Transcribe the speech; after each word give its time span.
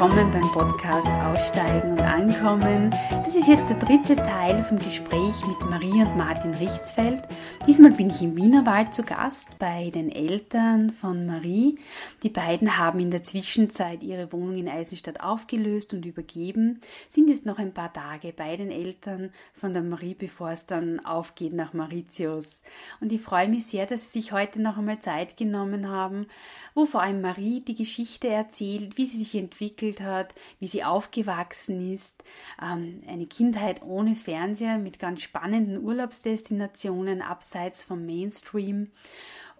willkommen 0.00 0.30
beim 0.32 0.50
Podcast 0.52 1.08
Aussteigen 1.08 1.92
und 1.92 2.00
Ankommen. 2.00 2.90
Das 3.10 3.36
ist 3.36 3.48
jetzt 3.48 3.68
der 3.68 3.76
dritte 3.76 4.16
Teil 4.16 4.64
vom 4.64 4.78
Gespräch 4.78 5.34
mit 5.46 5.60
Marie 5.68 6.00
und 6.00 6.16
Martin 6.16 6.54
Richtsfeld. 6.54 7.22
Diesmal 7.66 7.90
bin 7.90 8.08
ich 8.08 8.22
im 8.22 8.34
Wienerwald 8.34 8.94
zu 8.94 9.02
Gast 9.02 9.58
bei 9.58 9.90
den 9.90 10.10
Eltern 10.10 10.90
von 10.90 11.26
Marie. 11.26 11.78
Die 12.22 12.30
beiden 12.30 12.78
haben 12.78 12.98
in 12.98 13.10
der 13.10 13.24
Zwischenzeit 13.24 14.02
ihre 14.02 14.32
Wohnung 14.32 14.56
in 14.56 14.70
Eisenstadt 14.70 15.20
aufgelöst 15.20 15.92
und 15.92 16.06
übergeben, 16.06 16.80
sind 17.10 17.28
jetzt 17.28 17.44
noch 17.44 17.58
ein 17.58 17.74
paar 17.74 17.92
Tage 17.92 18.32
bei 18.34 18.56
den 18.56 18.70
Eltern 18.70 19.30
von 19.52 19.74
der 19.74 19.82
Marie, 19.82 20.14
bevor 20.14 20.50
es 20.50 20.64
dann 20.64 21.04
aufgeht 21.04 21.52
nach 21.52 21.74
Mauritius. 21.74 22.62
Und 23.02 23.12
ich 23.12 23.20
freue 23.20 23.48
mich 23.48 23.66
sehr, 23.66 23.84
dass 23.84 24.10
sie 24.10 24.20
sich 24.20 24.32
heute 24.32 24.62
noch 24.62 24.78
einmal 24.78 25.00
Zeit 25.00 25.36
genommen 25.36 25.90
haben, 25.90 26.26
wo 26.74 26.86
vor 26.86 27.02
allem 27.02 27.20
Marie 27.20 27.60
die 27.60 27.74
Geschichte 27.74 28.28
erzählt, 28.28 28.96
wie 28.96 29.04
sie 29.04 29.18
sich 29.18 29.34
entwickelt 29.34 29.89
hat, 29.98 30.34
wie 30.60 30.68
sie 30.68 30.84
aufgewachsen 30.84 31.92
ist. 31.92 32.22
Ähm, 32.62 33.02
eine 33.08 33.26
Kindheit 33.26 33.82
ohne 33.82 34.14
Fernseher 34.14 34.78
mit 34.78 35.00
ganz 35.00 35.22
spannenden 35.22 35.82
Urlaubsdestinationen 35.82 37.22
abseits 37.22 37.82
vom 37.82 38.06
Mainstream. 38.06 38.92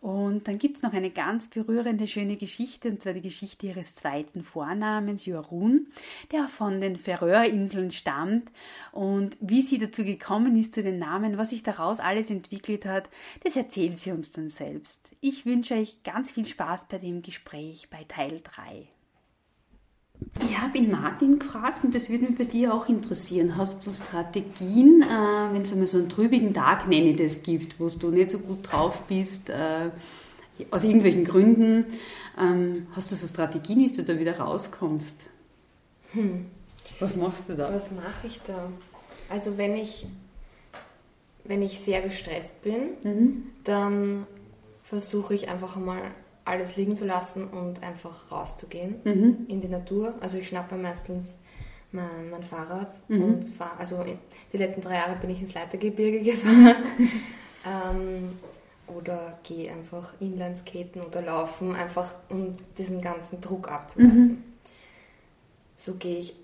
Und 0.01 0.48
dann 0.48 0.59
gibt 0.59 0.79
es 0.79 0.83
noch 0.83 0.95
eine 0.95 1.11
ganz 1.11 1.48
berührende, 1.48 2.07
schöne 2.07 2.37
Geschichte, 2.37 2.88
und 2.88 3.02
zwar 3.02 3.12
die 3.12 3.21
Geschichte 3.21 3.66
ihres 3.66 3.95
zweiten 3.95 4.43
Vornamens, 4.43 5.27
Jorun, 5.27 5.88
der 6.33 6.49
von 6.49 6.80
den 6.80 6.97
Färöerinseln 6.97 7.91
stammt. 7.91 8.51
Und 8.93 9.37
wie 9.41 9.60
sie 9.60 9.79
dazu 9.79 10.02
gekommen 10.05 10.57
ist, 10.57 10.74
zu 10.74 10.83
den 10.83 10.99
Namen, 10.99 11.37
was 11.37 11.51
sich 11.51 11.62
daraus 11.62 12.01
alles 12.01 12.30
entwickelt 12.30 12.87
hat, 12.87 13.10
das 13.45 13.57
erzählt 13.57 13.99
sie 13.99 14.12
uns 14.12 14.30
dann 14.30 14.49
selbst. 14.49 15.15
Ich 15.21 15.45
wünsche 15.45 15.74
euch 15.74 16.02
ganz 16.02 16.30
viel 16.30 16.46
Spaß 16.46 16.88
bei 16.88 16.96
dem 16.96 17.21
Gespräch 17.21 17.88
bei 17.90 18.05
Teil 18.05 18.40
3. 18.43 18.88
Ich 20.43 20.59
habe 20.59 20.79
ihn 20.79 20.90
Martin 20.90 21.38
gefragt 21.38 21.85
und 21.85 21.95
das 21.95 22.10
würde 22.10 22.26
mich 22.26 22.37
bei 22.38 22.45
dir 22.45 22.74
auch 22.74 22.88
interessieren. 22.88 23.57
Hast 23.57 23.87
du 23.87 23.93
Strategien, 23.93 25.02
äh, 25.02 25.52
wenn 25.54 25.62
es 25.62 25.73
einmal 25.73 25.87
so 25.87 25.99
einen 25.99 26.09
trübigen 26.09 26.52
Tag, 26.54 26.88
nenne 26.88 27.10
ich 27.10 27.16
das, 27.16 27.43
gibt, 27.43 27.80
wo 27.80 27.88
du 27.88 28.10
nicht 28.10 28.30
so 28.30 28.38
gut 28.38 28.71
drauf 28.71 29.02
bist, 29.09 29.51
äh, 29.51 29.90
aus 30.71 30.85
irgendwelchen 30.85 31.24
Gründen, 31.24 31.85
ähm, 32.38 32.87
hast 32.95 33.10
du 33.10 33.16
so 33.16 33.27
Strategien, 33.27 33.79
wie 33.79 33.90
du 33.90 34.02
da 34.02 34.18
wieder 34.18 34.38
rauskommst? 34.38 35.27
Hm. 36.12 36.46
Was 36.99 37.16
machst 37.16 37.49
du 37.49 37.55
da? 37.55 37.73
Was 37.73 37.90
mache 37.90 38.27
ich 38.27 38.40
da? 38.46 38.71
Also 39.29 39.57
wenn 39.57 39.77
ich, 39.77 40.07
wenn 41.45 41.62
ich 41.62 41.80
sehr 41.80 42.02
gestresst 42.02 42.62
bin, 42.62 42.90
Mhm. 43.02 43.43
dann 43.65 44.27
versuche 44.82 45.34
ich 45.34 45.49
einfach 45.49 45.77
mal 45.77 46.02
alles 46.51 46.76
liegen 46.76 46.96
zu 46.96 47.06
lassen 47.06 47.46
und 47.48 47.82
einfach 47.82 48.30
rauszugehen 48.30 48.96
Mhm. 49.04 49.46
in 49.48 49.60
die 49.60 49.68
Natur. 49.68 50.15
Also 50.20 50.38
ich 50.38 50.48
schnappe 50.48 50.76
meistens 50.76 51.38
mein, 51.93 52.30
mein 52.30 52.43
Fahrrad 52.43 52.96
Mhm. 53.09 53.23
und 53.24 53.45
fahre, 53.45 53.79
also 53.79 54.04
die 54.52 54.56
letzten 54.56 54.80
drei 54.82 54.95
Jahre 54.96 55.16
bin 55.16 55.30
ich 55.30 55.40
ins 55.40 55.54
Leitergebirge 55.54 56.21
gefahren. 56.30 56.76
ähm, 57.66 58.28
oder 58.87 59.38
gehe 59.45 59.71
einfach 59.73 60.12
Inlineskaten 60.21 61.02
oder 61.02 61.23
laufen, 61.23 61.74
einfach 61.76 62.12
um 62.28 62.56
diesen 62.76 63.01
ganzen 63.01 63.40
Druck 63.40 63.71
abzulassen. 63.71 64.28
Mhm. 64.28 64.43
So 65.76 65.94
gehe 65.94 66.19
ich 66.19 66.37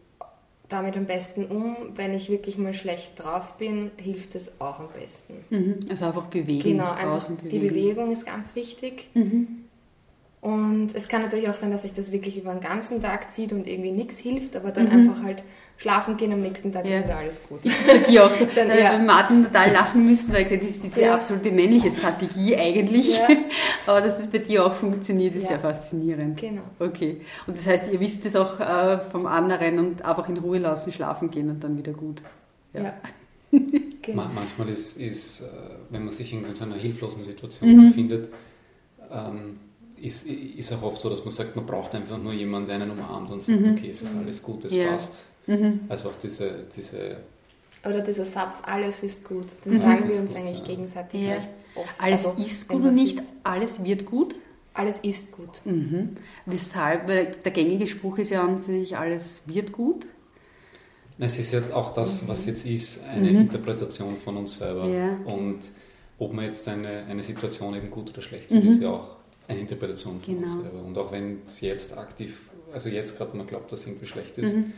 damit 0.69 0.97
am 0.97 1.07
besten 1.07 1.47
um. 1.47 1.77
Wenn 1.97 2.13
ich 2.15 2.29
wirklich 2.31 2.57
mal 2.59 2.75
schlecht 2.75 3.13
drauf 3.23 3.55
bin, 3.59 3.91
hilft 3.99 4.35
es 4.35 4.61
auch 4.61 4.79
am 4.81 4.89
besten. 4.89 5.45
Mhm. 5.51 5.79
Also 5.91 6.07
einfach 6.07 6.27
bewegen. 6.27 6.63
Genau, 6.63 6.91
einfach 6.91 7.05
draußen 7.13 7.39
die 7.49 7.59
Bewegung 7.59 8.11
ist 8.13 8.27
ganz 8.27 8.55
wichtig. 8.55 9.09
Mhm. 9.15 9.66
Und 10.47 10.95
es 10.95 11.09
kann 11.09 11.23
natürlich 11.23 11.49
auch 11.49 11.55
sein, 11.55 11.73
dass 11.73 11.83
sich 11.83 11.93
das 11.93 12.13
wirklich 12.13 12.39
über 12.39 12.53
den 12.53 12.61
ganzen 12.61 13.03
Tag 13.03 13.33
zieht 13.33 13.53
und 13.53 13.67
irgendwie 13.67 13.91
nichts 13.91 14.17
hilft, 14.19 14.55
aber 14.55 14.71
dann 14.71 14.85
Mhm. 14.85 14.93
einfach 15.11 15.25
halt 15.25 15.43
schlafen 15.77 16.17
gehen 16.17 16.33
am 16.33 16.41
nächsten 16.41 16.71
Tag 16.73 16.87
Ja. 16.87 16.99
ist 16.99 17.05
wieder 17.05 17.17
alles 17.19 17.41
gut. 17.49 17.59
Das 17.65 17.73
ist 17.73 17.87
bei 17.89 17.99
dir 18.11 18.25
auch 18.25 18.33
so. 18.33 18.47
Dann, 18.55 18.69
ja. 18.79 18.97
Martin 18.99 19.45
total 19.45 19.73
lachen 19.73 20.07
müssen, 20.07 20.33
weil 20.33 20.45
das 20.45 20.65
ist 20.65 20.85
die, 20.85 20.89
die 20.91 21.01
Ja. 21.01 21.15
absolute 21.17 21.51
männliche 21.51 21.91
Strategie 21.91 22.57
eigentlich. 22.57 23.19
Ja. 23.19 23.27
Aber 23.89 24.01
dass 24.01 24.19
das 24.19 24.29
bei 24.29 24.39
dir 24.39 24.65
auch 24.65 24.75
funktioniert, 24.75 25.35
ist 25.35 25.43
Ja. 25.45 25.49
sehr 25.49 25.59
faszinierend. 25.59 26.41
Genau. 26.41 26.63
Okay. 26.79 27.21
Und 27.49 27.57
das 27.57 27.67
heißt, 27.67 27.93
ihr 27.93 27.99
wisst 27.99 28.25
es 28.25 28.37
auch 28.37 28.61
äh, 28.61 28.99
vom 29.01 29.27
anderen 29.27 29.81
und 29.81 30.05
einfach 30.05 30.29
in 30.29 30.37
Ruhe 30.37 30.59
lassen, 30.59 30.93
schlafen 30.93 31.29
gehen 31.29 31.51
und 31.51 31.65
dann 31.65 31.77
wieder 31.77 31.93
gut. 31.93 32.23
Ja. 32.73 32.95
genau. 33.51 34.23
Ma- 34.23 34.31
Manchmal 34.33 34.69
ist, 34.69 34.97
ist, 34.97 35.41
äh, 35.41 35.47
wenn 35.91 36.05
man 36.05 36.13
sich 36.13 36.33
in 36.33 36.45
so 36.55 36.65
einer 36.67 36.77
hilflosen 36.77 37.25
Situation 37.25 37.69
Mhm. 37.77 37.87
befindet, 37.89 38.29
ähm, 39.11 39.59
ist, 40.01 40.27
ist 40.27 40.73
auch 40.73 40.83
oft 40.83 41.01
so, 41.01 41.09
dass 41.11 41.25
man 41.25 41.33
sagt, 41.33 41.57
man 41.57 41.67
braucht 41.67 41.95
einfach 41.95 42.19
nur 42.19 42.33
jemanden, 42.33 42.69
der 42.69 42.77
einen 42.77 42.91
umarmt 42.91 43.31
und 43.31 43.43
sagt, 43.43 43.61
Mhm. 43.61 43.73
okay, 43.73 43.91
es 43.91 44.03
ist 44.03 44.15
alles 44.17 44.43
gut, 44.43 44.65
es 44.65 44.75
Ja. 44.75 44.91
passt. 44.91 45.25
Mhm. 45.47 45.81
Also 45.89 46.11
auch 46.11 46.17
diese, 46.23 46.65
diese 46.77 47.19
Oder 47.85 48.01
dieser 48.01 48.25
Satz, 48.25 48.57
alles 48.65 49.03
ist 49.05 49.25
gut, 49.25 49.47
den 49.65 49.75
Mhm. 49.75 49.79
sagen 49.79 50.09
wir 50.09 50.19
uns 50.21 50.31
gut, 50.33 50.39
eigentlich 50.41 50.59
ja. 50.59 50.65
gegenseitig 50.65 51.23
Ja. 51.23 51.35
recht 51.35 51.49
oft. 51.77 51.95
Alles 52.01 52.27
Also, 52.27 52.43
ist 52.43 52.69
gut 52.69 52.83
und 52.83 52.95
nicht 52.95 53.17
ist, 53.19 53.29
alles 53.45 53.85
wird 53.85 54.07
gut. 54.07 54.35
alles 54.75 54.99
ist 54.99 55.31
gut. 55.33 55.61
Mhm. 55.65 56.17
Weshalb? 56.47 57.09
Weil 57.09 57.33
der 57.45 57.53
gängige 57.53 57.87
Spruch 57.87 58.19
ist 58.19 58.31
ja 58.31 58.43
an 58.43 58.63
für 58.63 58.73
sich, 58.73 58.97
alles 58.97 59.43
wird 59.47 59.73
gut. 59.73 60.07
Es 61.19 61.39
ist 61.39 61.53
ja 61.53 61.63
auch 61.73 61.93
das, 61.95 62.27
was 62.29 62.45
jetzt 62.47 62.67
ist, 62.67 63.03
eine 63.05 63.31
Mhm. 63.31 63.41
Interpretation 63.43 64.17
von 64.17 64.37
uns 64.37 64.59
selber. 64.59 64.87
Ja. 64.87 65.17
Und 65.25 65.61
ob 66.19 66.33
man 66.35 66.45
jetzt 66.45 66.69
eine, 66.69 67.05
eine 67.07 67.23
Situation 67.23 67.75
eben 67.75 67.91
gut 67.91 68.11
oder 68.11 68.21
schlecht 68.21 68.51
Mhm. 68.51 68.61
sieht, 68.63 68.71
ist 68.73 68.83
ja 68.83 68.91
auch 68.91 69.16
eine 69.49 69.61
Interpretation 69.61 70.21
von 70.21 70.37
uns 70.39 70.53
Genau. 70.53 70.63
selber. 70.65 70.83
Und 70.83 70.99
auch 70.99 71.13
wenn 71.13 71.41
es 71.47 71.61
jetzt 71.61 71.97
aktiv, 71.97 72.51
also 72.73 72.89
jetzt 72.89 73.17
gerade 73.17 73.37
man 73.37 73.47
glaubt, 73.47 73.71
dass 73.73 73.81
es 73.81 73.87
irgendwie 73.87 74.07
schlecht 74.07 74.39
ist, 74.39 74.55
Mhm. 74.57 74.73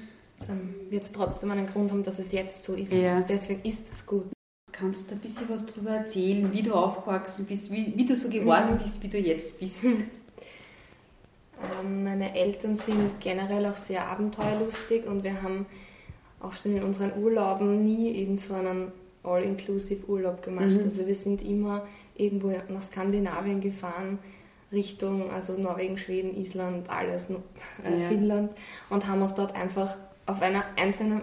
Dann 0.47 0.73
wird 0.89 1.03
es 1.03 1.11
trotzdem 1.11 1.51
einen 1.51 1.67
Grund 1.67 1.91
haben, 1.91 2.05
dass 2.05 2.21
es 2.21 2.31
jetzt 2.31 2.63
so 2.63 2.75
ist. 2.75 2.93
Ja. 2.93 3.23
Deswegen 3.23 3.61
ist 3.65 3.91
es 3.93 4.07
gut. 4.07 4.27
Kannst 4.71 5.11
du 5.11 5.17
ein 5.17 5.19
bisschen 5.21 5.49
was 5.49 5.67
darüber 5.67 5.91
erzählen, 5.91 6.53
wie 6.53 6.63
du 6.63 6.75
aufgewachsen 6.75 7.45
bist, 7.45 7.73
wie, 7.73 7.93
wie 7.97 8.05
du 8.05 8.15
so 8.15 8.29
geworden 8.29 8.75
Mhm. 8.75 8.79
bist, 8.79 9.03
wie 9.03 9.09
du 9.09 9.19
jetzt 9.19 9.59
bist? 9.59 9.79
Ähm, 11.83 12.05
meine 12.05 12.37
Eltern 12.37 12.77
sind 12.77 13.19
generell 13.21 13.67
auch 13.67 13.77
sehr 13.77 14.07
abenteuerlustig 14.07 15.07
und 15.07 15.25
wir 15.25 15.43
haben 15.43 15.67
auch 16.41 16.55
schon 16.55 16.77
in 16.77 16.85
unseren 16.85 17.21
Urlauben 17.21 17.83
nie 17.83 18.13
irgend 18.21 18.39
so 18.39 18.55
einen 18.55 18.93
All-Inclusive-Urlaub 19.25 20.41
gemacht. 20.43 20.71
Mhm. 20.71 20.85
Also 20.85 21.05
wir 21.07 21.15
sind 21.17 21.43
immer 21.43 21.85
irgendwo 22.15 22.53
nach 22.69 22.83
Skandinavien 22.85 23.61
gefahren, 23.61 24.21
Richtung 24.73 25.31
also 25.31 25.55
Norwegen, 25.55 25.97
Schweden, 25.99 26.37
Island, 26.37 26.91
alles, 26.91 27.29
äh, 27.31 28.01
Ja. 28.03 28.09
Finnland 28.09 28.51
und 28.91 29.07
haben 29.07 29.23
uns 29.23 29.35
dort 29.35 29.55
einfach 29.57 29.97
auf 30.27 30.43
einer 30.43 30.63
einsamen 30.77 31.23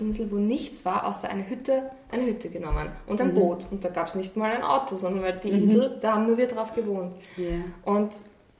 Insel, 0.00 0.30
wo 0.30 0.36
nichts 0.36 0.86
war, 0.86 1.06
außer 1.06 1.28
eine 1.28 1.46
Hütte, 1.48 1.90
eine 2.10 2.24
Hütte 2.24 2.48
genommen 2.48 2.88
und 3.06 3.20
ein 3.20 3.32
Mhm. 3.32 3.34
Boot. 3.34 3.66
Und 3.70 3.84
da 3.84 3.90
gab 3.90 4.06
es 4.08 4.14
nicht 4.14 4.34
mal 4.38 4.50
ein 4.50 4.62
Auto, 4.62 4.96
sondern 4.96 5.22
weil 5.22 5.36
die 5.36 5.50
Mhm. 5.52 5.62
Insel, 5.64 5.98
da 6.00 6.14
haben 6.14 6.26
nur 6.26 6.38
wir 6.38 6.48
drauf 6.48 6.72
gewohnt. 6.72 7.12
Ja. 7.36 7.48
Und 7.84 8.12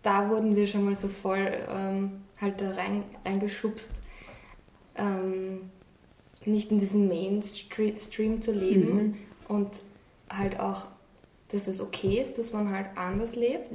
da 0.03 0.29
wurden 0.29 0.55
wir 0.55 0.67
schon 0.67 0.85
mal 0.85 0.95
so 0.95 1.09
voll 1.09 1.51
ähm, 1.71 2.21
halt 2.39 2.61
da 2.61 2.73
rein, 2.73 3.05
reingeschubst, 3.25 3.91
ähm, 4.97 5.71
nicht 6.45 6.71
in 6.71 6.79
diesem 6.79 7.09
Mainstream 7.09 8.41
zu 8.43 8.53
leben 8.53 8.95
Mhm. 8.97 9.15
und 9.49 9.69
halt 10.31 10.61
auch, 10.61 10.87
dass 11.49 11.67
es 11.69 11.81
okay 11.81 12.21
ist, 12.23 12.39
dass 12.39 12.53
man 12.53 12.71
halt 12.71 12.87
anders 12.97 13.35
lebt. 13.35 13.71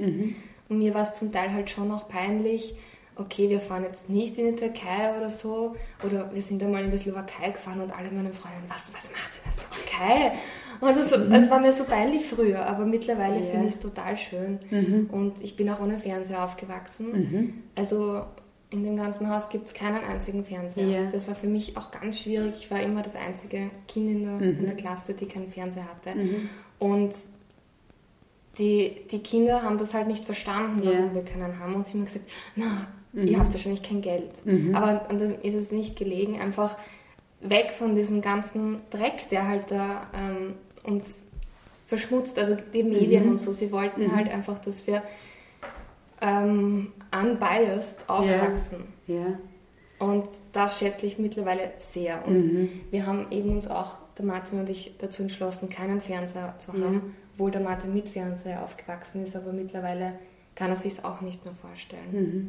Mhm. 0.72 0.78
Und 0.78 0.78
mir 0.78 0.94
war 0.94 1.02
es 1.02 1.14
zum 1.14 1.32
Teil 1.32 1.52
halt 1.52 1.70
schon 1.70 1.90
auch 1.90 2.08
peinlich, 2.08 2.74
okay, 3.16 3.50
wir 3.50 3.60
fahren 3.60 3.84
jetzt 3.84 4.08
nicht 4.08 4.38
in 4.38 4.46
die 4.46 4.56
Türkei 4.56 5.14
oder 5.16 5.28
so, 5.28 5.76
oder 6.02 6.32
wir 6.34 6.40
sind 6.42 6.62
einmal 6.62 6.82
in 6.84 6.90
die 6.90 6.96
Slowakei 6.98 7.50
gefahren 7.50 7.80
und 7.80 7.96
alle 7.96 8.10
meine 8.10 8.32
Freunde, 8.32 8.58
was, 8.68 8.90
was 8.94 9.10
macht 9.10 9.30
ihr 9.34 9.42
in 9.44 9.50
der 9.50 9.52
Slowakei? 9.52 10.32
Und 10.80 10.96
das, 10.96 11.42
es 11.42 11.50
war 11.50 11.60
mir 11.60 11.72
so 11.72 11.84
peinlich 11.84 12.24
früher, 12.24 12.64
aber 12.66 12.86
mittlerweile 12.86 13.36
Ja. 13.36 13.42
finde 13.50 13.66
ich 13.68 13.74
es 13.74 13.78
total 13.80 14.16
schön. 14.16 14.58
Mhm. 14.70 15.08
Und 15.12 15.42
ich 15.42 15.56
bin 15.56 15.68
auch 15.70 15.80
ohne 15.80 15.98
Fernseher 15.98 16.42
aufgewachsen. 16.42 17.12
Mhm. 17.12 17.54
Also 17.76 18.24
in 18.70 18.82
dem 18.82 18.96
ganzen 18.96 19.28
Haus 19.28 19.48
gibt 19.50 19.66
es 19.66 19.74
keinen 19.74 20.02
einzigen 20.02 20.44
Fernseher. 20.44 20.86
Ja. 21.02 21.10
Das 21.10 21.28
war 21.28 21.34
für 21.34 21.46
mich 21.46 21.76
auch 21.76 21.90
ganz 21.90 22.18
schwierig. 22.20 22.54
Ich 22.56 22.70
war 22.70 22.80
immer 22.80 23.02
das 23.02 23.14
einzige 23.14 23.70
Kind 23.86 24.10
in 24.10 24.22
der, 24.24 24.32
Mhm. 24.32 24.58
in 24.60 24.64
der 24.66 24.74
Klasse, 24.74 25.12
die 25.14 25.26
keinen 25.26 25.48
Fernseher 25.48 25.84
hatte. 25.88 26.18
Mhm. 26.18 26.48
Und 26.78 27.12
die, 28.58 29.02
die 29.10 29.20
Kinder 29.20 29.62
haben 29.62 29.78
das 29.78 29.94
halt 29.94 30.06
nicht 30.08 30.24
verstanden, 30.24 30.82
Ja. 30.82 30.92
warum 30.92 31.14
wir 31.14 31.24
keinen 31.24 31.58
haben. 31.58 31.74
Und 31.74 31.86
sie 31.86 31.98
haben 31.98 32.04
gesagt, 32.04 32.28
na, 32.56 32.86
Mhm. 33.12 33.26
ihr 33.26 33.38
habt 33.38 33.52
wahrscheinlich 33.52 33.82
kein 33.82 34.00
Geld. 34.02 34.30
Mhm. 34.46 34.74
Aber 34.74 35.06
und 35.10 35.20
dann 35.20 35.40
ist 35.42 35.54
es 35.54 35.70
nicht 35.70 35.96
gelegen, 35.96 36.40
einfach 36.40 36.76
weg 37.40 37.72
von 37.76 37.94
diesem 37.94 38.20
ganzen 38.22 38.80
Dreck, 38.90 39.28
der 39.30 39.48
halt 39.48 39.70
da 39.70 40.06
ähm, 40.14 40.54
uns 40.84 41.24
verschmutzt, 41.88 42.38
also 42.38 42.56
die 42.72 42.82
Medien 42.82 43.24
Mhm. 43.24 43.30
und 43.32 43.36
so. 43.38 43.52
Sie 43.52 43.70
wollten 43.72 44.04
Mhm. 44.04 44.16
halt 44.16 44.30
einfach, 44.30 44.58
dass 44.58 44.86
wir 44.86 45.02
ähm, 46.20 46.92
unbiased 47.12 48.08
aufwachsen. 48.08 48.84
Ja. 49.06 49.38
Und 49.98 50.28
das 50.52 50.78
schätze 50.78 51.06
ich 51.06 51.18
mittlerweile 51.18 51.72
sehr. 51.78 52.26
Und 52.26 52.34
Mhm. 52.54 52.68
wir 52.90 53.06
haben 53.06 53.26
eben 53.30 53.50
uns 53.50 53.68
auch, 53.68 53.94
der 54.18 54.24
Martin 54.26 54.60
und 54.60 54.68
ich, 54.68 54.94
dazu 54.98 55.22
entschlossen, 55.22 55.68
keinen 55.70 56.00
Fernseher 56.00 56.54
zu 56.58 56.72
Ja. 56.76 56.84
haben, 56.84 57.16
obwohl 57.32 57.50
der 57.50 57.60
Martin 57.60 57.94
mit 57.94 58.08
Fernseher 58.08 58.62
aufgewachsen 58.62 59.24
ist, 59.26 59.36
aber 59.36 59.52
mittlerweile 59.52 60.14
kann 60.54 60.70
er 60.70 60.76
sich 60.76 60.94
es 60.94 61.04
auch 61.04 61.20
nicht 61.20 61.44
mehr 61.44 61.54
vorstellen. 61.54 62.12
Mhm. 62.12 62.46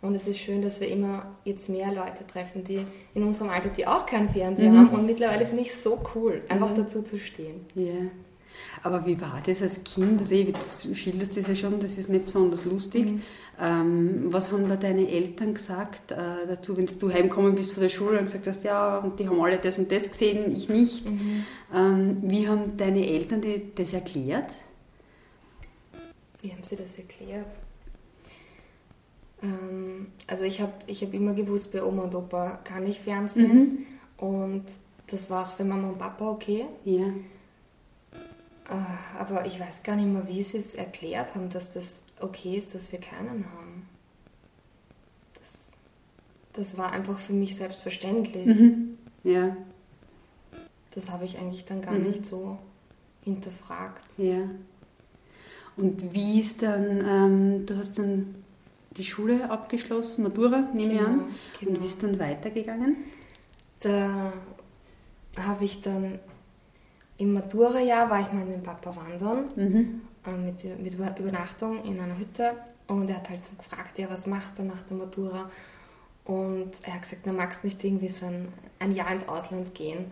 Und 0.00 0.16
es 0.16 0.26
ist 0.26 0.38
schön, 0.38 0.62
dass 0.62 0.80
wir 0.80 0.88
immer 0.88 1.26
jetzt 1.44 1.68
mehr 1.68 1.92
Leute 1.92 2.26
treffen, 2.26 2.64
die 2.64 2.84
in 3.14 3.22
unserem 3.22 3.50
Alter, 3.50 3.68
die 3.68 3.86
auch 3.86 4.04
keinen 4.04 4.28
Fernseher 4.28 4.72
haben. 4.72 4.88
Und 4.88 5.06
mittlerweile 5.06 5.46
finde 5.46 5.62
ich 5.62 5.70
es 5.70 5.82
so 5.82 6.00
cool, 6.14 6.42
einfach 6.48 6.74
dazu 6.74 7.02
zu 7.02 7.18
stehen. 7.18 7.60
Ja. 7.76 8.10
Aber 8.82 9.06
wie 9.06 9.20
war 9.20 9.40
das 9.46 9.62
als 9.62 9.84
Kind? 9.84 10.20
Also, 10.20 10.34
du 10.34 10.94
schilderst 10.94 11.36
das 11.36 11.46
ja 11.46 11.54
schon, 11.54 11.78
das 11.78 11.98
ist 11.98 12.08
nicht 12.08 12.24
besonders 12.24 12.64
lustig. 12.64 13.06
Mhm. 13.06 13.22
Ähm, 13.60 14.32
was 14.32 14.50
haben 14.50 14.68
da 14.68 14.76
deine 14.76 15.08
Eltern 15.08 15.54
gesagt 15.54 16.10
äh, 16.10 16.46
dazu, 16.48 16.76
wenn 16.76 16.86
du 16.86 17.12
heimgekommen 17.12 17.54
bist 17.54 17.72
von 17.72 17.82
der 17.82 17.90
Schule 17.90 18.18
und 18.18 18.24
gesagt 18.24 18.46
hast, 18.46 18.64
ja, 18.64 18.98
und 18.98 19.20
die 19.20 19.28
haben 19.28 19.40
alle 19.40 19.58
das 19.58 19.78
und 19.78 19.92
das 19.92 20.10
gesehen, 20.10 20.56
ich 20.56 20.68
nicht. 20.68 21.08
Mhm. 21.08 21.44
Ähm, 21.74 22.16
wie 22.22 22.48
haben 22.48 22.76
deine 22.76 23.06
Eltern 23.06 23.40
dir 23.40 23.60
das 23.74 23.92
erklärt? 23.92 24.50
Wie 26.40 26.50
haben 26.50 26.64
sie 26.64 26.76
das 26.76 26.96
erklärt? 26.96 27.50
Ähm, 29.42 30.08
also 30.26 30.44
ich 30.44 30.60
habe 30.60 30.72
ich 30.86 31.02
hab 31.02 31.12
immer 31.12 31.34
gewusst, 31.34 31.72
bei 31.72 31.82
Oma 31.82 32.04
und 32.04 32.14
Opa 32.14 32.58
kann 32.64 32.86
ich 32.86 33.00
Fernsehen. 33.00 33.86
Mhm. 34.18 34.26
Und 34.26 34.64
das 35.08 35.28
war 35.30 35.46
auch 35.46 35.52
für 35.52 35.64
Mama 35.64 35.90
und 35.90 35.98
Papa 35.98 36.28
okay. 36.28 36.66
Ja. 36.84 37.06
Äh, 38.72 39.18
aber 39.18 39.44
ich 39.46 39.60
weiß 39.60 39.82
gar 39.82 39.96
nicht 39.96 40.08
mehr, 40.08 40.26
wie 40.26 40.42
sie 40.42 40.56
es 40.56 40.74
erklärt 40.74 41.34
haben, 41.34 41.50
dass 41.50 41.72
das 41.72 42.02
okay 42.20 42.56
ist, 42.56 42.74
dass 42.74 42.90
wir 42.90 43.00
keinen 43.00 43.44
haben. 43.52 43.86
Das, 45.38 45.66
das 46.54 46.78
war 46.78 46.92
einfach 46.92 47.18
für 47.18 47.34
mich 47.34 47.56
selbstverständlich. 47.56 48.46
Mhm. 48.46 48.98
Ja. 49.24 49.56
Das 50.92 51.10
habe 51.10 51.24
ich 51.24 51.38
eigentlich 51.38 51.64
dann 51.64 51.82
gar 51.82 51.94
mhm. 51.94 52.04
nicht 52.04 52.26
so 52.26 52.58
hinterfragt. 53.24 54.18
Ja. 54.18 54.48
Und 55.76 56.12
wie 56.12 56.40
ist 56.40 56.62
dann, 56.62 57.00
ähm, 57.06 57.66
du 57.66 57.76
hast 57.76 57.98
dann 57.98 58.34
die 58.96 59.04
Schule 59.04 59.50
abgeschlossen, 59.50 60.22
Matura, 60.22 60.68
nehme 60.74 60.94
genau, 60.94 61.02
ich 61.02 61.06
an. 61.06 61.24
Genau. 61.60 61.70
Und 61.72 61.80
wie 61.80 61.86
ist 61.86 62.02
dann 62.02 62.18
weitergegangen? 62.18 62.96
Da 63.80 64.32
habe 65.36 65.64
ich 65.64 65.80
dann 65.80 66.18
im 67.18 67.34
Matura-Jahr 67.34 68.10
war 68.10 68.20
ich 68.20 68.32
mal 68.32 68.44
mit 68.44 68.56
dem 68.56 68.62
Papa 68.62 68.94
wandern, 68.96 69.48
mhm. 69.56 70.00
äh, 70.26 70.36
mit, 70.36 70.64
mit 70.80 71.18
Übernachtung 71.18 71.82
in 71.84 72.00
einer 72.00 72.18
Hütte. 72.18 72.54
Und 72.88 73.08
er 73.08 73.16
hat 73.16 73.30
halt 73.30 73.44
so 73.44 73.50
gefragt, 73.56 73.98
ja, 73.98 74.10
was 74.10 74.26
machst 74.26 74.58
du 74.58 74.62
nach 74.64 74.80
der 74.82 74.96
Matura? 74.96 75.50
Und 76.24 76.70
er 76.82 76.94
hat 76.94 77.02
gesagt, 77.02 77.22
na, 77.24 77.32
magst 77.32 77.64
nicht 77.64 77.82
irgendwie 77.82 78.08
so 78.08 78.26
ein, 78.26 78.48
ein 78.78 78.92
Jahr 78.92 79.12
ins 79.12 79.28
Ausland 79.28 79.74
gehen? 79.74 80.10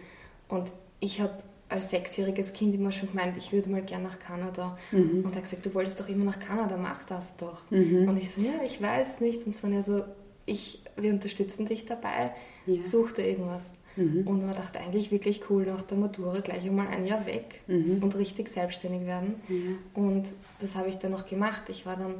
Und 0.48 0.72
ich 1.00 1.20
habe 1.20 1.34
als 1.68 1.90
sechsjähriges 1.90 2.52
Kind 2.52 2.74
immer 2.74 2.90
schon 2.90 3.10
gemeint, 3.10 3.36
ich 3.36 3.52
würde 3.52 3.70
mal 3.70 3.82
gern 3.82 4.02
nach 4.02 4.18
Kanada. 4.18 4.76
Mhm. 4.90 5.24
Und 5.24 5.32
er 5.32 5.36
hat 5.36 5.44
gesagt, 5.44 5.64
du 5.64 5.72
wolltest 5.72 6.00
doch 6.00 6.08
immer 6.08 6.24
nach 6.24 6.40
Kanada, 6.40 6.76
mach 6.76 7.04
das 7.04 7.36
doch. 7.36 7.62
Mhm. 7.70 8.08
Und 8.08 8.16
ich 8.16 8.30
so, 8.32 8.40
ja, 8.40 8.62
ich 8.64 8.82
weiß 8.82 9.20
nicht. 9.20 9.46
Und 9.46 9.54
so, 9.54 9.68
also, 9.68 10.04
ich, 10.46 10.82
wir 10.96 11.12
unterstützen 11.12 11.66
dich 11.66 11.86
dabei, 11.86 12.32
ja. 12.66 12.84
such 12.84 13.12
dir 13.12 13.28
irgendwas. 13.28 13.72
Mhm. 14.00 14.26
Und 14.26 14.46
man 14.46 14.54
dachte 14.54 14.80
eigentlich 14.80 15.10
wirklich 15.10 15.42
cool, 15.50 15.66
nach 15.66 15.82
der 15.82 15.98
Matura 15.98 16.40
gleich 16.40 16.64
einmal 16.66 16.88
ein 16.88 17.04
Jahr 17.04 17.26
weg 17.26 17.60
mhm. 17.66 18.02
und 18.02 18.16
richtig 18.16 18.48
selbstständig 18.48 19.06
werden. 19.06 19.34
Ja. 19.48 20.02
Und 20.02 20.28
das 20.60 20.74
habe 20.74 20.88
ich 20.88 20.96
dann 20.98 21.10
noch 21.10 21.26
gemacht. 21.26 21.64
Ich 21.68 21.84
war 21.84 21.96
dann 21.96 22.14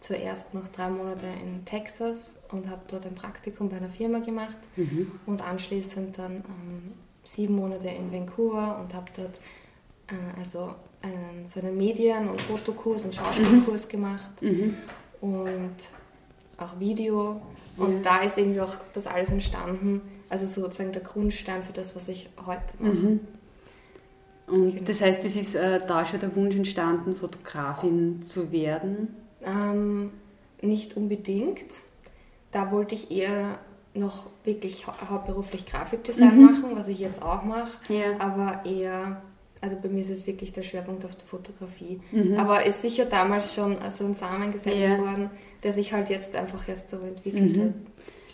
zuerst 0.00 0.54
noch 0.54 0.68
drei 0.68 0.88
Monate 0.88 1.26
in 1.44 1.64
Texas 1.64 2.36
und 2.50 2.68
habe 2.68 2.82
dort 2.88 3.04
ein 3.04 3.14
Praktikum 3.14 3.68
bei 3.68 3.76
einer 3.76 3.90
Firma 3.90 4.20
gemacht 4.20 4.58
mhm. 4.76 5.10
und 5.26 5.46
anschließend 5.46 6.16
dann 6.18 6.36
ähm, 6.36 6.92
sieben 7.24 7.56
Monate 7.56 7.88
in 7.88 8.12
Vancouver 8.12 8.78
und 8.80 8.94
habe 8.94 9.06
dort 9.14 9.40
äh, 10.06 10.38
also 10.38 10.74
einen, 11.02 11.46
so 11.46 11.60
einen 11.60 11.76
Medien- 11.76 12.28
und 12.28 12.40
Fotokurs 12.40 13.04
und 13.04 13.14
Schauspielkurs 13.14 13.86
mhm. 13.86 13.90
gemacht 13.90 14.42
mhm. 14.42 14.74
und 15.20 15.76
auch 16.56 16.78
Video. 16.78 17.42
Und 17.76 17.96
ja. 17.96 18.00
da 18.02 18.22
ist 18.22 18.38
irgendwie 18.38 18.60
auch 18.60 18.74
das 18.94 19.06
alles 19.06 19.30
entstanden, 19.30 20.00
also 20.28 20.46
sozusagen 20.46 20.92
der 20.92 21.02
Grundstein 21.02 21.62
für 21.62 21.72
das, 21.72 21.96
was 21.96 22.08
ich 22.08 22.28
heute 22.46 22.74
mache. 22.78 22.94
Mhm. 22.94 23.20
Und 24.46 24.70
genau. 24.70 24.84
das 24.86 25.00
heißt, 25.00 25.24
es 25.24 25.36
ist 25.36 25.54
äh, 25.54 25.80
da 25.86 26.04
schon 26.04 26.20
der 26.20 26.34
Wunsch 26.34 26.56
entstanden, 26.56 27.14
Fotografin 27.14 28.22
zu 28.22 28.50
werden? 28.50 29.14
Ähm, 29.42 30.10
nicht 30.62 30.96
unbedingt. 30.96 31.66
Da 32.50 32.72
wollte 32.72 32.94
ich 32.94 33.10
eher 33.10 33.58
noch 33.94 34.28
wirklich 34.44 34.86
hau 34.86 34.92
hauptberuflich 35.10 35.66
Grafikdesign 35.66 36.36
mhm. 36.36 36.44
machen, 36.44 36.64
was 36.74 36.88
ich 36.88 36.98
jetzt 36.98 37.22
auch 37.22 37.42
mache, 37.42 37.78
ja. 37.92 38.18
aber 38.18 38.64
eher, 38.64 39.22
also 39.60 39.76
bei 39.82 39.88
mir 39.88 40.00
ist 40.00 40.10
es 40.10 40.26
wirklich 40.26 40.52
der 40.52 40.62
Schwerpunkt 40.62 41.04
auf 41.04 41.14
der 41.14 41.26
Fotografie. 41.26 42.00
Mhm. 42.12 42.38
Aber 42.38 42.64
ist 42.64 42.82
sicher 42.82 43.04
damals 43.04 43.54
schon 43.54 43.76
so 43.96 44.04
ein 44.04 44.14
Samen 44.14 44.52
gesetzt 44.52 44.76
ja. 44.76 44.98
worden, 44.98 45.30
der 45.62 45.72
sich 45.72 45.92
halt 45.92 46.10
jetzt 46.10 46.34
einfach 46.36 46.66
erst 46.68 46.90
so 46.90 46.98
entwickelt 46.98 47.56
mhm. 47.56 47.62
hat. 47.62 47.74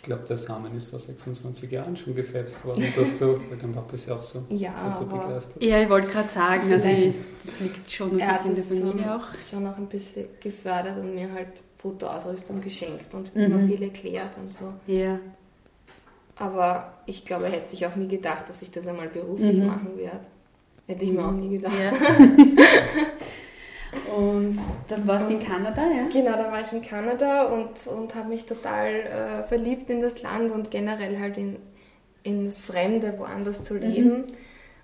Ich 0.05 0.07
glaube, 0.07 0.23
der 0.27 0.37
Samen 0.37 0.75
ist 0.75 0.89
vor 0.89 0.99
26 0.99 1.71
Jahren 1.71 1.97
schon 1.97 2.13
gesetzt 2.13 2.63
worden, 2.63 2.85
dass 2.95 3.17
du, 3.17 3.39
weil 3.49 3.57
dein 3.59 3.71
Papa 3.71 3.95
ist 3.95 4.07
ja 4.07 4.13
auch 4.13 4.21
so 4.21 4.43
ja, 4.49 4.71
fotobegeistert. 4.71 5.63
Ja, 5.63 5.81
ich 5.81 5.89
wollte 5.89 6.09
gerade 6.09 6.27
sagen, 6.29 6.71
also 6.71 6.85
ich, 6.85 7.15
das 7.43 7.59
liegt 7.59 7.89
schon 7.89 8.21
ein 8.21 8.27
bisschen 8.27 8.51
in 8.51 8.55
der 8.55 8.63
Familie 8.63 9.03
schon, 9.03 9.09
auch. 9.09 9.25
schon 9.49 9.67
auch 9.67 9.77
ein 9.77 9.87
bisschen 9.87 10.27
gefördert 10.39 10.99
und 10.99 11.15
mir 11.15 11.33
halt 11.33 11.47
Fotoausrüstung 11.79 12.61
geschenkt 12.61 13.15
und 13.15 13.35
mhm. 13.35 13.41
immer 13.41 13.59
viel 13.67 13.81
erklärt 13.81 14.37
und 14.37 14.53
so. 14.53 14.73
Ja. 14.85 15.17
Aber 16.35 16.93
ich 17.07 17.25
glaube, 17.25 17.45
er 17.45 17.53
hätte 17.53 17.71
sich 17.71 17.83
auch 17.87 17.95
nie 17.95 18.07
gedacht, 18.07 18.47
dass 18.47 18.61
ich 18.61 18.69
das 18.69 18.85
einmal 18.85 19.07
beruflich 19.07 19.57
mhm. 19.57 19.65
machen 19.65 19.97
werde. 19.97 20.27
Hätte 20.85 21.03
ich 21.03 21.13
mir 21.13 21.25
auch 21.25 21.31
nie 21.31 21.49
gedacht. 21.49 21.73
Ja. 21.83 21.91
dann 25.05 25.19
warst 25.19 25.29
du 25.29 25.33
in 25.33 25.39
Kanada, 25.39 25.83
ja? 25.83 26.07
Genau, 26.11 26.31
da 26.31 26.51
war 26.51 26.61
ich 26.61 26.71
in 26.73 26.81
Kanada 26.81 27.53
und, 27.53 27.87
und 27.87 28.15
habe 28.15 28.29
mich 28.29 28.45
total 28.45 28.87
äh, 28.87 29.43
verliebt 29.43 29.89
in 29.89 30.01
das 30.01 30.21
Land 30.21 30.51
und 30.51 30.71
generell 30.71 31.19
halt 31.19 31.37
in, 31.37 31.57
in 32.23 32.45
das 32.45 32.61
Fremde, 32.61 33.15
woanders 33.17 33.63
zu 33.63 33.77
leben. 33.77 34.17
Mhm. 34.17 34.23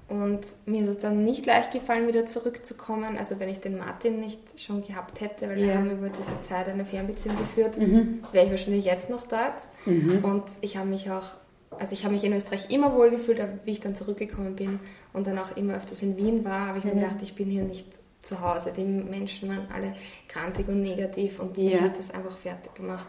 Und 0.08 0.42
mir 0.66 0.82
ist 0.82 0.90
es 0.90 1.00
dann 1.00 1.24
nicht 1.24 1.46
leicht 1.46 1.72
gefallen, 1.72 2.06
wieder 2.06 2.26
zurückzukommen. 2.26 3.18
Also 3.18 3.40
wenn 3.40 3.48
ich 3.48 3.62
den 3.62 3.78
Martin 3.78 4.20
nicht 4.20 4.42
schon 4.60 4.84
gehabt 4.84 5.22
hätte, 5.22 5.48
weil 5.48 5.60
ja. 5.60 5.68
wir 5.68 5.76
haben 5.76 5.92
über 5.92 6.10
diese 6.10 6.42
Zeit 6.42 6.68
eine 6.68 6.84
Fernbeziehung 6.84 7.38
geführt, 7.38 7.78
mhm. 7.78 8.22
wäre 8.34 8.46
ich 8.46 8.52
wahrscheinlich 8.52 8.84
jetzt 8.84 9.10
noch 9.10 9.26
dort. 9.26 9.56
Mhm. 9.86 10.24
Und 10.24 10.44
ich 10.60 10.78
habe 10.78 10.90
mich 10.90 11.10
auch 11.10 11.36
also 11.80 11.94
ich 11.94 12.04
habe 12.04 12.14
mich 12.14 12.24
in 12.26 12.34
Österreich 12.34 12.70
immer 12.70 12.94
wohl 12.96 13.10
gefühlt, 13.10 13.42
wie 13.64 13.72
ich 13.72 13.80
dann 13.80 13.96
zurückgekommen 13.96 14.58
bin 14.58 14.82
und 15.14 15.26
dann 15.26 15.40
auch 15.40 15.56
immer 15.56 15.76
öfters 15.76 16.02
in 16.02 16.18
Wien 16.18 16.44
war, 16.44 16.68
habe 16.68 16.80
ich 16.80 16.84
mir 16.84 16.94
mhm. 16.94 17.00
gedacht, 17.00 17.18
ich 17.22 17.34
bin 17.34 17.50
hier 17.50 17.64
nicht 17.64 17.88
zu 18.22 18.40
Hause. 18.40 18.74
Die 18.76 18.84
Menschen 18.84 19.50
waren 19.50 19.68
alle 19.74 19.96
krantig 20.28 20.68
und 20.68 20.82
negativ 20.82 21.40
und 21.40 21.58
ja. 21.58 21.82
hat 21.82 21.98
das 21.98 22.12
einfach 22.12 22.36
fertig 22.36 22.74
gemacht. 22.76 23.08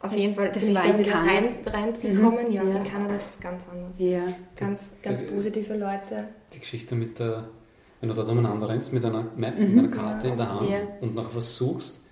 Auf 0.00 0.12
jeden 0.12 0.34
Fall 0.34 0.50
das 0.50 0.64
bin 0.64 0.72
ich 0.72 0.78
da 0.78 0.98
wieder 0.98 1.14
rein, 1.14 1.48
reingekommen. 1.64 2.48
Mhm. 2.48 2.52
Ja, 2.52 2.62
ja, 2.62 2.76
in 2.76 2.84
Kanada 2.84 3.14
ist 3.14 3.34
es 3.34 3.40
ganz 3.40 3.64
anders. 3.70 3.98
Ja. 3.98 4.26
Ganz, 4.54 4.90
ganz 5.02 5.22
positive 5.26 5.74
Leute. 5.74 6.28
Die 6.52 6.60
Geschichte 6.60 6.94
mit 6.94 7.18
der, 7.18 7.48
wenn 8.00 8.10
du 8.10 8.14
da 8.14 8.22
umeinander 8.22 8.68
rennst 8.68 8.92
mit 8.92 9.04
einer 9.04 9.26
Map, 9.36 9.58
mhm. 9.58 9.74
mit 9.74 9.78
einer 9.78 9.88
Karte 9.88 10.28
in 10.28 10.36
der 10.36 10.52
Hand 10.52 10.68
und 11.00 11.14
nach 11.14 11.30
was 11.34 11.56
suchst, 11.56 12.02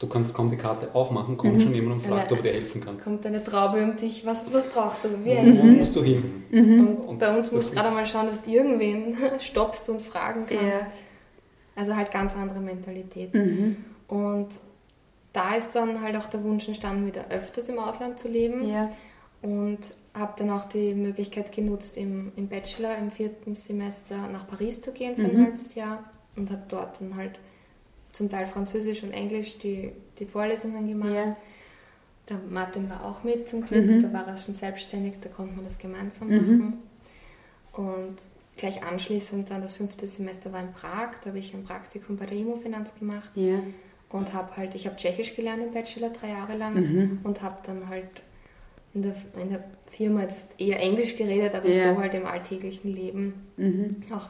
Du 0.00 0.08
kannst 0.08 0.34
kaum 0.34 0.50
die 0.50 0.56
Karte 0.56 0.92
aufmachen, 0.92 1.36
kommt 1.36 1.54
mhm. 1.54 1.60
schon 1.60 1.74
jemand 1.74 1.94
und 1.94 2.00
fragt, 2.08 2.28
eine, 2.28 2.38
ob 2.38 2.44
er 2.44 2.52
dir 2.52 2.58
helfen 2.58 2.80
kann. 2.80 3.00
Kommt 3.00 3.24
eine 3.24 3.42
Traube 3.44 3.82
um 3.82 3.96
dich, 3.96 4.26
was, 4.26 4.52
was 4.52 4.68
brauchst 4.68 5.04
du? 5.04 5.08
Wie 5.24 5.58
Wo 5.58 5.64
musst 5.64 5.94
du 5.94 6.02
hin? 6.02 6.44
Mhm. 6.50 6.80
Und, 6.80 6.96
und, 6.96 7.18
bei 7.18 7.34
uns 7.34 7.52
musst 7.52 7.70
du 7.70 7.76
gerade 7.76 7.94
mal 7.94 8.04
schauen, 8.04 8.26
dass 8.26 8.42
du 8.42 8.50
irgendwen 8.50 9.16
stoppst 9.38 9.88
und 9.88 10.02
fragen 10.02 10.46
kannst. 10.46 10.82
Also 11.76 11.96
halt 11.96 12.10
ganz 12.10 12.36
andere 12.36 12.60
Mentalität. 12.60 13.34
Mhm. 13.34 13.76
Und 14.08 14.48
da 15.32 15.56
ist 15.56 15.74
dann 15.74 16.00
halt 16.00 16.16
auch 16.16 16.26
der 16.26 16.44
Wunsch 16.44 16.68
entstanden, 16.68 17.06
wieder 17.06 17.28
öfters 17.30 17.68
im 17.68 17.78
Ausland 17.78 18.18
zu 18.18 18.28
leben. 18.28 18.68
Ja. 18.68 18.90
Und 19.42 19.80
habe 20.14 20.32
dann 20.36 20.50
auch 20.50 20.68
die 20.68 20.94
Möglichkeit 20.94 21.52
genutzt, 21.52 21.96
im, 21.96 22.32
im 22.36 22.48
Bachelor 22.48 22.96
im 22.96 23.10
vierten 23.10 23.54
Semester 23.54 24.28
nach 24.28 24.46
Paris 24.46 24.80
zu 24.80 24.92
gehen 24.92 25.16
für 25.16 25.24
ein 25.24 25.36
mhm. 25.36 25.44
halbes 25.44 25.74
Jahr 25.74 26.04
und 26.36 26.50
habe 26.50 26.62
dort 26.68 27.00
dann 27.00 27.16
halt 27.16 27.38
zum 28.12 28.30
Teil 28.30 28.46
Französisch 28.46 29.02
und 29.02 29.10
Englisch 29.10 29.58
die, 29.58 29.92
die 30.18 30.26
Vorlesungen 30.26 30.86
gemacht. 30.86 31.14
Ja. 31.14 31.36
Der 32.28 32.38
Martin 32.48 32.88
war 32.88 33.04
auch 33.04 33.24
mit 33.24 33.48
zum 33.48 33.66
Glück, 33.66 33.84
mhm. 33.84 34.02
da 34.02 34.12
war 34.12 34.26
er 34.26 34.36
schon 34.36 34.54
selbstständig, 34.54 35.14
da 35.20 35.28
konnte 35.28 35.54
man 35.54 35.64
das 35.64 35.78
gemeinsam 35.78 36.28
mhm. 36.28 36.36
machen. 36.36 36.82
Und 37.72 38.16
gleich 38.56 38.82
anschließend 38.82 39.50
dann 39.50 39.62
das 39.62 39.74
fünfte 39.74 40.06
Semester 40.06 40.52
war 40.52 40.60
in 40.60 40.72
Prag, 40.72 41.12
da 41.22 41.30
habe 41.30 41.38
ich 41.38 41.54
ein 41.54 41.64
Praktikum 41.64 42.16
bei 42.16 42.26
der 42.26 42.38
Immofinanz 42.38 42.94
gemacht. 42.94 43.30
Ja. 43.34 43.58
Und 44.10 44.32
habe 44.32 44.56
halt, 44.56 44.74
ich 44.76 44.86
habe 44.86 44.96
Tschechisch 44.96 45.34
gelernt 45.34 45.62
im 45.62 45.72
Bachelor 45.72 46.10
drei 46.10 46.28
Jahre 46.28 46.56
lang 46.56 46.74
mhm. 46.74 47.18
und 47.24 47.42
habe 47.42 47.56
dann 47.66 47.88
halt 47.88 48.08
in 48.94 49.02
der, 49.02 49.14
in 49.40 49.50
der 49.50 49.64
Firma 49.90 50.22
jetzt 50.22 50.48
eher 50.56 50.78
Englisch 50.78 51.16
geredet, 51.16 51.54
aber 51.54 51.68
ja. 51.68 51.94
so 51.94 52.00
halt 52.00 52.14
im 52.14 52.26
alltäglichen 52.26 52.94
Leben 52.94 53.34
mhm. 53.56 53.96
auch 54.12 54.28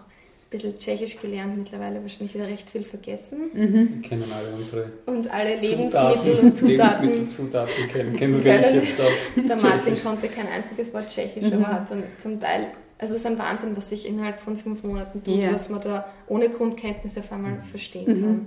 bisschen 0.54 0.78
Tschechisch 0.78 1.20
gelernt, 1.20 1.56
mittlerweile 1.58 2.00
wahrscheinlich 2.00 2.34
wieder 2.34 2.46
recht 2.46 2.70
viel 2.70 2.84
vergessen. 2.84 3.50
Mhm. 3.52 4.02
Wir 4.02 4.08
kennen 4.08 4.24
alle 4.32 4.54
unsere 4.56 4.92
und 5.06 5.30
alle 5.30 5.56
Lebensmittel 5.56 6.38
und 6.40 6.56
Zutaten. 6.56 7.08
Lebensmittelzutaten 7.08 7.88
kennen, 7.92 8.16
kennen 8.16 8.32
sogar 8.32 8.60
ich 8.60 8.74
jetzt 8.74 9.00
auch. 9.00 9.48
Der 9.48 9.56
Martin 9.56 10.00
konnte 10.00 10.28
kein 10.28 10.46
einziges 10.48 10.94
Wort 10.94 11.08
Tschechisch, 11.08 11.44
mhm. 11.44 11.54
aber 11.54 11.66
hat 11.66 11.90
dann 11.90 12.04
zum 12.22 12.40
Teil, 12.40 12.68
also 12.98 13.14
es 13.14 13.20
ist 13.20 13.26
ein 13.26 13.38
Wahnsinn, 13.38 13.76
was 13.76 13.90
sich 13.90 14.06
innerhalb 14.06 14.38
von 14.38 14.56
fünf 14.56 14.82
Monaten 14.82 15.22
tut, 15.22 15.42
ja. 15.42 15.52
was 15.52 15.68
man 15.68 15.80
da 15.80 16.06
ohne 16.28 16.48
Grundkenntnisse 16.48 17.20
auf 17.20 17.32
einmal 17.32 17.60
verstehen 17.62 18.18
mhm. 18.18 18.22
kann. 18.22 18.46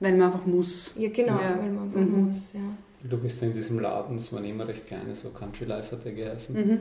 Weil 0.00 0.16
man 0.16 0.32
einfach 0.32 0.46
muss. 0.46 0.92
Ja, 0.96 1.08
genau, 1.08 1.40
ja. 1.40 1.58
weil 1.58 1.70
man 1.70 1.84
einfach 1.84 2.00
mhm. 2.00 2.28
muss, 2.28 2.52
ja. 2.52 2.60
du 3.08 3.18
bist 3.18 3.40
ja 3.40 3.48
in 3.48 3.54
diesem 3.54 3.78
Laden, 3.80 4.16
es 4.16 4.32
waren 4.32 4.44
immer 4.44 4.68
recht 4.68 4.86
kleine, 4.86 5.14
so 5.14 5.30
Country 5.30 5.64
Life 5.64 5.94
hat 5.94 6.04
der 6.04 6.12
geheißen. 6.12 6.54
Mhm. 6.54 6.80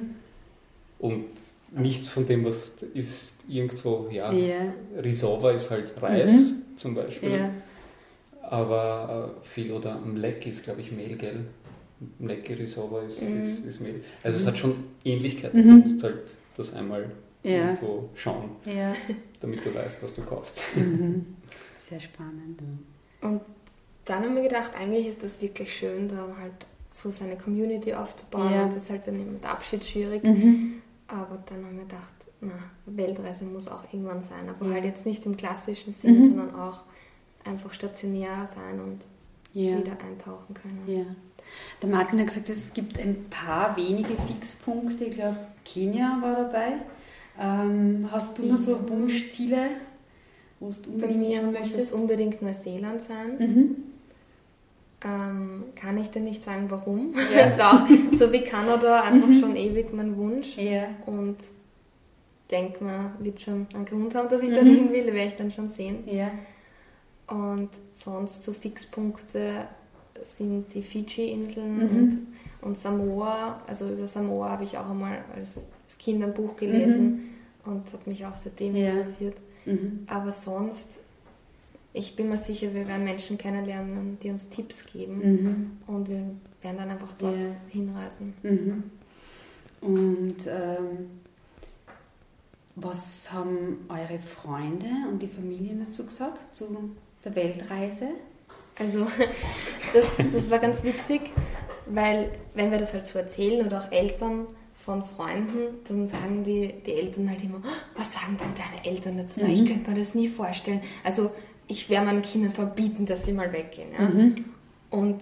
Und 1.00 1.26
nichts 1.72 2.08
von 2.08 2.26
dem, 2.26 2.46
was 2.46 2.74
ist 2.94 3.32
irgendwo, 3.48 4.08
ja, 4.12 4.32
yeah. 4.32 4.74
Risova 5.04 5.52
ist 5.52 5.72
halt 5.72 5.94
Reis 6.02 6.32
mhm. 6.32 6.62
zum 6.76 6.96
Beispiel. 6.96 7.30
Yeah. 7.30 7.50
Aber 8.42 9.34
äh, 9.42 9.46
viel 9.46 9.72
oder 9.72 9.98
Mlek 10.00 10.46
ist, 10.48 10.64
glaube 10.64 10.82
ich, 10.82 10.92
Mehl, 10.92 11.16
gell? 11.18 11.46
Mleke 12.20 12.58
Risova 12.58 13.02
ist, 13.02 13.28
mhm. 13.28 13.42
ist, 13.42 13.66
ist, 13.66 13.82
Mehl. 13.82 14.04
Also 14.24 14.38
es 14.38 14.46
hat 14.46 14.58
schon 14.58 14.76
Ähnlichkeiten. 15.04 15.60
Mhm. 15.60 15.82
Du 15.82 15.88
musst 15.88 16.04
halt 16.04 16.34
das 16.56 16.74
einmal 16.74 17.12
ja. 17.44 17.70
irgendwo 17.70 18.10
schauen, 18.16 18.52
ja. 18.66 18.94
damit 19.40 19.66
du 19.66 19.74
weißt, 19.74 20.02
was 20.02 20.14
du 20.14 20.24
kaufst. 20.24 20.62
Mhm. 20.76 21.36
Sehr 21.80 22.00
spannend. 22.00 22.62
Und 23.22 23.42
dann 24.06 24.24
haben 24.24 24.36
wir 24.36 24.44
gedacht, 24.44 24.72
eigentlich 24.80 25.08
ist 25.08 25.24
das 25.24 25.42
wirklich 25.42 25.76
schön, 25.76 26.08
da 26.08 26.28
halt 26.40 26.54
so 26.90 27.10
seine 27.10 27.38
Community 27.38 27.94
aufzubauen. 27.94 28.52
Ja. 28.52 28.64
Und 28.64 28.74
das 28.74 28.84
ist 28.84 28.90
halt 28.90 29.08
dann 29.08 29.34
mit 29.34 29.46
Abschied 29.46 29.84
schwierig. 29.84 30.24
Mhm. 30.24 30.82
Aber 31.08 31.44
dann 31.46 31.66
haben 31.66 31.78
wir 31.78 31.84
gedacht, 31.84 32.14
na, 32.42 32.54
Weltreise 32.86 33.46
muss 33.46 33.68
auch 33.68 33.84
irgendwann 33.92 34.22
sein. 34.22 34.50
Aber 34.50 34.68
ja. 34.68 34.74
halt 34.74 34.86
jetzt 34.86 35.06
nicht 35.06 35.26
im 35.26 35.38
klassischen 35.38 35.92
Sinn, 35.92 36.20
mhm. 36.20 36.24
sondern 36.24 36.56
auch 36.56 36.84
einfach 37.44 37.74
stationär 37.74 38.48
sein 38.48 38.80
und 38.80 39.06
ja. 39.54 39.78
wieder 39.78 39.98
eintauchen 40.02 40.54
können. 40.54 40.84
Der 41.82 41.90
Martin 41.90 42.20
hat 42.20 42.28
gesagt, 42.28 42.50
es 42.50 42.74
gibt 42.74 43.00
ein 43.00 43.26
paar 43.30 43.76
wenige 43.78 44.16
Fixpunkte. 44.28 45.06
Ich 45.06 45.16
glaube, 45.16 45.38
Kenia 45.64 46.18
war 46.22 46.36
dabei. 46.36 46.74
Ähm, 47.40 48.08
hast 48.12 48.38
du 48.38 48.44
noch 48.46 48.58
so 48.58 48.88
Wunschziele? 48.90 49.70
Bei 50.60 51.08
mir 51.08 51.42
muss 51.44 51.74
es 51.74 51.92
unbedingt 51.92 52.42
Neuseeland 52.42 53.02
sein. 53.02 53.38
Mhm. 53.38 53.76
Ähm, 55.04 55.64
kann 55.76 55.98
ich 55.98 56.10
dir 56.10 56.22
nicht 56.22 56.42
sagen, 56.42 56.66
warum. 56.70 57.14
Ja. 57.36 57.48
ist 57.48 57.62
auch 57.62 57.86
so 58.18 58.32
wie 58.32 58.42
Kanada 58.42 59.02
einfach 59.02 59.28
mhm. 59.28 59.40
schon 59.40 59.56
ewig 59.56 59.94
mein 59.94 60.18
Wunsch. 60.18 60.58
Ja. 60.58 60.88
Und 61.06 61.38
denke 62.50 62.84
mal, 62.84 63.12
wird 63.20 63.42
schon 63.42 63.68
einen 63.74 63.86
Grund 63.86 64.16
haben, 64.16 64.30
dass 64.30 64.42
ich 64.42 64.50
mhm. 64.50 64.56
dorthin 64.56 64.92
will, 64.92 65.06
werde 65.08 65.28
ich 65.28 65.36
dann 65.36 65.52
schon 65.52 65.70
sehen. 65.70 66.04
Ja. 66.08 66.32
Und 67.28 67.70
sonst 67.94 68.44
so 68.44 68.54
Fixpunkte 68.54 69.68
sind 70.24 70.74
die 70.74 70.82
Fiji-Inseln 70.82 71.78
mhm. 71.78 71.98
und, 71.98 72.28
und, 72.62 72.78
Samoa. 72.78 73.62
Also 73.68 73.90
über 73.90 74.06
Samoa 74.06 74.50
habe 74.50 74.64
ich 74.64 74.78
auch 74.78 74.90
einmal 74.90 75.24
als, 75.36 75.68
als 75.84 75.98
Kind 75.98 76.24
ein 76.24 76.34
Buch 76.34 76.56
gelesen 76.56 77.32
mhm. 77.66 77.72
und 77.72 77.94
hat 77.94 78.08
mich 78.08 78.26
auch 78.26 78.36
seitdem 78.36 78.76
ja. 78.76 78.90
interessiert. 78.90 79.38
Mhm. 79.66 80.06
Aber 80.08 80.32
sonst, 80.32 81.00
ich 81.94 82.16
bin 82.16 82.30
mir 82.30 82.38
sicher, 82.38 82.74
wir 82.74 82.88
werden 82.88 83.04
Menschen 83.04 83.38
kennenlernen, 83.38 84.18
die 84.22 84.30
uns 84.30 84.50
Tipps 84.50 84.86
geben 84.86 85.18
mhm. 85.18 85.72
und 85.94 86.10
wir 86.10 86.24
werden 86.62 86.78
dann 86.78 86.90
einfach 86.90 87.14
dort 87.14 87.38
ja. 87.38 87.56
hinreisen. 87.70 88.34
Mhm. 88.44 88.84
Und 89.82 90.48
ähm, 90.48 91.10
was 92.76 93.32
haben 93.32 93.86
eure 93.88 94.20
Freunde 94.20 94.88
und 95.10 95.22
die 95.22 95.28
Familie 95.28 95.76
dazu 95.86 96.06
gesagt, 96.06 96.56
zu 96.56 96.92
der 97.24 97.36
Weltreise? 97.36 98.10
Also 98.78 99.08
das, 99.94 100.06
das 100.34 100.50
war 100.50 100.60
ganz 100.60 100.84
witzig, 100.84 101.22
weil 101.88 102.32
wenn 102.54 102.72
wir 102.72 102.78
das 102.78 102.94
halt 102.94 103.06
so 103.06 103.20
erzählen 103.20 103.66
oder 103.66 103.80
auch 103.80 103.92
Eltern 103.92 104.48
von 104.76 105.04
Freunden, 105.04 105.80
dann 105.88 106.06
sagen 106.06 106.44
die, 106.44 106.74
die 106.86 106.94
Eltern 106.94 107.30
halt 107.30 107.44
immer, 107.44 107.60
oh, 107.64 107.98
was 108.00 108.14
sagen 108.14 108.38
denn 108.40 108.54
deine 108.56 108.96
Eltern 108.96 109.18
dazu? 109.18 109.44
Mhm. 109.44 109.50
Ich 109.50 109.66
könnte 109.66 109.90
mir 109.90 109.98
das 109.98 110.14
nie 110.14 110.28
vorstellen. 110.28 110.82
Also 111.04 111.32
ich 111.68 111.90
werde 111.90 112.06
meinen 112.06 112.22
Kindern 112.22 112.52
verbieten, 112.52 113.06
dass 113.06 113.26
sie 113.26 113.34
mal 113.34 113.52
weggehen. 113.52 113.90
Ja? 113.98 114.08
Mhm. 114.08 114.36
Und 114.92 115.22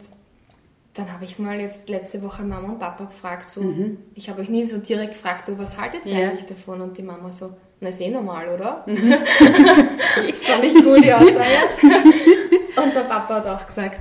dann 0.93 1.12
habe 1.12 1.25
ich 1.25 1.39
mal 1.39 1.60
jetzt 1.60 1.89
letzte 1.89 2.22
Woche 2.22 2.43
Mama 2.43 2.74
und 2.74 2.79
Papa 2.79 3.05
gefragt, 3.05 3.50
so, 3.50 3.62
mhm. 3.62 3.98
ich 4.15 4.29
habe 4.29 4.41
euch 4.41 4.50
nie 4.50 4.63
so 4.63 4.77
direkt 4.77 5.13
gefragt, 5.13 5.50
oh, 5.50 5.57
was 5.57 5.79
haltet 5.79 6.05
ihr 6.05 6.19
ja. 6.19 6.29
eigentlich 6.29 6.45
davon? 6.45 6.81
Und 6.81 6.98
die 6.98 7.03
Mama 7.03 7.31
so, 7.31 7.51
na 7.79 7.89
ist 7.89 8.01
eh 8.01 8.10
normal, 8.10 8.50
oder? 8.50 8.83
Mhm. 8.86 9.12
das 10.27 10.39
fand 10.41 10.63
ich 10.65 10.75
cool, 10.86 11.01
die 11.01 11.13
Aussage. 11.13 11.45
Und 12.75 12.96
der 12.96 13.01
Papa 13.01 13.36
hat 13.36 13.48
auch 13.48 13.68
gesagt, 13.68 14.00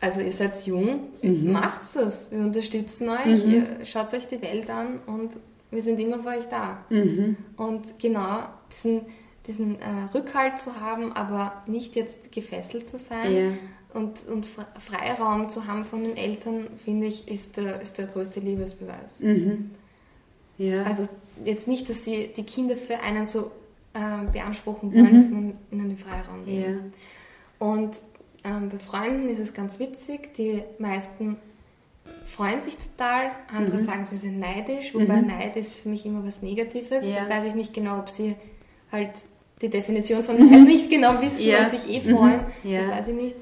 also 0.00 0.20
ihr 0.20 0.32
seid 0.32 0.66
jung, 0.66 1.08
mhm. 1.22 1.52
macht 1.52 1.82
es, 1.82 2.30
wir 2.30 2.40
unterstützen 2.40 3.08
euch, 3.08 3.44
mhm. 3.44 3.50
ihr 3.50 3.86
schaut 3.86 4.12
euch 4.14 4.26
die 4.28 4.40
Welt 4.40 4.70
an 4.70 5.00
und 5.06 5.32
wir 5.70 5.82
sind 5.82 5.98
immer 5.98 6.20
für 6.20 6.28
euch 6.28 6.46
da. 6.48 6.84
Mhm. 6.88 7.36
Und 7.56 7.98
genau 7.98 8.44
diesen, 8.70 9.02
diesen 9.46 9.80
äh, 9.80 10.14
Rückhalt 10.14 10.60
zu 10.60 10.80
haben, 10.80 11.12
aber 11.12 11.62
nicht 11.66 11.96
jetzt 11.96 12.32
gefesselt 12.32 12.88
zu 12.88 12.98
sein 12.98 13.32
yeah. 13.32 13.52
und, 13.92 14.26
und 14.28 14.46
Freiraum 14.46 15.48
zu 15.48 15.66
haben 15.66 15.84
von 15.84 16.04
den 16.04 16.16
Eltern, 16.16 16.68
finde 16.82 17.06
ich, 17.06 17.28
ist 17.28 17.56
der, 17.56 17.80
ist 17.80 17.98
der 17.98 18.06
größte 18.06 18.40
Liebesbeweis. 18.40 19.20
Mhm. 19.20 19.70
Ja. 20.58 20.84
Also 20.84 21.08
jetzt 21.44 21.68
nicht, 21.68 21.88
dass 21.90 22.04
sie 22.04 22.30
die 22.36 22.44
Kinder 22.44 22.76
für 22.76 23.00
einen 23.00 23.26
so 23.26 23.50
äh, 23.94 24.30
beanspruchen 24.32 24.92
wollen, 24.92 25.12
mhm. 25.12 25.22
sondern 25.22 25.58
ihnen 25.70 25.88
den 25.88 25.98
Freiraum 25.98 26.44
geben. 26.44 26.92
Ja. 27.60 27.66
Und 27.66 27.96
ähm, 28.44 28.68
bei 28.68 28.78
Freunden 28.78 29.28
ist 29.28 29.38
es 29.38 29.54
ganz 29.54 29.78
witzig, 29.78 30.34
die 30.34 30.62
meisten 30.78 31.36
freuen 32.26 32.62
sich 32.62 32.76
total, 32.76 33.30
andere 33.48 33.78
mhm. 33.78 33.84
sagen, 33.84 34.04
sie 34.04 34.16
sind 34.16 34.38
neidisch, 34.38 34.94
wobei 34.94 35.22
mhm. 35.22 35.28
Neid 35.28 35.56
ist 35.56 35.76
für 35.76 35.88
mich 35.88 36.06
immer 36.06 36.24
was 36.24 36.42
Negatives. 36.42 37.06
Ja. 37.06 37.16
Das 37.16 37.28
weiß 37.28 37.46
ich 37.46 37.54
nicht 37.54 37.74
genau, 37.74 37.98
ob 37.98 38.08
sie 38.08 38.34
halt 38.92 39.10
die 39.60 39.68
Definition 39.68 40.22
von 40.22 40.38
Neid 40.38 40.64
nicht 40.66 40.90
genau 40.90 41.20
wissen 41.20 41.44
ja. 41.44 41.64
und 41.64 41.70
sich 41.70 41.88
eh 41.88 42.00
freuen. 42.00 42.42
Mhm. 42.62 42.70
Ja. 42.70 42.80
Das 42.80 42.90
weiß 42.90 43.08
ich 43.08 43.14
nicht. 43.14 43.36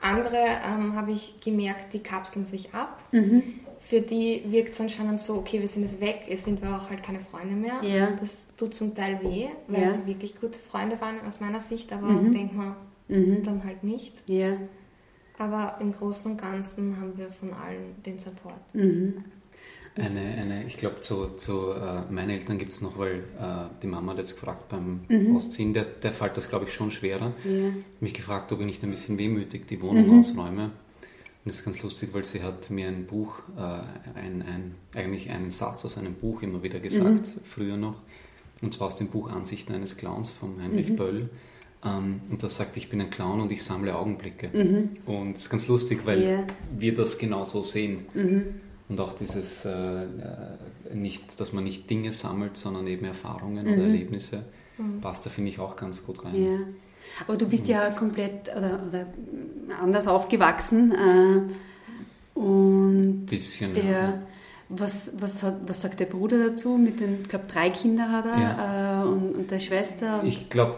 Andere 0.00 0.38
ähm, 0.66 0.94
habe 0.94 1.12
ich 1.12 1.40
gemerkt, 1.40 1.92
die 1.92 2.00
kapseln 2.00 2.46
sich 2.46 2.74
ab. 2.74 2.98
Mhm. 3.12 3.42
Für 3.80 4.00
die 4.00 4.42
wirkt 4.46 4.70
es 4.70 4.80
anscheinend 4.80 5.20
so, 5.20 5.34
okay, 5.34 5.60
wir 5.60 5.68
sind 5.68 5.82
jetzt 5.82 6.00
weg, 6.00 6.22
jetzt 6.28 6.44
sind 6.44 6.62
wir 6.62 6.74
auch 6.76 6.90
halt 6.90 7.02
keine 7.02 7.20
Freunde 7.20 7.54
mehr. 7.54 7.80
Das 8.20 8.46
tut 8.56 8.74
zum 8.74 8.94
Teil 8.94 9.20
weh, 9.22 9.48
weil 9.66 9.92
sie 9.92 10.06
wirklich 10.06 10.40
gute 10.40 10.60
Freunde 10.60 11.00
waren 11.00 11.20
aus 11.26 11.40
meiner 11.40 11.60
Sicht, 11.60 11.92
aber 11.92 12.06
mhm. 12.06 12.32
denkt 12.32 12.54
man, 12.54 12.76
mhm. 13.10 13.42
dann 13.42 13.64
halt 13.64 13.84
nicht. 13.84 14.28
Ja. 14.28 14.56
Aber 15.38 15.78
im 15.80 15.92
Großen 15.92 16.32
und 16.32 16.40
Ganzen 16.40 16.98
haben 16.98 17.16
wir 17.16 17.30
von 17.30 17.52
allen 17.52 18.02
den 18.04 18.18
Support. 18.18 18.74
Mhm. 18.74 19.24
Eine, 19.96 20.20
eine, 20.20 20.64
ich 20.66 20.76
glaube, 20.76 21.00
zu, 21.00 21.28
zu 21.36 21.72
äh, 21.72 22.02
meinen 22.10 22.30
Eltern 22.30 22.58
gibt 22.58 22.72
es 22.72 22.80
noch, 22.80 22.96
weil 22.96 23.24
äh, 23.40 23.68
die 23.82 23.88
Mama 23.88 24.12
hat 24.12 24.18
jetzt 24.18 24.34
gefragt 24.34 24.68
beim 24.68 25.00
mhm. 25.08 25.36
Ausziehen, 25.36 25.74
der, 25.74 25.84
der 25.84 26.12
fällt 26.12 26.36
das, 26.36 26.48
glaube 26.48 26.66
ich, 26.66 26.72
schon 26.72 26.90
schwerer. 26.90 27.32
Ja. 27.44 27.70
Mich 28.00 28.14
gefragt, 28.14 28.52
ob 28.52 28.60
ich 28.60 28.66
nicht 28.66 28.82
ein 28.84 28.90
bisschen 28.90 29.18
wehmütig 29.18 29.66
die 29.66 29.80
Wohnung 29.82 30.06
mhm. 30.06 30.20
ausräume. 30.20 30.64
Und 30.64 30.72
das 31.46 31.56
ist 31.56 31.64
ganz 31.64 31.82
lustig, 31.82 32.10
weil 32.12 32.24
sie 32.24 32.42
hat 32.42 32.70
mir 32.70 32.86
ein 32.86 33.06
Buch, 33.06 33.40
äh, 33.56 33.60
ein, 34.14 34.42
ein, 34.42 34.74
eigentlich 34.94 35.30
einen 35.30 35.50
Satz 35.50 35.84
aus 35.84 35.98
einem 35.98 36.14
Buch 36.14 36.42
immer 36.42 36.62
wieder 36.62 36.80
gesagt, 36.80 37.36
mhm. 37.36 37.40
früher 37.42 37.76
noch. 37.76 37.96
Und 38.62 38.74
zwar 38.74 38.88
aus 38.88 38.96
dem 38.96 39.08
Buch 39.08 39.30
Ansichten 39.30 39.74
eines 39.74 39.96
Clowns 39.96 40.30
von 40.30 40.62
Heinrich 40.62 40.90
mhm. 40.90 40.96
Böll. 40.96 41.30
Ähm, 41.84 42.20
und 42.30 42.42
das 42.42 42.56
sagt, 42.56 42.76
ich 42.76 42.88
bin 42.88 43.00
ein 43.00 43.10
Clown 43.10 43.40
und 43.40 43.52
ich 43.52 43.64
sammle 43.64 43.96
Augenblicke. 43.96 44.50
Mhm. 44.52 44.90
Und 45.06 45.36
es 45.36 45.42
ist 45.42 45.50
ganz 45.50 45.68
lustig, 45.68 46.00
weil 46.04 46.20
yeah. 46.20 46.44
wir 46.76 46.94
das 46.94 47.18
genauso 47.18 47.62
sehen. 47.62 48.06
Mhm. 48.12 48.60
Und 48.88 49.00
auch 49.00 49.12
dieses, 49.14 49.64
äh, 49.64 49.70
äh, 49.70 50.06
nicht, 50.92 51.40
dass 51.40 51.52
man 51.52 51.64
nicht 51.64 51.88
Dinge 51.88 52.12
sammelt, 52.12 52.56
sondern 52.56 52.86
eben 52.86 53.06
Erfahrungen 53.06 53.66
mhm. 53.66 53.72
oder 53.72 53.82
Erlebnisse, 53.82 54.44
mhm. 54.76 55.00
passt 55.00 55.24
da, 55.24 55.30
finde 55.30 55.50
ich, 55.50 55.58
auch 55.58 55.76
ganz 55.76 56.04
gut 56.04 56.24
rein. 56.24 56.34
Yeah. 56.34 56.58
Aber 57.26 57.36
du 57.36 57.48
bist 57.48 57.66
ja 57.66 57.90
komplett 57.90 58.50
oder, 58.54 58.82
oder 58.86 59.06
anders 59.80 60.06
aufgewachsen. 60.06 60.92
Äh, 60.92 62.38
und 62.38 63.26
bisschen, 63.26 63.76
ja. 63.76 63.82
ja. 63.82 64.22
Was, 64.68 65.12
was, 65.18 65.42
hat, 65.42 65.56
was 65.66 65.80
sagt 65.80 65.98
der 65.98 66.06
Bruder 66.06 66.50
dazu? 66.50 66.76
Mit 66.76 67.00
den, 67.00 67.22
ich 67.22 67.28
glaube, 67.28 67.46
drei 67.50 67.70
Kinder 67.70 68.10
hat 68.10 68.26
er 68.26 68.38
ja. 68.38 69.02
äh, 69.02 69.06
und, 69.06 69.34
und 69.34 69.50
der 69.50 69.58
Schwester. 69.58 70.22
ich 70.24 70.48
glaube, 70.48 70.76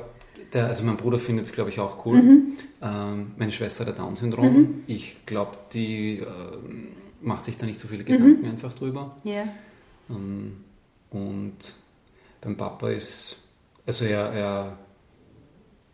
der, 0.52 0.66
also 0.66 0.84
mein 0.84 0.96
Bruder 0.96 1.18
findet 1.18 1.46
es, 1.46 1.52
glaube 1.52 1.70
ich, 1.70 1.80
auch 1.80 2.04
cool. 2.04 2.22
Mhm. 2.22 2.52
Ähm, 2.80 3.32
meine 3.36 3.52
Schwester 3.52 3.86
hat 3.86 3.98
Down-Syndrom. 3.98 4.54
Mhm. 4.54 4.84
Ich 4.86 5.24
glaube, 5.26 5.56
die 5.72 6.18
äh, 6.18 6.26
macht 7.20 7.44
sich 7.44 7.56
da 7.56 7.66
nicht 7.66 7.80
so 7.80 7.88
viele 7.88 8.04
Gedanken 8.04 8.42
mhm. 8.42 8.50
einfach 8.50 8.72
drüber. 8.72 9.16
Yeah. 9.24 9.48
Ähm, 10.10 10.58
und 11.10 11.74
beim 12.40 12.56
Papa 12.56 12.90
ist, 12.90 13.36
also 13.86 14.04
er, 14.04 14.32
er, 14.32 14.78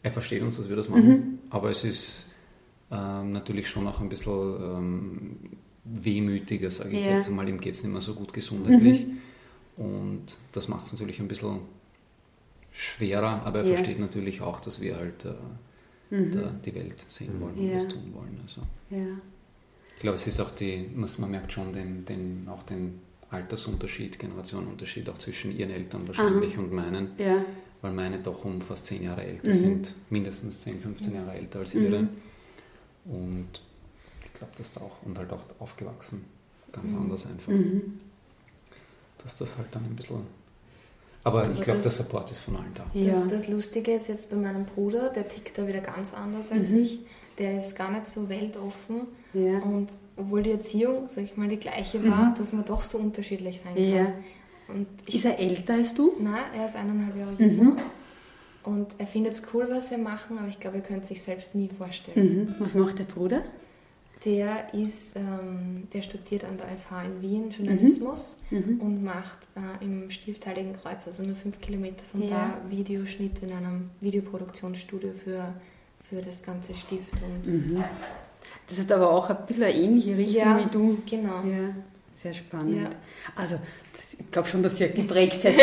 er 0.03 0.11
versteht 0.11 0.43
uns, 0.43 0.57
dass 0.57 0.69
wir 0.69 0.77
das 0.77 0.88
machen, 0.88 1.09
mhm. 1.09 1.38
aber 1.50 1.71
es 1.71 1.85
ist 1.85 2.31
ähm, 2.91 3.33
natürlich 3.33 3.69
schon 3.69 3.87
auch 3.87 4.00
ein 4.00 4.09
bisschen 4.09 4.33
ähm, 4.33 5.37
wehmütiger, 5.85 6.71
sage 6.71 6.97
ich 6.97 7.05
yeah. 7.05 7.15
jetzt 7.15 7.29
einmal. 7.29 7.49
Ihm 7.49 7.61
geht 7.61 7.75
es 7.75 7.83
nicht 7.83 7.93
mehr 7.93 8.00
so 8.00 8.15
gut 8.15 8.33
gesundheitlich. 8.33 9.07
Mhm. 9.07 9.19
Und 9.85 10.38
das 10.53 10.69
macht 10.69 10.85
es 10.85 10.93
natürlich 10.93 11.21
ein 11.21 11.29
bisschen 11.29 11.61
schwerer, 12.78 13.42
aber 13.44 13.61
er 13.61 13.66
ja. 13.66 13.75
versteht 13.75 13.99
natürlich 13.99 14.40
auch, 14.40 14.61
dass 14.61 14.80
wir 14.80 14.97
halt 14.97 15.25
äh, 15.25 16.14
mhm. 16.14 16.32
da, 16.32 16.52
die 16.64 16.75
Welt 16.75 17.04
sehen 17.08 17.40
wollen 17.40 17.56
und 17.56 17.75
was 17.75 17.88
tun 17.88 18.12
wollen. 18.14 18.38
Also. 18.42 18.62
Ja. 18.90 19.06
Ich 19.97 20.02
glaube, 20.02 20.14
es 20.14 20.26
ist 20.26 20.40
auch 20.40 20.50
die, 20.50 20.88
man 20.94 21.30
merkt 21.30 21.52
schon 21.52 21.73
den, 21.73 22.04
den, 22.04 22.47
auch 22.49 22.62
den 22.62 23.00
Altersunterschied, 23.30 24.18
Generationenunterschied 24.18 25.08
auch 25.11 25.18
zwischen 25.18 25.50
ihren 25.56 25.70
Eltern 25.70 26.06
wahrscheinlich 26.06 26.54
Aha. 26.54 26.62
und 26.62 26.73
meinen, 26.73 27.11
weil 27.82 27.92
meine 27.92 28.20
doch 28.20 28.44
um 28.44 28.61
fast 28.61 28.87
zehn 28.87 29.02
Jahre 29.02 29.25
älter 29.25 29.49
mhm. 29.49 29.56
sind, 29.56 29.94
mindestens 30.08 30.61
10, 30.62 30.80
15 30.80 31.14
Jahre 31.14 31.32
älter 31.32 31.58
als 31.58 31.75
ihre. 31.75 32.02
Mhm. 32.02 32.08
Und 33.04 33.61
glaube, 34.38 34.52
dass 34.56 34.73
da 34.73 34.80
auch, 34.80 35.02
und 35.04 35.18
halt 35.18 35.32
auch 35.32 35.42
aufgewachsen, 35.58 36.25
ganz 36.73 36.92
mhm. 36.92 37.02
anders 37.02 37.26
einfach. 37.26 37.52
Mhm. 37.52 38.00
Dass 39.18 39.37
das 39.37 39.58
halt 39.58 39.68
dann 39.73 39.85
ein 39.85 39.97
bisschen. 39.97 40.23
Aber, 41.28 41.50
ich 41.52 41.61
glaube, 41.61 41.80
der 41.80 41.90
Support 41.90 42.30
ist 42.30 42.40
von 42.40 42.56
allen 42.56 42.75
da. 42.75 42.85
Ja. 42.94 43.12
Das, 43.12 43.28
das, 43.28 43.49
Lustige 43.49 43.92
ist 43.92 44.08
jetzt 44.08 44.30
bei 44.30 44.37
meinem 44.37 44.64
Bruder, 44.64 45.11
der 45.11 45.28
tickt 45.28 45.58
da 45.58 45.66
wieder 45.66 45.80
ganz 45.80 46.14
anders 46.14 46.50
als 46.50 46.70
mhm. 46.70 46.82
ich. 46.82 47.00
Der 47.38 47.58
ist 47.58 47.76
gar 47.76 47.90
nicht 47.92 48.08
so 48.08 48.28
weltoffen. 48.28 49.06
Ja. 49.32 49.58
Und 49.58 49.90
obwohl 50.16 50.42
die 50.42 50.52
Erziehung, 50.52 51.08
sag 51.08 51.25
ich 51.25 51.37
mal, 51.37 51.49
die 51.49 51.58
gleiche 51.58 52.02
war, 52.08 52.30
mhm. 52.30 52.35
dass 52.37 52.52
man 52.52 52.64
doch 52.64 52.82
so 52.82 52.99
unterschiedlich 52.99 53.61
sein 53.62 53.75
kann. 53.75 53.85
Ja. 53.85 54.12
Und 54.68 54.87
ich, 55.06 55.16
ist 55.16 55.25
er 55.25 55.38
älter 55.38 55.75
als 55.75 55.94
du? 55.94 56.12
Nein, 56.18 56.44
er 56.54 56.66
ist 56.66 56.76
eineinhalb 56.76 57.16
Jahre 57.16 57.35
jünger. 57.38 57.64
Mhm. 57.64 57.76
Und 58.64 58.88
er 58.99 59.06
findet 59.06 59.35
es 59.35 59.42
cool, 59.54 59.66
was 59.70 59.90
wir 59.90 59.99
machen, 59.99 60.38
aber 60.38 60.49
ich 60.49 60.61
glaube, 60.61 60.78
er 60.78 60.82
könnte 60.82 61.06
sich 61.06 61.23
selbst 61.23 61.54
nie 61.54 61.70
vorstellen. 61.76 62.47
Mhm. 62.49 62.54
Was 62.58 62.75
macht 62.75 62.99
der 62.99 63.04
Bruder? 63.04 63.42
Der 64.25 64.75
ist, 64.75 65.15
ähm, 65.15 65.87
der 65.93 66.03
studiert 66.03 66.45
an 66.45 66.57
der 66.57 66.67
FH 66.77 67.05
in 67.05 67.23
Wien 67.23 67.51
Journalismus 67.51 68.37
mhm. 68.51 68.59
mhm. 68.59 68.81
und 68.81 69.05
macht 69.05 69.39
äh, 69.55 69.85
im 69.85 70.11
Stift 70.11 70.45
Heiligen 70.47 70.73
Kreuz, 70.73 71.07
also 71.07 71.23
nur 71.23 71.37
fünf 71.37 71.61
Kilometer 71.61 72.05
von 72.05 72.23
ja. 72.23 72.29
da, 72.29 72.61
Videoschnitt 72.69 73.43
in 73.43 73.53
einem 73.53 73.91
Videoproduktionsstudio 74.01 75.13
für, 75.13 75.55
für 76.09 76.21
das 76.21 76.43
ganze 76.43 76.75
Stift. 76.75 77.15
Und 77.15 77.47
mhm. 77.47 77.85
Das 78.69 78.79
ist 78.79 78.91
aber 78.91 79.11
auch 79.11 79.31
ein 79.31 79.37
bisschen 79.47 79.63
eine 79.65 79.75
ähnliche 79.75 80.17
Richtung 80.17 80.43
ja, 80.43 80.59
wie 80.59 80.71
du. 80.71 80.99
Genau. 81.09 81.45
Ja, 81.45 81.75
sehr 82.13 82.35
spannend. 82.35 82.83
Ja. 82.83 82.91
Also, 83.37 83.61
ich 84.19 84.31
glaube 84.31 84.49
schon, 84.49 84.63
dass 84.63 84.81
ihr 84.81 84.89
geprägt 84.89 85.43
seid. 85.43 85.55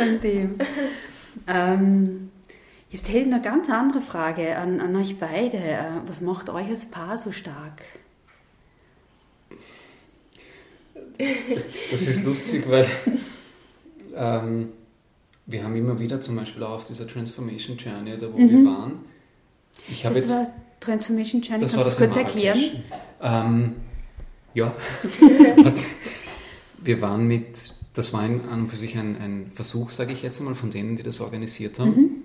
An 0.00 0.20
dem. 0.20 0.58
Ähm, 1.46 2.30
jetzt 2.94 3.08
ich 3.08 3.16
eine 3.16 3.42
ganz 3.42 3.68
andere 3.70 4.00
Frage 4.00 4.56
an, 4.56 4.80
an 4.80 4.94
euch 4.94 5.18
beide. 5.18 5.56
Äh, 5.56 5.78
was 6.06 6.20
macht 6.20 6.48
euch 6.48 6.68
als 6.68 6.86
Paar 6.86 7.18
so 7.18 7.32
stark? 7.32 7.82
Das 11.90 12.02
ist 12.02 12.24
lustig, 12.24 12.68
weil 12.68 12.86
ähm, 14.14 14.68
wir 15.46 15.64
haben 15.64 15.76
immer 15.76 15.98
wieder 15.98 16.20
zum 16.20 16.36
Beispiel 16.36 16.62
auch 16.62 16.76
auf 16.76 16.84
dieser 16.84 17.06
Transformation 17.06 17.76
Journey, 17.76 18.16
da 18.16 18.32
wo 18.32 18.38
mhm. 18.38 18.50
wir 18.50 18.64
waren. 18.70 18.92
Ich 19.88 20.02
das 20.02 20.16
jetzt, 20.16 20.28
war 20.28 20.46
Transformation 20.78 21.42
Journey, 21.42 21.62
das 21.62 21.74
kannst 21.74 21.98
du 21.98 22.04
kurz 22.04 22.16
erklären? 22.16 22.82
Ähm, 23.20 23.76
ja. 24.54 24.74
wir 26.82 27.02
waren 27.02 27.26
mit 27.26 27.74
das 27.94 28.12
war 28.12 28.22
an 28.22 28.40
und 28.50 28.68
für 28.68 28.76
sich 28.76 28.98
ein, 28.98 29.16
ein 29.16 29.46
Versuch, 29.54 29.90
sage 29.90 30.12
ich 30.12 30.22
jetzt 30.22 30.40
einmal, 30.40 30.56
von 30.56 30.70
denen, 30.70 30.96
die 30.96 31.04
das 31.04 31.20
organisiert 31.20 31.78
haben. 31.78 31.90
Mhm. 31.90 32.23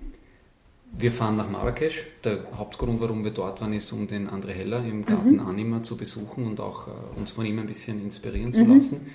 Wir 0.92 1.12
fahren 1.12 1.36
nach 1.36 1.48
Marrakesch. 1.48 2.06
Der 2.24 2.46
Hauptgrund, 2.56 3.00
warum 3.00 3.24
wir 3.24 3.30
dort 3.30 3.60
waren, 3.60 3.72
ist, 3.72 3.92
um 3.92 4.06
den 4.06 4.28
André 4.28 4.50
Heller 4.50 4.84
im 4.84 5.04
Garten 5.06 5.34
mhm. 5.34 5.40
Anima 5.40 5.82
zu 5.82 5.96
besuchen 5.96 6.46
und 6.46 6.60
auch 6.60 6.88
äh, 6.88 6.90
uns 7.18 7.30
von 7.30 7.46
ihm 7.46 7.58
ein 7.58 7.66
bisschen 7.66 8.02
inspirieren 8.02 8.52
zu 8.52 8.64
mhm. 8.64 8.74
lassen. 8.74 9.06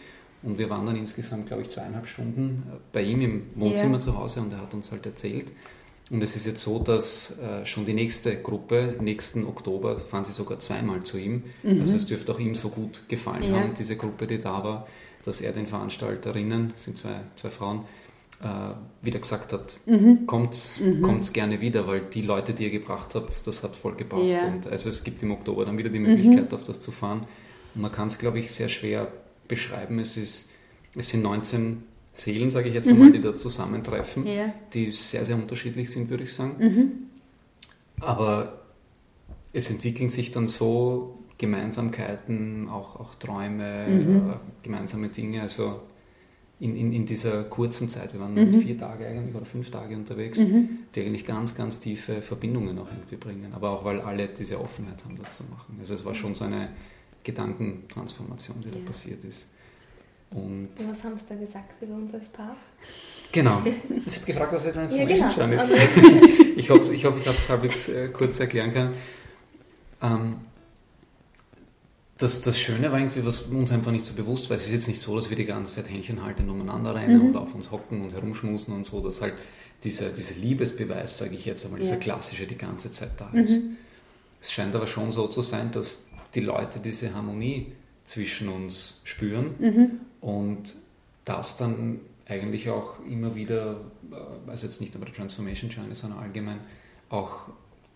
Und 0.44 0.58
wir 0.58 0.70
waren 0.70 0.86
dann 0.86 0.96
insgesamt, 0.96 1.48
glaube 1.48 1.63
ich, 1.63 1.70
zweieinhalb 1.70 2.08
Stunden 2.08 2.63
äh, 2.67 2.77
bei 2.91 3.01
ihm 3.01 3.22
im 3.22 3.44
Wohnzimmer 3.55 3.96
ja. 3.96 4.00
zu 4.00 4.17
Hause 4.17 4.41
und 4.41 4.53
er 4.53 4.62
hat 4.62 4.74
uns 4.74 4.91
halt 4.91 5.05
erzählt. 5.05 5.51
Und 6.12 6.22
es 6.22 6.36
ist 6.36 6.46
jetzt 6.46 6.62
so, 6.62 6.79
dass 6.79 7.39
äh, 7.39 7.65
schon 7.65 7.86
die 7.86 7.94
nächste 7.94 8.36
Gruppe, 8.36 8.96
nächsten 9.01 9.46
Oktober, 9.46 9.98
fahren 9.98 10.24
sie 10.24 10.34
sogar 10.34 10.60
zweimal 10.60 11.03
zu 11.03 11.17
ihm. 11.17 11.44
Mhm. 11.63 11.82
Also 11.82 11.98
es 11.98 12.05
dürfte 12.05 12.32
auch 12.32 12.39
ihm 12.39 12.55
so 12.55 12.70
gut 12.70 13.01
gefallen 13.10 13.44
ja. 13.44 13.60
haben, 13.60 13.74
diese 13.74 13.96
Gruppe, 13.96 14.27
die 14.27 14.39
da 14.39 14.63
war 14.63 14.88
dass 15.25 15.41
er 15.41 15.51
den 15.51 15.65
Veranstalterinnen, 15.65 16.74
sind 16.75 16.98
zwei, 16.98 17.22
zwei 17.36 17.50
Frauen, 17.50 17.86
wieder 19.01 19.19
gesagt 19.19 19.53
hat, 19.53 19.77
mhm. 19.85 20.25
kommt's, 20.27 20.79
mhm. 20.79 21.21
gerne 21.33 21.61
wieder, 21.61 21.87
weil 21.87 22.01
die 22.01 22.21
Leute, 22.21 22.53
die 22.53 22.65
ihr 22.65 22.69
gebracht 22.69 23.15
habt, 23.15 23.48
das 23.48 23.63
hat 23.63 23.75
voll 23.75 23.95
gepasst. 23.95 24.33
Ja. 24.33 24.48
Und 24.48 24.67
also 24.67 24.89
es 24.89 25.03
gibt 25.03 25.24
im 25.24 25.31
Oktober 25.31 25.65
dann 25.65 25.77
wieder 25.77 25.89
die 25.89 26.00
Möglichkeit, 26.00 26.51
mhm. 26.51 26.55
auf 26.55 26.63
das 26.63 26.79
zu 26.79 26.91
fahren. 26.91 27.25
Und 27.74 27.81
man 27.81 27.91
kann 27.91 28.07
es, 28.07 28.17
glaube 28.17 28.39
ich, 28.39 28.51
sehr 28.51 28.69
schwer 28.69 29.11
beschreiben. 29.48 30.00
Es, 30.00 30.17
ist, 30.17 30.51
es 30.95 31.09
sind 31.09 31.24
19 31.24 31.83
Seelen, 32.13 32.50
sage 32.50 32.69
ich 32.69 32.75
jetzt 32.75 32.89
einmal, 32.89 33.09
mhm. 33.09 33.13
die 33.13 33.21
da 33.21 33.35
zusammentreffen, 33.35 34.25
ja. 34.25 34.53
die 34.74 34.91
sehr, 34.91 35.25
sehr 35.25 35.35
unterschiedlich 35.35 35.89
sind, 35.89 36.09
würde 36.09 36.24
ich 36.24 36.33
sagen. 36.33 36.55
Mhm. 36.59 36.91
Aber 38.00 38.61
es 39.53 39.69
entwickeln 39.69 40.09
sich 40.09 40.31
dann 40.31 40.48
so 40.48 41.19
Gemeinsamkeiten, 41.37 42.69
auch, 42.69 43.00
auch 43.00 43.15
Träume, 43.15 43.87
mhm. 43.87 44.29
äh, 44.29 44.33
gemeinsame 44.63 45.09
Dinge. 45.09 45.41
Also 45.41 45.81
in, 46.59 46.75
in, 46.75 46.94
in 46.94 47.05
dieser 47.05 47.44
kurzen 47.44 47.89
Zeit, 47.89 48.13
wir 48.13 48.20
waren 48.22 48.33
mhm. 48.33 48.61
vier 48.61 48.77
Tage 48.77 49.05
eigentlich 49.05 49.35
oder 49.35 49.46
fünf 49.46 49.72
Tage 49.72 49.96
unterwegs, 49.96 50.39
mhm. 50.39 50.79
die 50.94 51.01
eigentlich 51.01 51.25
ganz, 51.25 51.53
ganz 51.55 51.79
tiefe 51.79 52.22
Verbindungen 52.22 52.79
auch 52.79 52.87
irgendwie 52.89 53.18
bringen. 53.18 53.53
Aber 53.53 53.72
auch 53.72 53.83
weil 53.83 54.00
alle 54.00 54.27
diese 54.27 54.59
Offenheit 54.59 55.03
haben, 55.03 55.18
das 55.18 55.37
zu 55.37 55.44
machen. 55.46 55.77
Also 55.79 55.94
es 55.94 56.05
war 56.05 56.15
schon 56.15 56.33
so 56.33 56.46
eine 56.46 56.70
Gedankentransformation, 57.24 58.61
die 58.61 58.70
ja. 58.70 58.75
da 58.75 58.81
passiert 58.85 59.24
ist. 59.25 59.50
Und 60.31 60.70
was 60.89 61.03
haben 61.03 61.18
Sie 61.18 61.25
da 61.27 61.35
gesagt 61.35 61.81
über 61.81 61.96
uns 61.96 62.13
als 62.13 62.29
Paar? 62.29 62.55
Genau. 63.31 63.61
Sie 64.05 64.20
hat 64.20 64.25
gefragt, 64.25 64.53
was 64.53 64.65
jetzt 64.65 64.75
Transformation 64.75 65.51
ja, 65.51 65.57
genau. 65.57 65.63
ist. 65.63 65.70
ich 66.55 66.70
hoffe, 66.70 66.94
ich, 66.94 67.05
hoffe, 67.05 67.20
ich 67.20 67.27
habe 67.27 67.37
es 67.37 67.50
halbwegs 67.50 67.89
äh, 67.89 68.07
kurz 68.09 68.39
erklären 68.39 68.72
können. 68.72 68.94
Ähm, 70.01 70.35
das, 72.17 72.41
das 72.41 72.57
Schöne 72.59 72.91
war 72.91 72.99
irgendwie, 72.99 73.25
was 73.25 73.41
uns 73.41 73.71
einfach 73.71 73.91
nicht 73.91 74.05
so 74.05 74.13
bewusst 74.13 74.49
war, 74.49 74.55
es 74.55 74.67
ist 74.67 74.71
jetzt 74.71 74.87
nicht 74.87 75.01
so, 75.01 75.15
dass 75.15 75.29
wir 75.29 75.35
die 75.35 75.45
ganze 75.45 75.75
Zeit 75.75 75.91
Händchen 75.91 76.23
halten 76.23 76.49
umeinander 76.49 76.95
rennen 76.95 77.19
mhm. 77.19 77.27
und 77.27 77.35
auf 77.35 77.53
uns 77.53 77.71
hocken 77.71 78.01
und 78.01 78.13
herumschmusen 78.13 78.73
und 78.73 78.85
so, 78.85 79.01
dass 79.03 79.21
halt 79.21 79.33
dieser, 79.83 80.09
dieser 80.09 80.35
Liebesbeweis, 80.35 81.17
sage 81.17 81.35
ich 81.35 81.45
jetzt 81.45 81.65
einmal, 81.65 81.79
ja. 81.79 81.83
dieser 81.83 81.97
klassische 81.97 82.47
die 82.47 82.57
ganze 82.57 82.91
Zeit 82.91 83.11
da 83.17 83.29
ist. 83.31 83.63
Mhm. 83.63 83.77
Es 84.39 84.51
scheint 84.51 84.75
aber 84.75 84.87
schon 84.87 85.11
so 85.11 85.27
zu 85.27 85.41
sein, 85.41 85.71
dass 85.71 86.05
die 86.35 86.39
Leute 86.39 86.79
diese 86.79 87.13
Harmonie 87.13 87.73
zwischen 88.05 88.47
uns 88.47 89.01
spüren 89.03 89.55
mhm. 89.59 89.91
und 90.21 90.75
das 91.25 91.57
dann 91.57 91.99
eigentlich 92.27 92.69
auch 92.69 93.03
immer 93.05 93.35
wieder, 93.35 93.81
äh, 94.11 94.49
also 94.49 94.67
jetzt 94.67 94.79
nicht 94.79 94.93
nur 94.93 95.01
bei 95.01 95.07
der 95.07 95.15
Transformation 95.15 95.69
Journey, 95.69 95.95
sondern 95.95 96.19
allgemein 96.19 96.59
auch 97.09 97.49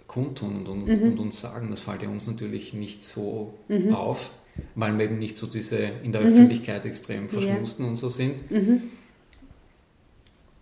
kundtun 0.09 0.65
und, 0.65 0.67
und, 0.67 0.87
mhm. 0.87 1.11
und, 1.11 1.19
uns 1.19 1.39
sagen. 1.39 1.69
Das 1.69 1.79
fällt 1.79 2.01
ja 2.01 2.09
uns 2.09 2.27
natürlich 2.27 2.73
nicht 2.73 3.05
so 3.05 3.53
mhm. 3.69 3.93
auf, 3.93 4.31
weil 4.75 4.97
wir 4.97 5.05
eben 5.05 5.19
nicht 5.19 5.37
so 5.37 5.47
diese 5.47 5.77
in 5.77 6.11
der 6.11 6.21
mhm. 6.21 6.27
Öffentlichkeit 6.27 6.85
extrem 6.85 7.29
verschmusten 7.29 7.85
ja. 7.85 7.91
und 7.91 7.95
so 7.95 8.09
sind. 8.09 8.51
Mhm. 8.51 8.81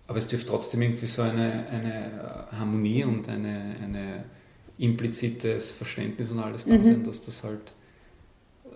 Aber 0.05 0.19
es 0.19 0.27
dürfte 0.27 0.49
trotzdem 0.49 0.81
irgendwie 0.83 1.07
so 1.07 1.21
eine, 1.23 1.67
eine 1.67 2.47
Harmonie 2.51 3.03
und 3.03 3.27
eine, 3.27 3.75
eine 3.83 4.25
implizites 4.77 5.71
Verständnis 5.71 6.29
und 6.29 6.39
alles 6.39 6.65
da 6.65 6.75
mhm. 6.75 6.83
sein, 6.83 7.03
dass 7.03 7.21
das 7.21 7.43
halt 7.43 7.73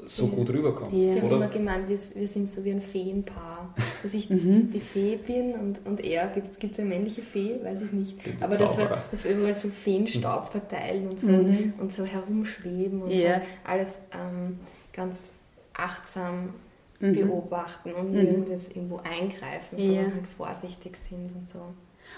so 0.05 0.27
gut 0.27 0.49
rüberkommt. 0.49 0.93
Ja. 0.93 1.13
Sie 1.13 1.21
haben 1.21 1.31
immer 1.31 1.47
gemeint, 1.47 1.87
wir, 1.87 1.97
wir, 2.15 2.27
sind 2.27 2.49
so 2.49 2.63
wie 2.63 2.71
ein 2.71 2.81
Feenpaar. 2.81 3.73
Dass 4.01 4.13
ich 4.13 4.29
mhm. 4.29 4.71
die 4.71 4.79
Fee 4.79 5.15
bin 5.15 5.53
und, 5.53 5.85
und 5.85 6.03
er, 6.03 6.29
gibt 6.29 6.73
es 6.73 6.79
eine 6.79 6.89
männliche 6.89 7.21
Fee? 7.21 7.59
Weiß 7.63 7.81
ich 7.81 7.91
nicht. 7.91 8.15
Aber 8.39 8.55
dass 8.55 8.77
wir, 8.77 9.03
dass 9.09 9.23
wir 9.23 9.31
überall 9.31 9.53
so 9.53 9.69
Feenstaub 9.69 10.51
verteilen 10.51 11.09
und 11.09 11.19
so, 11.19 11.27
mhm. 11.27 11.73
und 11.79 11.93
so 11.93 12.05
herumschweben 12.05 13.03
und 13.03 13.11
ja. 13.11 13.39
so. 13.39 13.45
Alles 13.63 14.01
ähm, 14.11 14.59
ganz 14.93 15.31
achtsam 15.73 16.53
mhm. 16.99 17.13
beobachten 17.13 17.93
und 17.93 18.11
mhm. 18.11 18.19
irgendwo 18.19 18.97
eingreifen, 18.97 19.77
sondern 19.77 19.95
ja. 19.95 20.11
halt 20.11 20.27
vorsichtig 20.37 20.97
sind 20.97 21.31
und 21.35 21.49
so. 21.49 21.61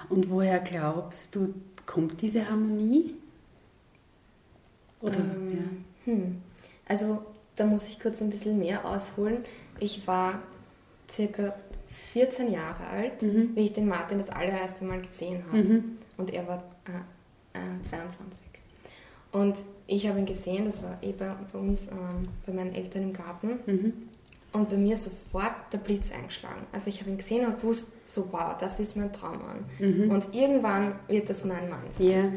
Und 0.10 0.30
woher 0.30 0.60
glaubst 0.60 1.36
du, 1.36 1.54
kommt 1.86 2.22
diese 2.22 2.50
Harmonie? 2.50 3.16
Oder? 5.02 5.18
Ähm, 5.18 5.52
ja. 6.06 6.14
hm. 6.14 6.42
Also 6.88 7.24
da 7.56 7.66
muss 7.66 7.88
ich 7.88 8.00
kurz 8.00 8.22
ein 8.22 8.30
bisschen 8.30 8.58
mehr 8.58 8.86
ausholen. 8.86 9.46
Ich 9.80 10.08
war 10.08 10.42
circa 11.10 11.54
14 12.12 12.52
Jahre 12.52 12.88
alt, 12.88 13.22
mhm. 13.22 13.52
wie 13.56 13.66
ich 13.66 13.74
den 13.74 13.88
Martin 13.88 14.18
das 14.18 14.30
allererste 14.30 14.86
Mal 14.86 15.02
gesehen 15.02 15.44
habe. 15.48 15.64
Mhm. 15.64 15.98
Und 16.18 16.34
er 16.34 16.48
war 16.48 16.64
äh, 16.86 17.58
äh, 17.58 17.82
22. 17.84 18.46
Und 19.32 19.58
ich 19.88 20.08
habe 20.08 20.20
ihn 20.20 20.26
gesehen, 20.26 20.66
das 20.66 20.82
war 20.82 20.98
eh 21.02 21.12
bei, 21.12 21.34
uns, 21.58 21.88
ähm, 21.88 22.28
bei 22.46 22.54
meinen 22.54 22.74
Eltern 22.74 23.04
im 23.04 23.14
Garten. 23.14 23.60
Mhm. 23.66 23.94
Und 24.52 24.70
bei 24.70 24.78
mir 24.78 24.96
sofort 24.96 25.56
der 25.72 25.80
Blitz 25.80 26.12
eingeschlagen. 26.12 26.62
Also 26.72 26.90
ich 26.90 27.00
habe 27.02 27.10
ihn 27.10 27.18
gesehen 27.18 27.46
und 27.48 27.60
gewusst, 27.60 27.92
so 28.06 28.32
wow, 28.32 28.56
das 28.60 28.80
ist 28.80 28.96
mein 28.96 29.12
Traummann. 29.12 29.66
Mhm. 29.80 30.12
Und 30.12 30.36
irgendwann 30.36 30.96
wird 31.08 31.30
das 31.30 31.44
mein 31.44 31.70
Mann 31.70 31.82
sein. 31.92 32.06
Yeah. 32.06 32.32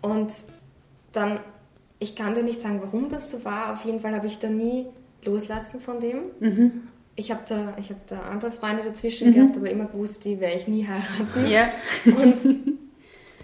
Und 0.00 0.30
dann 1.12 1.40
ich 1.98 2.14
kann 2.14 2.34
dir 2.34 2.42
nicht 2.42 2.60
sagen, 2.60 2.80
warum 2.82 3.08
das 3.08 3.30
so 3.30 3.44
war. 3.44 3.72
Auf 3.72 3.84
jeden 3.84 4.00
Fall 4.00 4.14
habe 4.14 4.26
ich 4.26 4.38
da 4.38 4.48
nie 4.48 4.86
loslassen 5.24 5.80
von 5.80 6.00
dem. 6.00 6.18
Mhm. 6.40 6.72
Ich 7.16 7.32
habe 7.32 7.40
da, 7.48 7.76
hab 7.76 8.06
da 8.06 8.20
andere 8.20 8.52
Freunde 8.52 8.84
dazwischen 8.84 9.30
mhm. 9.30 9.34
gehabt, 9.34 9.56
aber 9.56 9.70
immer 9.70 9.86
gewusst, 9.86 10.24
die 10.24 10.38
werde 10.38 10.56
ich 10.56 10.68
nie 10.68 10.86
heiraten. 10.86 11.50
Ja. 11.50 11.68
Und 12.04 12.78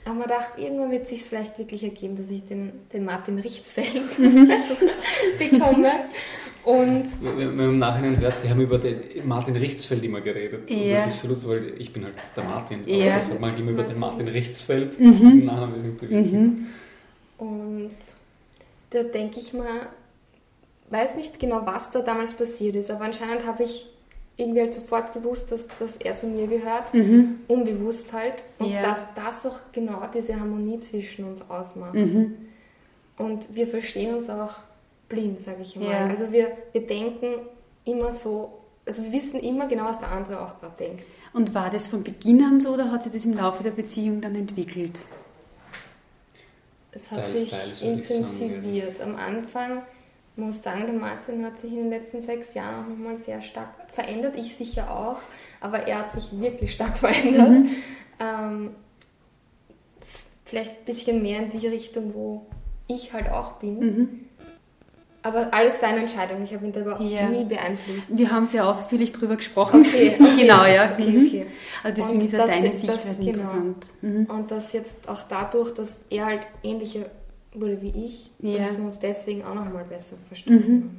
aber 0.04 0.14
man 0.14 0.28
dachte, 0.28 0.60
irgendwann 0.60 0.92
wird 0.92 1.04
es 1.04 1.08
sich 1.08 1.22
vielleicht 1.22 1.58
wirklich 1.58 1.82
ergeben, 1.82 2.14
dass 2.14 2.30
ich 2.30 2.44
den, 2.44 2.72
den 2.92 3.04
Martin 3.04 3.38
Richtsfeld 3.38 4.18
mhm. 4.18 4.52
bekomme. 5.38 5.90
Und 6.64 7.04
wenn 7.22 7.56
man 7.56 7.66
im 7.66 7.76
Nachhinein 7.78 8.18
hört, 8.18 8.42
die 8.42 8.48
haben 8.48 8.60
über 8.60 8.78
den 8.78 9.26
Martin 9.26 9.56
Richtsfeld 9.56 10.02
immer 10.02 10.20
geredet. 10.20 10.70
Ja. 10.70 10.76
Und 10.76 10.92
das 10.92 11.06
ist 11.08 11.22
so 11.22 11.28
lustig, 11.28 11.48
weil 11.48 11.74
ich 11.78 11.92
bin 11.92 12.04
halt 12.04 12.14
der 12.36 12.44
Martin. 12.44 12.82
Aber 12.82 12.90
ja. 12.90 13.16
deshalb 13.16 13.40
mal 13.40 13.58
immer 13.58 13.72
über 13.72 13.82
den 13.82 13.98
Martin 13.98 14.28
Richtsfeld. 14.28 14.98
Mhm. 14.98 15.44
Namen 15.44 15.98
mhm. 16.00 16.66
Und 17.36 17.90
da 18.94 19.02
denke 19.02 19.40
ich 19.40 19.52
mal, 19.52 19.88
weiß 20.90 21.16
nicht 21.16 21.40
genau, 21.40 21.62
was 21.66 21.90
da 21.90 22.00
damals 22.00 22.34
passiert 22.34 22.76
ist, 22.76 22.90
aber 22.90 23.04
anscheinend 23.04 23.44
habe 23.44 23.64
ich 23.64 23.90
irgendwie 24.36 24.60
halt 24.60 24.74
sofort 24.74 25.12
gewusst, 25.12 25.52
dass, 25.52 25.66
dass 25.78 25.96
er 25.96 26.16
zu 26.16 26.26
mir 26.26 26.46
gehört, 26.46 26.92
mhm. 26.94 27.40
unbewusst 27.48 28.12
halt. 28.12 28.34
Und 28.58 28.70
ja. 28.70 28.82
dass 28.82 29.06
das 29.14 29.46
auch 29.46 29.58
genau 29.72 30.02
diese 30.12 30.38
Harmonie 30.38 30.78
zwischen 30.78 31.24
uns 31.24 31.48
ausmacht. 31.48 31.94
Mhm. 31.94 32.34
Und 33.16 33.54
wir 33.54 33.66
verstehen 33.66 34.14
uns 34.14 34.28
auch 34.28 34.54
blind, 35.08 35.38
sage 35.38 35.62
ich 35.62 35.76
mal. 35.76 35.90
Ja. 35.90 36.06
Also 36.06 36.32
wir, 36.32 36.56
wir 36.72 36.86
denken 36.86 37.46
immer 37.84 38.12
so, 38.12 38.58
also 38.86 39.04
wir 39.04 39.12
wissen 39.12 39.38
immer 39.38 39.68
genau, 39.68 39.84
was 39.84 40.00
der 40.00 40.10
andere 40.10 40.40
auch 40.40 40.58
gerade 40.58 40.74
denkt. 40.78 41.04
Und 41.32 41.54
war 41.54 41.70
das 41.70 41.88
von 41.88 42.02
Beginn 42.02 42.42
an 42.42 42.60
so 42.60 42.70
oder 42.70 42.90
hat 42.90 43.04
sich 43.04 43.12
das 43.12 43.24
im 43.24 43.34
Laufe 43.34 43.62
der 43.62 43.70
Beziehung 43.70 44.20
dann 44.20 44.34
entwickelt? 44.34 44.98
Es 46.94 47.10
hat 47.10 47.18
teils, 47.18 47.40
sich 47.40 47.50
teils, 47.50 47.82
intensiviert. 47.82 48.98
Sagen, 48.98 49.12
Am 49.12 49.18
Anfang 49.18 49.82
muss 50.36 50.62
sagen, 50.62 50.86
der 50.86 50.94
Martin 50.94 51.44
hat 51.44 51.58
sich 51.58 51.72
in 51.72 51.78
den 51.78 51.90
letzten 51.90 52.20
sechs 52.20 52.54
Jahren 52.54 52.84
auch 52.84 52.88
nochmal 52.88 53.16
sehr 53.16 53.40
stark 53.40 53.68
verändert. 53.88 54.36
Ich 54.36 54.56
sicher 54.56 54.90
auch, 54.90 55.20
aber 55.60 55.86
er 55.86 56.00
hat 56.00 56.10
sich 56.10 56.38
wirklich 56.38 56.72
stark 56.72 56.98
verändert. 56.98 57.50
Mhm. 57.50 57.70
Ähm, 58.20 58.70
vielleicht 60.44 60.72
ein 60.72 60.84
bisschen 60.84 61.22
mehr 61.22 61.40
in 61.44 61.50
die 61.50 61.66
Richtung, 61.66 62.14
wo 62.14 62.46
ich 62.86 63.12
halt 63.12 63.30
auch 63.30 63.54
bin. 63.54 63.78
Mhm. 63.78 64.20
Aber 65.24 65.54
alles 65.54 65.80
seine 65.80 66.00
Entscheidung. 66.00 66.44
Ich 66.44 66.52
habe 66.52 66.66
ihn 66.66 66.72
da 66.72 67.00
ja. 67.00 67.28
nie 67.30 67.44
beeinflusst. 67.44 68.16
Wir 68.16 68.30
haben 68.30 68.46
sehr 68.46 68.68
ausführlich 68.68 69.10
darüber 69.12 69.36
gesprochen. 69.36 69.80
Okay, 69.80 70.16
okay. 70.20 70.36
genau, 70.36 70.66
ja. 70.66 70.92
Okay, 70.92 71.10
mhm. 71.10 71.26
okay. 71.26 71.46
Also 71.82 72.02
deswegen 72.02 72.20
und 72.20 72.24
ist 72.26 72.32
ja 72.34 72.46
deine 72.46 72.72
Sichtweise 72.74 73.22
genau. 73.22 73.30
interessant. 73.30 73.86
Mhm. 74.02 74.26
Und 74.26 74.50
das 74.50 74.74
jetzt 74.74 75.08
auch 75.08 75.22
dadurch, 75.26 75.72
dass 75.72 76.02
er 76.10 76.26
halt 76.26 76.42
ähnliche 76.62 77.06
wurde 77.54 77.80
wie 77.80 78.04
ich, 78.04 78.32
ja. 78.40 78.58
dass 78.58 78.76
wir 78.76 78.84
uns 78.84 78.98
deswegen 78.98 79.44
auch 79.44 79.54
noch 79.54 79.72
mal 79.72 79.84
besser 79.84 80.16
verstanden 80.28 80.74
mhm. 80.74 80.90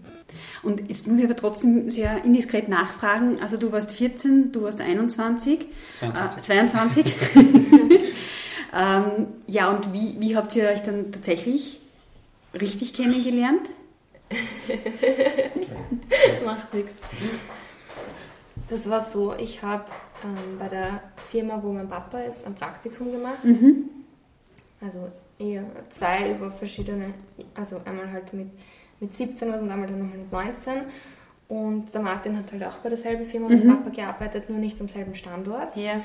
Und 0.64 0.90
jetzt 0.90 1.06
muss 1.06 1.20
ich 1.20 1.26
aber 1.26 1.36
trotzdem 1.36 1.92
sehr 1.92 2.24
indiskret 2.24 2.68
nachfragen. 2.68 3.40
Also 3.42 3.58
du 3.58 3.72
warst 3.72 3.92
14, 3.92 4.52
du 4.52 4.64
warst 4.64 4.82
21. 4.82 5.68
22. 6.00 6.40
Äh, 6.40 6.42
22. 6.42 7.06
ähm, 8.74 9.28
ja, 9.46 9.70
und 9.70 9.94
wie, 9.94 10.16
wie 10.20 10.36
habt 10.36 10.56
ihr 10.56 10.68
euch 10.70 10.82
dann 10.82 11.12
tatsächlich 11.12 11.80
richtig 12.60 12.94
kennengelernt? 12.96 13.70
Macht 16.46 16.74
nichts. 16.74 16.96
Das 18.70 18.90
war 18.90 19.06
so, 19.06 19.36
ich 19.36 19.62
habe 19.62 19.86
ähm, 20.24 20.58
bei 20.58 20.68
der 20.68 21.02
Firma, 21.30 21.62
wo 21.62 21.72
mein 21.72 21.88
Papa 21.88 22.20
ist, 22.20 22.46
ein 22.46 22.56
Praktikum 22.56 23.12
gemacht. 23.12 23.44
Mhm. 23.44 23.90
Also 24.82 25.10
eher 25.38 25.66
zwei 25.90 26.32
über 26.32 26.52
verschiedene, 26.52 27.14
also 27.54 27.80
einmal 27.86 28.12
halt 28.12 28.34
mit, 28.34 28.48
mit 29.00 29.14
17 29.14 29.50
und 29.50 29.70
einmal 29.70 29.88
dann 29.88 30.00
nochmal 30.00 30.18
mit 30.18 30.32
19. 30.32 30.84
Und 31.48 31.94
der 31.94 32.02
Martin 32.02 32.38
hat 32.38 32.52
halt 32.52 32.64
auch 32.64 32.78
bei 32.78 32.90
derselben 32.90 33.26
Firma 33.26 33.50
mhm. 33.50 33.56
mit 33.56 33.68
Papa 33.68 33.90
gearbeitet, 33.90 34.50
nur 34.50 34.60
nicht 34.60 34.80
am 34.82 34.88
selben 34.88 35.16
Standort. 35.16 35.76
Ja. 35.76 36.02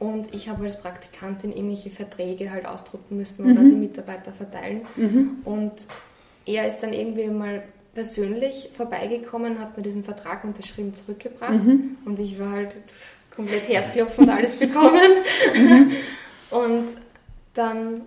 Und 0.00 0.34
ich 0.34 0.48
habe 0.48 0.64
als 0.64 0.80
Praktikantin 0.80 1.52
irgendwelche 1.52 1.90
Verträge 1.90 2.50
halt 2.50 2.66
ausdrucken 2.66 3.18
müssen 3.18 3.44
und 3.44 3.52
mhm. 3.52 3.58
an 3.58 3.68
die 3.68 3.76
Mitarbeiter 3.76 4.32
verteilen. 4.32 4.80
Mhm. 4.96 5.42
Und 5.44 5.86
er 6.46 6.66
ist 6.66 6.80
dann 6.80 6.92
irgendwie 6.92 7.26
mal 7.28 7.62
persönlich 7.94 8.70
vorbeigekommen, 8.72 9.58
hat 9.58 9.76
mir 9.76 9.82
diesen 9.82 10.04
Vertrag 10.04 10.44
unterschrieben 10.44 10.94
zurückgebracht 10.94 11.64
mhm. 11.64 11.98
und 12.04 12.18
ich 12.18 12.38
war 12.38 12.52
halt 12.52 12.76
komplett 13.34 13.68
Herzklopfen 13.68 14.24
und 14.24 14.30
alles 14.30 14.56
bekommen. 14.56 15.10
Mhm. 15.54 15.92
und 16.50 16.88
dann 17.54 18.02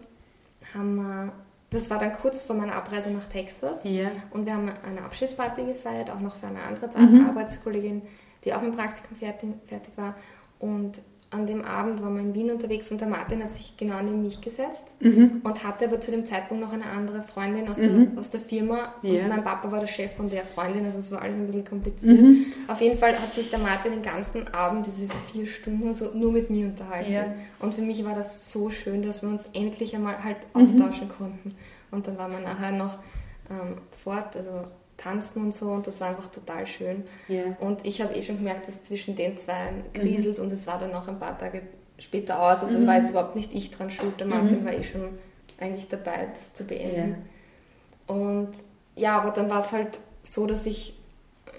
haben 0.73 0.95
wir, 0.95 1.31
das 1.69 1.89
war 1.89 1.99
dann 1.99 2.13
kurz 2.13 2.41
vor 2.41 2.55
meiner 2.55 2.75
Abreise 2.75 3.11
nach 3.11 3.25
Texas 3.25 3.81
ja. 3.83 4.11
und 4.31 4.45
wir 4.45 4.53
haben 4.53 4.71
eine 4.87 5.01
Abschiedsparty 5.03 5.65
gefeiert, 5.65 6.09
auch 6.09 6.19
noch 6.19 6.35
für 6.35 6.47
eine 6.47 6.61
andere 6.63 6.89
mhm. 6.97 7.27
Arbeitskollegin, 7.27 8.01
die 8.45 8.53
auch 8.53 8.63
im 8.63 8.73
Praktikum 8.73 9.17
fertig, 9.17 9.49
fertig 9.65 9.93
war 9.95 10.15
und 10.59 11.01
an 11.33 11.47
dem 11.47 11.63
Abend 11.63 12.01
waren 12.01 12.15
wir 12.15 12.21
in 12.21 12.33
Wien 12.33 12.51
unterwegs 12.51 12.91
und 12.91 13.01
der 13.01 13.07
Martin 13.07 13.43
hat 13.43 13.51
sich 13.51 13.75
genau 13.77 14.01
neben 14.01 14.21
mich 14.21 14.41
gesetzt 14.41 14.93
mhm. 14.99 15.41
und 15.43 15.63
hatte 15.63 15.85
aber 15.85 15.99
zu 15.99 16.11
dem 16.11 16.25
Zeitpunkt 16.25 16.63
noch 16.63 16.73
eine 16.73 16.85
andere 16.85 17.23
Freundin 17.23 17.67
aus, 17.67 17.77
mhm. 17.77 18.11
der, 18.11 18.19
aus 18.19 18.29
der 18.29 18.39
Firma 18.39 18.93
ja. 19.01 19.23
und 19.23 19.29
mein 19.29 19.43
Papa 19.43 19.71
war 19.71 19.79
der 19.79 19.87
Chef 19.87 20.13
von 20.13 20.29
der 20.29 20.43
Freundin, 20.43 20.85
also 20.85 20.99
es 20.99 21.11
war 21.11 21.21
alles 21.21 21.37
ein 21.37 21.45
bisschen 21.47 21.65
kompliziert. 21.65 22.21
Mhm. 22.21 22.45
Auf 22.67 22.81
jeden 22.81 22.97
Fall 22.97 23.13
hat 23.13 23.33
sich 23.33 23.49
der 23.49 23.59
Martin 23.59 23.91
den 23.91 24.01
ganzen 24.01 24.47
Abend, 24.49 24.85
diese 24.85 25.07
vier 25.31 25.47
Stunden, 25.47 25.93
so 25.93 26.11
nur 26.13 26.31
mit 26.31 26.49
mir 26.49 26.67
unterhalten. 26.67 27.11
Ja. 27.11 27.25
Und 27.59 27.75
für 27.75 27.81
mich 27.81 28.03
war 28.05 28.15
das 28.15 28.51
so 28.51 28.69
schön, 28.69 29.01
dass 29.01 29.21
wir 29.21 29.29
uns 29.29 29.49
endlich 29.53 29.95
einmal 29.95 30.23
halt 30.23 30.37
mhm. 30.53 30.61
austauschen 30.61 31.09
konnten. 31.09 31.55
Und 31.91 32.07
dann 32.07 32.17
waren 32.17 32.31
wir 32.31 32.39
nachher 32.39 32.71
noch 32.71 32.99
ähm, 33.49 33.75
fort, 33.91 34.35
also 34.35 34.65
tanzen 34.97 35.43
und 35.43 35.53
so 35.53 35.69
und 35.71 35.87
das 35.87 36.01
war 36.01 36.09
einfach 36.09 36.31
total 36.31 36.65
schön. 36.67 37.03
Yeah. 37.29 37.55
Und 37.59 37.85
ich 37.85 38.01
habe 38.01 38.13
eh 38.13 38.21
schon 38.21 38.37
gemerkt, 38.37 38.67
dass 38.67 38.83
zwischen 38.83 39.15
den 39.15 39.37
zwei 39.37 39.73
kriselt 39.93 40.37
mhm. 40.37 40.45
und 40.45 40.53
es 40.53 40.67
war 40.67 40.77
dann 40.77 40.91
noch 40.91 41.07
ein 41.07 41.19
paar 41.19 41.37
Tage 41.37 41.63
später 41.97 42.41
aus. 42.41 42.63
Also 42.63 42.77
mhm. 42.77 42.87
war 42.87 42.97
jetzt 42.97 43.09
überhaupt 43.09 43.35
nicht 43.35 43.53
ich 43.53 43.71
dran 43.71 43.89
schuld, 43.89 44.19
der 44.19 44.27
Martin 44.27 44.61
mhm. 44.61 44.65
war 44.65 44.73
eh 44.73 44.83
schon 44.83 45.17
eigentlich 45.59 45.87
dabei, 45.87 46.29
das 46.37 46.53
zu 46.53 46.63
beenden. 46.63 47.25
Yeah. 48.09 48.17
Und 48.17 48.51
ja, 48.95 49.19
aber 49.19 49.31
dann 49.31 49.49
war 49.49 49.61
es 49.61 49.71
halt 49.71 49.99
so, 50.23 50.45
dass 50.45 50.65
ich 50.65 50.99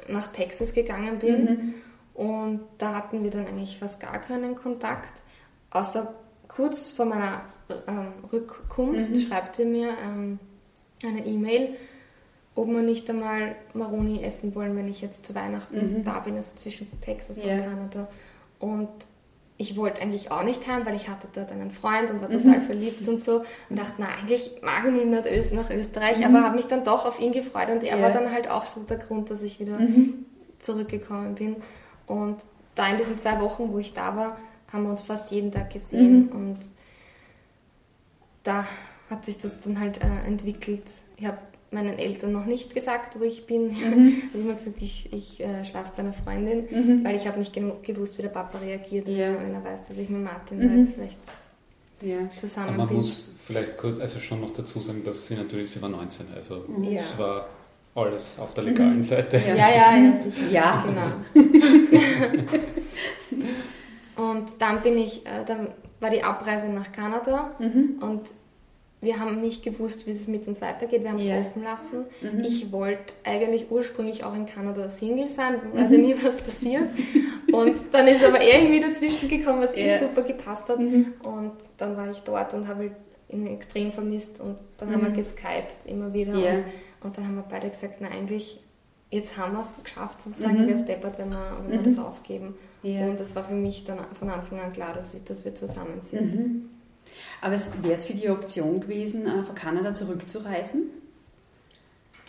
nach 0.08 0.28
Texas 0.28 0.72
gegangen 0.72 1.18
bin 1.18 1.44
mhm. 1.44 1.74
und 2.14 2.60
da 2.78 2.94
hatten 2.94 3.22
wir 3.22 3.30
dann 3.30 3.46
eigentlich 3.46 3.78
fast 3.78 4.00
gar 4.00 4.18
keinen 4.20 4.54
Kontakt, 4.54 5.22
außer 5.70 6.14
kurz 6.48 6.90
vor 6.90 7.06
meiner 7.06 7.42
ähm, 7.86 8.12
Rückkunft 8.32 9.10
mhm. 9.10 9.16
schreibt 9.16 9.58
er 9.58 9.66
mir 9.66 9.90
ähm, 10.02 10.38
eine 11.02 11.26
E-Mail, 11.26 11.76
ob 12.54 12.68
wir 12.68 12.82
nicht 12.82 13.08
einmal 13.10 13.56
Maroni 13.72 14.22
essen 14.22 14.54
wollen, 14.54 14.76
wenn 14.76 14.88
ich 14.88 15.00
jetzt 15.00 15.26
zu 15.26 15.34
Weihnachten 15.34 15.98
mhm. 15.98 16.04
da 16.04 16.20
bin, 16.20 16.36
also 16.36 16.52
zwischen 16.54 16.88
Texas 17.00 17.44
yeah. 17.44 17.56
und 17.56 17.62
Kanada. 17.62 18.08
Und 18.60 18.88
ich 19.56 19.76
wollte 19.76 20.00
eigentlich 20.00 20.30
auch 20.30 20.44
nicht 20.44 20.66
heim, 20.66 20.84
weil 20.86 20.96
ich 20.96 21.08
hatte 21.08 21.28
dort 21.32 21.50
einen 21.52 21.70
Freund 21.70 22.10
und 22.10 22.20
war 22.20 22.28
mhm. 22.28 22.42
total 22.42 22.60
verliebt 22.60 23.06
und 23.08 23.18
so 23.22 23.44
und 23.70 23.78
dachte, 23.78 23.94
na, 23.98 24.06
eigentlich 24.20 24.52
mag 24.62 24.84
ich 24.86 24.92
nicht 24.92 25.52
nach 25.52 25.70
Österreich, 25.70 26.18
mhm. 26.18 26.24
aber 26.24 26.44
habe 26.44 26.56
mich 26.56 26.66
dann 26.66 26.84
doch 26.84 27.06
auf 27.06 27.20
ihn 27.20 27.32
gefreut 27.32 27.68
und 27.70 27.82
er 27.82 27.96
yeah. 27.96 28.02
war 28.02 28.10
dann 28.10 28.30
halt 28.30 28.48
auch 28.48 28.66
so 28.66 28.82
der 28.82 28.98
Grund, 28.98 29.30
dass 29.30 29.42
ich 29.42 29.58
wieder 29.58 29.78
mhm. 29.78 30.24
zurückgekommen 30.60 31.34
bin. 31.34 31.56
Und 32.06 32.36
da 32.74 32.88
in 32.88 32.96
diesen 32.96 33.18
zwei 33.18 33.40
Wochen, 33.40 33.72
wo 33.72 33.78
ich 33.78 33.94
da 33.94 34.16
war, 34.16 34.38
haben 34.72 34.84
wir 34.84 34.90
uns 34.90 35.04
fast 35.04 35.30
jeden 35.30 35.52
Tag 35.52 35.72
gesehen 35.72 36.26
mhm. 36.26 36.32
und 36.32 36.58
da 38.42 38.66
hat 39.10 39.24
sich 39.24 39.38
das 39.38 39.60
dann 39.60 39.78
halt 39.80 40.02
äh, 40.02 40.26
entwickelt. 40.26 40.84
Ich 41.16 41.26
habe 41.26 41.38
meinen 41.70 41.98
Eltern 41.98 42.32
noch 42.32 42.46
nicht 42.46 42.74
gesagt, 42.74 43.18
wo 43.18 43.24
ich 43.24 43.46
bin. 43.46 43.68
Mhm. 43.68 43.72
ich 44.18 44.24
habe 44.32 44.38
immer 44.38 44.54
gesagt, 44.54 44.80
ich, 44.80 45.12
ich 45.12 45.40
äh, 45.40 45.64
schlafe 45.64 45.92
bei 45.96 46.02
einer 46.02 46.12
Freundin, 46.12 46.66
mhm. 46.70 47.04
weil 47.04 47.16
ich 47.16 47.26
habe 47.26 47.38
nicht 47.38 47.54
gewusst, 47.54 48.18
wie 48.18 48.22
der 48.22 48.28
Papa 48.28 48.58
reagiert, 48.58 49.08
ja. 49.08 49.38
wenn 49.38 49.54
er 49.54 49.64
weiß, 49.64 49.88
dass 49.88 49.98
ich 49.98 50.08
mit 50.08 50.22
Martin 50.22 50.58
mhm. 50.58 50.78
jetzt 50.78 50.94
vielleicht 50.94 51.18
ja. 52.00 52.16
zusammen 52.38 52.68
Aber 52.68 52.78
man 52.78 52.88
bin. 52.88 52.96
muss 52.98 53.34
vielleicht 53.42 53.76
kurz, 53.76 53.98
also 54.00 54.20
schon 54.20 54.40
noch 54.40 54.52
dazu 54.52 54.80
sagen, 54.80 55.02
dass 55.04 55.26
sie 55.26 55.34
natürlich, 55.34 55.70
sie 55.70 55.82
war 55.82 55.88
19, 55.88 56.26
also 56.34 56.64
ja. 56.82 56.92
es 56.92 57.18
war 57.18 57.48
alles 57.94 58.38
auf 58.38 58.54
der 58.54 58.64
legalen 58.64 58.96
mhm. 58.96 59.02
Seite. 59.02 59.38
Ja, 59.38 59.54
ja, 59.54 59.96
ja. 59.96 60.14
Ja. 60.50 60.84
Genau. 60.84 61.42
und 64.30 64.46
dann 64.58 64.82
bin 64.82 64.98
ich, 64.98 65.24
äh, 65.26 65.44
dann 65.46 65.68
war 66.00 66.10
die 66.10 66.22
Abreise 66.22 66.68
nach 66.68 66.90
Kanada 66.92 67.54
mhm. 67.58 67.98
und 68.00 68.22
wir 69.04 69.20
haben 69.20 69.40
nicht 69.40 69.62
gewusst, 69.62 70.06
wie 70.06 70.12
es 70.12 70.26
mit 70.26 70.48
uns 70.48 70.60
weitergeht. 70.60 71.02
Wir 71.02 71.10
haben 71.10 71.18
es 71.18 71.26
yes. 71.26 71.46
offen 71.46 71.62
lassen. 71.62 72.04
Mhm. 72.20 72.40
Ich 72.40 72.72
wollte 72.72 73.12
eigentlich 73.22 73.70
ursprünglich 73.70 74.24
auch 74.24 74.34
in 74.34 74.46
Kanada 74.46 74.88
Single 74.88 75.28
sein, 75.28 75.56
weiß 75.72 75.90
mhm. 75.90 75.94
ja 75.96 76.00
nie, 76.00 76.14
was 76.22 76.40
passiert. 76.40 76.88
Und 77.52 77.76
dann 77.92 78.08
ist 78.08 78.24
aber 78.24 78.42
irgendwie 78.42 78.80
dazwischen 78.80 79.28
gekommen, 79.28 79.62
was 79.62 79.76
yeah. 79.76 79.98
super 79.98 80.22
gepasst 80.22 80.68
hat. 80.68 80.78
Mhm. 80.80 81.14
Und 81.22 81.52
dann 81.76 81.96
war 81.96 82.10
ich 82.10 82.18
dort 82.20 82.54
und 82.54 82.66
habe 82.66 82.90
ihn 83.28 83.46
extrem 83.46 83.92
vermisst. 83.92 84.40
Und 84.40 84.56
dann 84.78 84.92
haben 84.92 85.02
wir 85.02 85.10
mhm. 85.10 85.14
geskypt 85.14 85.86
immer 85.86 86.12
wieder. 86.12 86.34
Yeah. 86.34 86.54
Und, 86.54 86.64
und, 87.02 87.18
dann 87.18 87.26
haben 87.26 87.36
wir 87.36 87.44
beide 87.48 87.68
gesagt, 87.68 87.96
na 88.00 88.08
eigentlich, 88.08 88.60
jetzt 89.10 89.36
haben 89.36 89.52
wir 89.52 89.60
es 89.60 89.76
geschafft, 89.82 90.22
sozusagen. 90.22 90.62
Mhm. 90.62 90.68
Wäre 90.68 90.78
es 90.78 90.84
deppert, 90.84 91.18
wenn 91.18 91.30
wir, 91.30 91.58
wenn 91.62 91.72
wir 91.72 91.80
mhm. 91.80 91.84
das 91.84 91.98
aufgeben. 91.98 92.54
Yeah. 92.82 93.08
Und 93.08 93.20
das 93.20 93.36
war 93.36 93.44
für 93.44 93.54
mich 93.54 93.84
dann 93.84 93.98
von 94.18 94.30
Anfang 94.30 94.58
an 94.60 94.72
klar, 94.72 94.92
dass, 94.92 95.14
ich, 95.14 95.24
dass 95.24 95.44
wir 95.44 95.54
zusammen 95.54 96.00
sind. 96.00 96.70
Aber 97.40 97.52
wäre 97.82 97.94
es 97.94 98.04
für 98.04 98.14
die 98.14 98.28
Option 98.28 98.80
gewesen, 98.80 99.26
äh, 99.26 99.42
von 99.42 99.54
Kanada 99.54 99.94
zurückzureisen? 99.94 100.90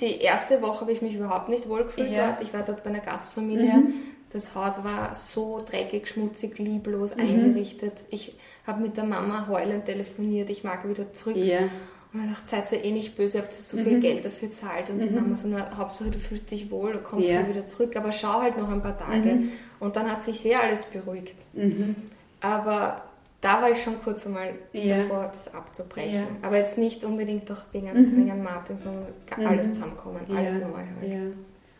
Die 0.01 0.17
erste 0.17 0.61
Woche 0.61 0.81
habe 0.81 0.91
ich 0.91 1.01
mich 1.01 1.15
überhaupt 1.15 1.49
nicht 1.49 1.69
wohlgefühlt 1.69 2.11
ja. 2.11 2.27
dort. 2.27 2.41
Ich 2.41 2.53
war 2.53 2.63
dort 2.63 2.83
bei 2.83 2.89
einer 2.89 2.99
Gastfamilie. 2.99 3.73
Mhm. 3.73 3.93
Das 4.33 4.53
Haus 4.53 4.83
war 4.83 5.15
so 5.15 5.63
dreckig, 5.65 6.09
schmutzig, 6.09 6.59
lieblos 6.59 7.15
mhm. 7.15 7.21
eingerichtet. 7.21 8.03
Ich 8.09 8.35
habe 8.67 8.81
mit 8.81 8.97
der 8.97 9.05
Mama 9.05 9.47
heulend 9.47 9.85
telefoniert, 9.85 10.49
ich 10.49 10.65
mag 10.65 10.87
wieder 10.89 11.13
zurück. 11.13 11.37
Ja. 11.37 11.69
Und 12.11 12.25
ich 12.25 12.31
dachte, 12.31 12.47
seid 12.47 12.71
ihr 12.73 12.83
eh 12.83 12.91
nicht 12.91 13.15
böse, 13.15 13.37
ihr 13.37 13.43
habt 13.43 13.53
so 13.53 13.77
viel 13.77 13.97
mhm. 13.97 14.01
Geld 14.01 14.25
dafür 14.25 14.49
zahlt. 14.49 14.89
Und 14.89 14.97
mhm. 14.97 15.07
die 15.07 15.13
Mama 15.13 15.37
so, 15.37 15.47
na, 15.47 15.77
Hauptsache 15.77 16.11
du 16.11 16.19
fühlst 16.19 16.51
dich 16.51 16.71
wohl, 16.71 16.93
du 16.93 16.99
kommst 16.99 17.29
ja. 17.29 17.47
wieder 17.47 17.65
zurück, 17.65 17.95
aber 17.95 18.11
schau 18.11 18.41
halt 18.41 18.57
noch 18.57 18.69
ein 18.69 18.81
paar 18.81 18.97
Tage. 18.97 19.35
Mhm. 19.35 19.51
Und 19.79 19.95
dann 19.95 20.11
hat 20.11 20.23
sich 20.23 20.39
sehr 20.39 20.61
alles 20.61 20.85
beruhigt. 20.85 21.35
Mhm. 21.53 21.95
Aber 22.41 23.03
da 23.41 23.61
war 23.61 23.71
ich 23.71 23.81
schon 23.81 24.01
kurz 24.03 24.25
einmal 24.25 24.53
ja. 24.73 24.97
davor, 24.97 25.31
das 25.33 25.53
abzubrechen. 25.53 26.13
Ja. 26.13 26.27
Aber 26.41 26.57
jetzt 26.57 26.77
nicht 26.77 27.03
unbedingt 27.03 27.49
doch 27.49 27.63
wegen, 27.71 27.87
mhm. 27.87 28.17
wegen 28.17 28.43
Martin, 28.43 28.77
sondern 28.77 29.05
mhm. 29.37 29.45
alles 29.45 29.73
zusammenkommen, 29.73 30.19
alles 30.35 30.55
neu 30.55 30.77
halt. 30.77 31.33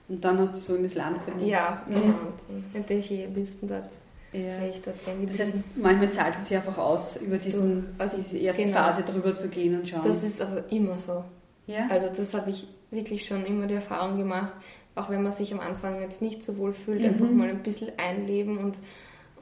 Und 0.08 0.24
dann 0.24 0.38
hast 0.40 0.54
du 0.54 0.60
so 0.60 0.76
in 0.76 0.84
das 0.84 0.94
Land 0.94 1.22
verliebt. 1.22 1.48
Ja, 1.48 1.82
genau. 1.88 2.00
Mhm. 2.00 2.64
Hätte 2.74 2.94
ich 2.94 3.12
eh 3.12 3.26
am 3.26 3.34
liebsten 3.34 3.68
dort 3.68 3.90
ja. 4.36 4.68
ich 4.68 4.82
dort 4.82 4.98
das 5.30 5.40
heißt, 5.40 5.54
manchmal 5.76 6.12
zahlt 6.12 6.36
es 6.36 6.48
sich 6.48 6.58
einfach 6.58 6.78
aus, 6.78 7.18
über 7.18 7.38
diesen, 7.38 7.96
also, 7.98 8.18
diese 8.18 8.38
erste 8.38 8.64
genau. 8.64 8.78
Phase 8.78 9.04
drüber 9.04 9.34
zu 9.34 9.48
gehen 9.50 9.80
und 9.80 9.88
schauen. 9.88 10.02
Das 10.04 10.24
ist 10.24 10.42
aber 10.42 10.70
immer 10.70 11.00
so. 11.00 11.24
Ja? 11.68 11.88
Also 11.90 12.10
das 12.16 12.34
habe 12.34 12.50
ich 12.50 12.68
wirklich 12.92 13.26
schon 13.26 13.46
immer 13.46 13.68
die 13.68 13.76
Erfahrung 13.76 14.18
gemacht, 14.18 14.54
auch 14.96 15.10
wenn 15.10 15.24
man 15.24 15.32
sich 15.32 15.54
am 15.54 15.60
Anfang 15.60 16.02
jetzt 16.02 16.22
nicht 16.22 16.44
so 16.44 16.58
wohl 16.58 16.74
fühlt, 16.74 17.02
mhm. 17.02 17.06
einfach 17.08 17.30
mal 17.30 17.50
ein 17.50 17.64
bisschen 17.64 17.92
einleben 17.98 18.58
und, 18.58 18.78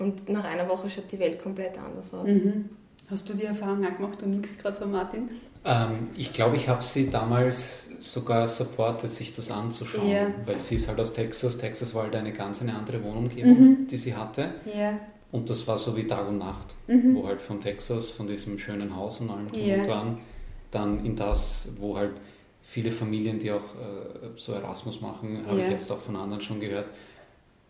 und 0.03 0.29
nach 0.29 0.45
einer 0.45 0.67
Woche 0.67 0.89
schaut 0.89 1.11
die 1.11 1.19
Welt 1.19 1.41
komplett 1.41 1.77
anders 1.77 2.13
aus. 2.13 2.27
Mhm. 2.27 2.69
Hast 3.09 3.29
du 3.29 3.33
die 3.33 3.45
Erfahrung 3.45 3.85
auch 3.85 3.95
gemacht 3.97 4.23
und 4.23 4.31
nichts 4.31 4.57
gerade 4.57 4.77
so, 4.77 4.85
Martin? 4.85 5.29
Ähm, 5.65 6.09
ich 6.15 6.33
glaube, 6.33 6.55
ich 6.55 6.67
habe 6.69 6.83
sie 6.83 7.09
damals 7.09 7.89
sogar 7.99 8.47
supportet, 8.47 9.13
sich 9.13 9.33
das 9.33 9.51
anzuschauen, 9.51 10.07
yeah. 10.07 10.27
weil 10.45 10.59
sie 10.59 10.75
ist 10.75 10.87
halt 10.87 10.99
aus 10.99 11.13
Texas. 11.13 11.57
Texas 11.57 11.93
war 11.93 12.03
halt 12.03 12.15
eine 12.15 12.33
ganz 12.33 12.61
eine 12.61 12.75
andere 12.75 13.03
Wohnumgebung, 13.03 13.59
mhm. 13.59 13.87
die 13.87 13.97
sie 13.97 14.15
hatte. 14.15 14.55
Yeah. 14.65 14.99
Und 15.31 15.49
das 15.49 15.67
war 15.67 15.77
so 15.77 15.95
wie 15.95 16.05
Tag 16.05 16.27
und 16.27 16.37
Nacht, 16.37 16.75
mhm. 16.87 17.15
wo 17.15 17.27
halt 17.27 17.41
von 17.41 17.59
Texas, 17.61 18.09
von 18.09 18.27
diesem 18.27 18.59
schönen 18.59 18.95
Haus 18.95 19.19
und 19.21 19.29
allem 19.29 19.53
yeah. 19.55 19.83
dran, 19.83 20.17
dann 20.71 21.05
in 21.05 21.15
das, 21.15 21.73
wo 21.79 21.97
halt 21.97 22.15
viele 22.61 22.91
Familien, 22.91 23.39
die 23.39 23.51
auch 23.51 23.57
äh, 23.57 24.29
so 24.35 24.53
Erasmus 24.53 25.01
machen, 25.01 25.45
habe 25.47 25.61
ich 25.61 25.69
jetzt 25.69 25.91
auch 25.91 25.99
von 25.99 26.15
anderen 26.15 26.41
schon 26.41 26.59
gehört, 26.59 26.87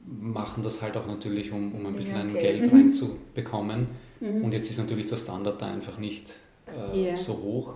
machen 0.05 0.63
das 0.63 0.81
halt 0.81 0.97
auch 0.97 1.07
natürlich, 1.07 1.51
um, 1.51 1.73
um 1.73 1.85
ein 1.85 1.93
bisschen 1.93 2.15
ja, 2.15 2.25
okay. 2.25 2.41
Geld 2.41 2.71
mhm. 2.71 2.77
reinzubekommen. 2.77 3.87
Mhm. 4.19 4.43
Und 4.43 4.51
jetzt 4.53 4.69
ist 4.69 4.77
natürlich 4.77 5.07
der 5.07 5.17
Standard 5.17 5.61
da 5.61 5.67
einfach 5.67 5.97
nicht 5.97 6.35
äh, 6.67 6.97
yeah. 6.97 7.17
so 7.17 7.33
hoch. 7.33 7.73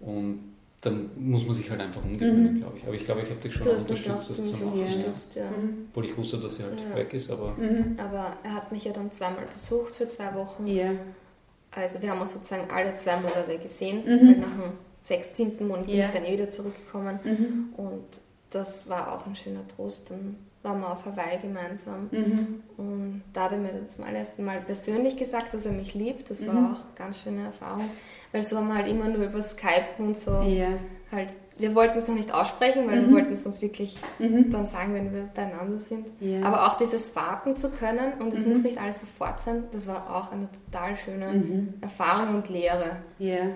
Und 0.00 0.52
dann 0.80 1.10
muss 1.16 1.44
man 1.46 1.54
sich 1.54 1.70
halt 1.70 1.80
einfach 1.80 2.04
umgewöhnen, 2.04 2.54
mhm. 2.54 2.58
glaube 2.58 2.76
ich. 2.76 2.84
Aber 2.84 2.94
ich 2.94 3.04
glaube, 3.04 3.22
ich 3.22 3.30
habe 3.30 3.40
dich 3.40 3.54
schon 3.54 3.68
unterstützt, 3.68 4.30
das 4.30 4.44
zu 4.44 4.56
machen. 4.56 4.72
Unterstützt, 4.80 5.34
ja. 5.36 5.48
Mhm. 5.48 5.86
Obwohl 5.90 6.06
ich 6.06 6.16
wusste, 6.16 6.38
dass 6.38 6.56
sie 6.56 6.64
halt 6.64 6.78
ja. 6.90 6.96
weg 6.96 7.14
ist, 7.14 7.30
aber... 7.30 7.54
Mhm. 7.56 7.94
Aber 7.98 8.36
er 8.42 8.54
hat 8.54 8.72
mich 8.72 8.84
ja 8.84 8.92
dann 8.92 9.12
zweimal 9.12 9.46
besucht 9.52 9.94
für 9.94 10.08
zwei 10.08 10.34
Wochen. 10.34 10.66
Ja. 10.66 10.90
Also 11.70 12.02
wir 12.02 12.10
haben 12.10 12.20
uns 12.20 12.34
sozusagen 12.34 12.68
alle 12.70 12.96
zwei 12.96 13.16
Monate 13.16 13.58
gesehen, 13.62 14.04
mhm. 14.04 14.26
weil 14.26 14.36
nach 14.38 14.56
dem 14.56 14.72
sechs, 15.02 15.36
siebten 15.36 15.68
Monat 15.68 15.86
bin 15.86 16.00
ich 16.00 16.08
dann 16.08 16.24
eh 16.24 16.32
wieder 16.32 16.50
zurückgekommen. 16.50 17.18
Mhm. 17.22 17.74
Und 17.76 18.04
das 18.50 18.88
war 18.88 19.14
auch 19.14 19.24
ein 19.26 19.36
schöner 19.36 19.66
Trost. 19.68 20.10
Dann 20.10 20.36
waren 20.62 20.80
wir 20.80 20.90
auf 20.90 21.04
Hawaii 21.06 21.38
gemeinsam. 21.40 22.08
Mhm. 22.10 22.62
Und 22.76 23.22
da 23.32 23.44
hat 23.44 23.52
er 23.52 23.58
mir 23.58 23.86
zum 23.88 24.04
allerersten 24.04 24.44
Mal 24.44 24.60
persönlich 24.60 25.16
gesagt, 25.16 25.54
dass 25.54 25.66
er 25.66 25.72
mich 25.72 25.94
liebt. 25.94 26.30
Das 26.30 26.46
war 26.46 26.54
mhm. 26.54 26.66
auch 26.66 26.80
eine 26.80 26.94
ganz 26.96 27.22
schöne 27.22 27.44
Erfahrung. 27.44 27.88
Weil 28.30 28.42
so 28.42 28.56
haben 28.56 28.68
wir 28.68 28.74
halt 28.74 28.88
immer 28.88 29.08
nur 29.08 29.26
über 29.26 29.42
Skype 29.42 29.98
und 29.98 30.18
so 30.18 30.30
ja. 30.42 30.68
halt. 31.10 31.34
Wir 31.58 31.74
wollten 31.74 31.98
es 31.98 32.08
noch 32.08 32.14
nicht 32.14 32.32
aussprechen, 32.32 32.88
weil 32.88 33.02
mhm. 33.02 33.08
wir 33.08 33.16
wollten 33.16 33.32
es 33.32 33.44
uns 33.44 33.60
wirklich 33.60 33.96
mhm. 34.18 34.50
dann 34.50 34.66
sagen, 34.66 34.94
wenn 34.94 35.12
wir 35.12 35.28
beieinander 35.34 35.78
sind. 35.78 36.06
Ja. 36.18 36.42
Aber 36.42 36.66
auch 36.66 36.78
dieses 36.78 37.14
Warten 37.14 37.56
zu 37.56 37.70
können 37.70 38.20
und 38.20 38.32
es 38.32 38.44
mhm. 38.44 38.52
muss 38.52 38.62
nicht 38.62 38.78
alles 38.78 39.00
sofort 39.00 39.40
sein, 39.40 39.64
das 39.72 39.86
war 39.86 40.16
auch 40.16 40.32
eine 40.32 40.48
total 40.64 40.96
schöne 40.96 41.32
mhm. 41.32 41.74
Erfahrung 41.80 42.36
und 42.36 42.48
Lehre. 42.48 42.98
Ja. 43.18 43.50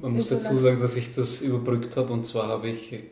Man 0.00 0.12
muss 0.12 0.28
dazu 0.28 0.58
sagen, 0.58 0.78
dass 0.80 0.96
ich 0.96 1.14
das 1.14 1.40
überbrückt 1.40 1.96
habe 1.96 2.12
und 2.12 2.26
zwar 2.26 2.48
habe 2.48 2.68
ich 2.68 3.04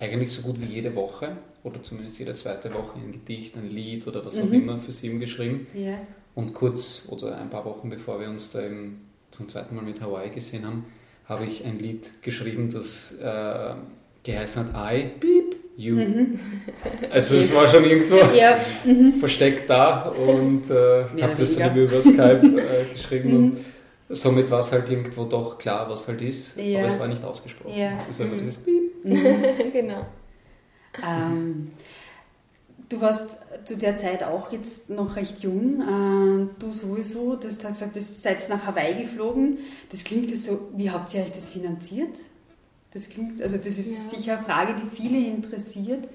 eigentlich 0.00 0.32
so 0.32 0.42
gut 0.42 0.60
wie 0.60 0.66
jede 0.66 0.94
Woche 0.94 1.36
oder 1.64 1.82
zumindest 1.82 2.18
jede 2.18 2.34
zweite 2.34 2.72
Woche 2.72 2.98
ein 2.98 3.12
Gedicht, 3.12 3.56
ein 3.56 3.70
Lied 3.70 4.06
oder 4.06 4.24
was 4.24 4.40
auch 4.40 4.44
mhm. 4.44 4.54
immer 4.54 4.78
für 4.78 4.92
sie 4.92 5.16
geschrieben. 5.18 5.66
Ja. 5.74 5.98
Und 6.34 6.54
kurz 6.54 7.06
oder 7.08 7.36
ein 7.38 7.50
paar 7.50 7.64
Wochen 7.64 7.90
bevor 7.90 8.20
wir 8.20 8.28
uns 8.28 8.50
da 8.50 8.64
eben 8.64 9.08
zum 9.30 9.48
zweiten 9.48 9.74
Mal 9.74 9.84
mit 9.84 10.00
Hawaii 10.00 10.30
gesehen 10.30 10.64
haben, 10.64 10.86
habe 11.26 11.44
ich 11.44 11.64
ein 11.64 11.78
Lied 11.78 12.22
geschrieben, 12.22 12.70
das 12.70 13.18
äh, 13.20 13.74
geheißen 14.24 14.72
hat 14.72 14.94
I, 14.94 15.10
Beep, 15.20 15.56
You. 15.76 15.94
Mhm. 15.96 16.40
Also 17.10 17.36
es 17.36 17.54
war 17.54 17.68
schon 17.68 17.84
irgendwo 17.84 18.16
ja. 18.36 18.56
mhm. 18.84 19.14
versteckt 19.14 19.68
da 19.68 20.08
und 20.08 20.70
äh, 20.70 21.04
habe 21.22 21.34
das 21.36 21.56
dann 21.56 21.76
über 21.76 22.00
Skype 22.00 22.42
äh, 22.42 22.92
geschrieben 22.92 23.36
und 23.36 23.44
mhm. 23.54 23.58
somit 24.08 24.50
war 24.50 24.58
es 24.60 24.72
halt 24.72 24.90
irgendwo 24.90 25.24
doch 25.24 25.58
klar, 25.58 25.88
was 25.90 26.08
halt 26.08 26.22
ist, 26.22 26.56
ja. 26.56 26.78
aber 26.78 26.88
es 26.88 26.98
war 26.98 27.06
nicht 27.06 27.22
ausgesprochen. 27.22 27.78
Ja. 27.78 27.92
War 27.92 28.26
immer 28.26 28.36
dieses 28.36 28.56
Beep. 28.56 28.87
genau. 29.72 30.06
Ähm, 31.06 31.70
du 32.88 33.00
warst 33.00 33.26
zu 33.64 33.76
der 33.76 33.96
Zeit 33.96 34.22
auch 34.22 34.50
jetzt 34.52 34.90
noch 34.90 35.16
recht 35.16 35.40
jung. 35.40 35.80
Äh, 35.80 36.48
du 36.58 36.72
sowieso, 36.72 37.36
du 37.36 37.48
hast 37.48 37.66
gesagt, 37.66 37.96
ihr 37.96 38.02
seid 38.02 38.48
nach 38.48 38.66
Hawaii 38.66 39.02
geflogen. 39.02 39.58
Das 39.90 40.04
klingt 40.04 40.34
so, 40.36 40.70
wie 40.74 40.90
habt 40.90 41.12
ihr 41.14 41.22
euch 41.22 41.32
das 41.32 41.48
finanziert? 41.48 42.16
Das 42.92 43.08
klingt, 43.08 43.42
also 43.42 43.56
das 43.56 43.78
ist 43.78 44.12
ja. 44.12 44.18
sicher 44.18 44.36
eine 44.38 44.46
Frage, 44.46 44.74
die 44.74 44.86
viele 44.86 45.18
interessiert. 45.18 46.08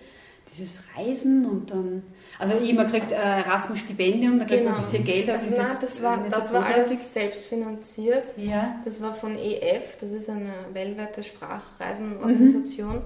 Dieses 0.51 0.83
Reisen 0.95 1.45
und 1.45 1.71
dann, 1.71 2.03
also 2.37 2.53
man 2.59 2.87
kriegt 2.89 3.11
Erasmus-Stipendium, 3.11 4.37
da 4.37 4.45
kriegt 4.45 4.59
genau. 4.59 4.71
man 4.71 4.79
ein 4.79 4.85
bisschen 4.85 5.03
Geld. 5.03 5.29
Also 5.29 5.55
nein, 5.55 5.77
das 5.81 6.03
war, 6.03 6.23
das 6.29 6.49
so 6.49 6.53
war 6.53 6.65
alles 6.65 7.13
selbst 7.13 7.47
finanziert. 7.47 8.25
Ja. 8.37 8.79
Das 8.85 9.01
war 9.01 9.15
von 9.15 9.35
EF, 9.35 9.97
das 9.99 10.11
ist 10.11 10.29
eine 10.29 10.53
weltweite 10.73 11.23
Sprachreisenorganisation, 11.23 12.97
mhm. 12.97 13.01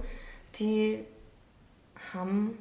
die 0.58 1.04
haben, 2.12 2.58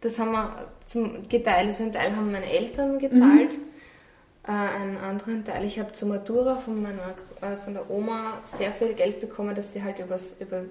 das 0.00 0.18
haben 0.18 0.32
wir 0.32 0.68
zum 0.86 1.28
geteilt, 1.28 1.68
also 1.68 1.84
einen 1.84 1.92
Teil 1.92 2.16
haben 2.16 2.32
meine 2.32 2.50
Eltern 2.50 2.98
gezahlt, 2.98 3.52
mhm. 3.52 4.44
äh, 4.46 4.50
einen 4.50 4.96
anderen 4.96 5.44
Teil, 5.44 5.64
ich 5.64 5.78
habe 5.78 5.92
zur 5.92 6.08
Matura 6.08 6.56
von 6.56 6.82
meiner 6.82 7.14
äh, 7.40 7.56
von 7.56 7.74
der 7.74 7.90
Oma 7.90 8.38
sehr 8.44 8.72
viel 8.72 8.94
Geld 8.94 9.20
bekommen, 9.20 9.54
dass 9.54 9.72
sie 9.72 9.82
halt 9.82 9.98
übers, 9.98 10.36
über, 10.40 10.62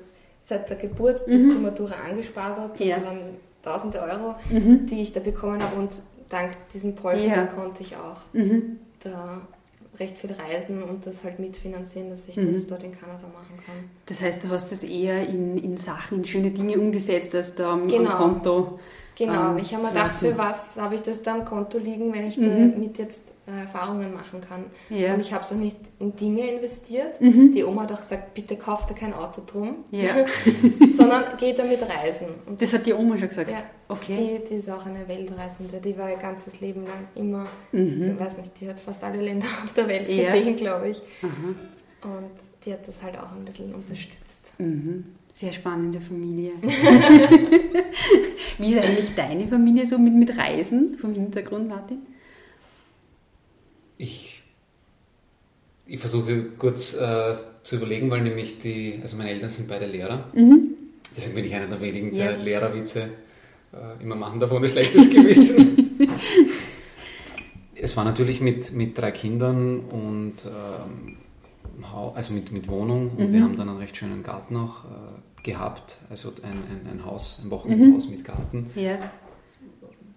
seit 0.44 0.70
der 0.70 0.78
Geburt 0.78 1.26
mhm. 1.26 1.32
bis 1.32 1.50
zur 1.50 1.62
Matura 1.62 1.96
angespart 2.08 2.60
hat. 2.60 2.80
Das 2.80 2.86
ja. 2.86 3.04
waren 3.04 3.38
tausende 3.64 4.00
Euro, 4.00 4.36
mhm. 4.52 4.86
die 4.86 5.02
ich 5.02 5.14
da 5.14 5.22
bekommen 5.22 5.64
habe 5.64 5.76
und 5.78 6.02
dank 6.30 6.52
diesem 6.74 6.94
Polster 6.96 7.36
ja. 7.36 7.46
konnte 7.46 7.82
ich 7.82 7.96
auch 7.96 8.22
mhm. 8.34 8.78
da 9.04 9.42
recht 10.00 10.18
viel 10.18 10.32
reisen 10.34 10.84
und 10.84 11.06
das 11.06 11.24
halt 11.24 11.40
mitfinanzieren, 11.40 12.10
dass 12.10 12.28
ich 12.28 12.36
mhm. 12.36 12.52
das 12.52 12.66
dort 12.66 12.84
in 12.84 12.92
Kanada 12.92 13.28
machen 13.28 13.58
kann. 13.66 13.76
Das 14.08 14.22
heißt, 14.22 14.44
du 14.44 14.50
hast 14.50 14.72
das 14.72 14.84
eher 14.84 15.28
in, 15.28 15.58
in 15.58 15.78
Sachen, 15.78 16.20
in 16.20 16.26
schöne 16.26 16.52
Dinge 16.52 16.78
umgesetzt, 16.80 17.36
als 17.36 17.56
da 17.56 17.74
am, 17.74 17.88
genau. 17.88 18.10
am 18.10 18.18
Konto. 18.18 18.80
Genau, 19.16 19.52
ähm, 19.52 19.58
ich 19.60 19.74
habe 19.74 19.84
mir 19.84 19.90
gedacht, 19.90 20.12
für 20.14 20.38
was 20.38 20.76
habe 20.78 20.96
ich 20.96 21.02
das 21.02 21.22
da 21.22 21.36
am 21.36 21.46
Konto 21.46 21.78
liegen, 21.78 22.12
wenn 22.14 22.28
ich 22.28 22.38
mhm. 22.38 22.74
damit 22.74 22.98
jetzt 22.98 23.22
äh, 23.30 23.33
Erfahrungen 23.46 24.14
machen 24.14 24.40
kann. 24.40 24.66
Ja. 24.90 25.14
Und 25.14 25.20
ich 25.20 25.34
habe 25.34 25.44
auch 25.44 25.52
nicht 25.52 25.78
in 26.00 26.16
Dinge 26.16 26.50
investiert. 26.50 27.20
Mhm. 27.20 27.52
Die 27.52 27.66
Oma 27.66 27.84
hat 27.84 27.92
auch 27.92 28.00
gesagt, 28.00 28.34
bitte 28.34 28.56
kauft 28.56 28.90
da 28.90 28.94
kein 28.94 29.14
Auto 29.14 29.42
drum, 29.46 29.84
ja. 29.92 30.26
sondern 30.98 31.38
geht 31.38 31.60
damit 31.60 31.82
reisen. 31.82 32.28
Und 32.46 32.62
das, 32.62 32.72
das, 32.72 32.80
hat 32.80 32.88
die 32.88 32.94
Oma 32.94 33.18
schon 33.18 33.28
gesagt? 33.28 33.52
Ja, 33.52 33.64
okay. 33.90 34.40
Die, 34.44 34.50
die, 34.50 34.56
ist 34.56 34.70
auch 34.70 34.86
eine 34.86 35.06
Weltreisende, 35.08 35.80
die 35.84 35.98
war 35.98 36.10
ihr 36.10 36.18
ganzes 36.18 36.62
Leben 36.62 36.86
lang 36.86 37.08
immer, 37.16 37.48
mhm. 37.74 38.14
ich 38.14 38.20
weiß 38.20 38.38
nicht, 38.38 38.62
die 38.62 38.70
hat 38.70 38.80
fast 38.80 39.04
alle 39.04 39.22
Länder 39.22 39.48
auf 39.66 39.74
der 39.74 39.90
Welt 39.90 40.08
gesehen, 40.08 40.56
glaube 40.56 40.90
ich. 40.90 41.02
Aha. 41.22 42.10
Und 42.10 42.32
die 42.66 42.72
hat 42.72 42.88
das 42.88 43.02
halt 43.02 43.18
auch 43.18 43.32
ein 43.38 43.44
bisschen 43.44 43.76
unterstützt. 43.76 44.54
Mhm. 44.58 45.04
Sehr 45.34 45.52
spannende 45.52 46.00
Familie. 46.00 46.52
Wie 48.60 48.74
ist 48.74 48.80
eigentlich 48.80 49.16
deine 49.16 49.48
Familie 49.48 49.86
so 49.86 49.98
mit, 49.98 50.14
mit 50.14 50.38
Reisen 50.38 50.96
vom 50.98 51.14
Hintergrund, 51.14 51.68
Martin? 51.68 52.04
Ich, 54.04 54.44
ich 55.88 56.00
versuche 56.00 56.44
kurz 56.58 56.94
äh, 56.94 57.36
zu 57.64 57.78
überlegen, 57.78 58.12
weil 58.12 58.22
nämlich 58.22 58.60
die, 58.60 59.00
also 59.02 59.16
meine 59.16 59.30
Eltern 59.30 59.50
sind 59.50 59.70
beide 59.70 59.86
Lehrer. 59.86 60.30
Mhm. 60.34 60.76
Deswegen 61.16 61.36
bin 61.36 61.46
ich 61.46 61.56
einer 61.56 61.68
der 61.68 61.80
wenigen, 61.80 62.14
der 62.14 62.32
ja. 62.32 62.38
Lehrerwitze 62.38 63.10
äh, 63.72 64.04
immer 64.04 64.16
machen 64.16 64.42
davon 64.42 64.62
ein 64.62 64.68
schlechtes 64.68 65.10
Gewissen. 65.10 65.98
es 67.76 67.96
war 67.96 68.04
natürlich 68.04 68.42
mit, 68.42 68.74
mit 68.74 68.98
drei 68.98 69.12
Kindern 69.12 69.80
und 69.80 70.46
ähm, 70.46 71.18
also 72.14 72.34
mit, 72.34 72.52
mit 72.52 72.68
Wohnung 72.68 73.12
und 73.12 73.30
mhm. 73.30 73.34
wir 73.34 73.42
haben 73.44 73.56
dann 73.56 73.70
einen 73.70 73.78
recht 73.78 73.96
schönen 73.96 74.22
Garten 74.22 74.58
auch 74.58 74.84
äh, 74.84 75.44
gehabt, 75.44 76.00
also 76.10 76.30
ein, 76.42 76.52
ein, 76.52 76.92
ein 76.92 77.06
Haus, 77.06 77.42
ein 77.44 77.52
Wochenendhaus 77.52 78.08
mhm. 78.08 78.16
mit 78.16 78.26
Garten. 78.26 78.70
Ja. 78.76 78.98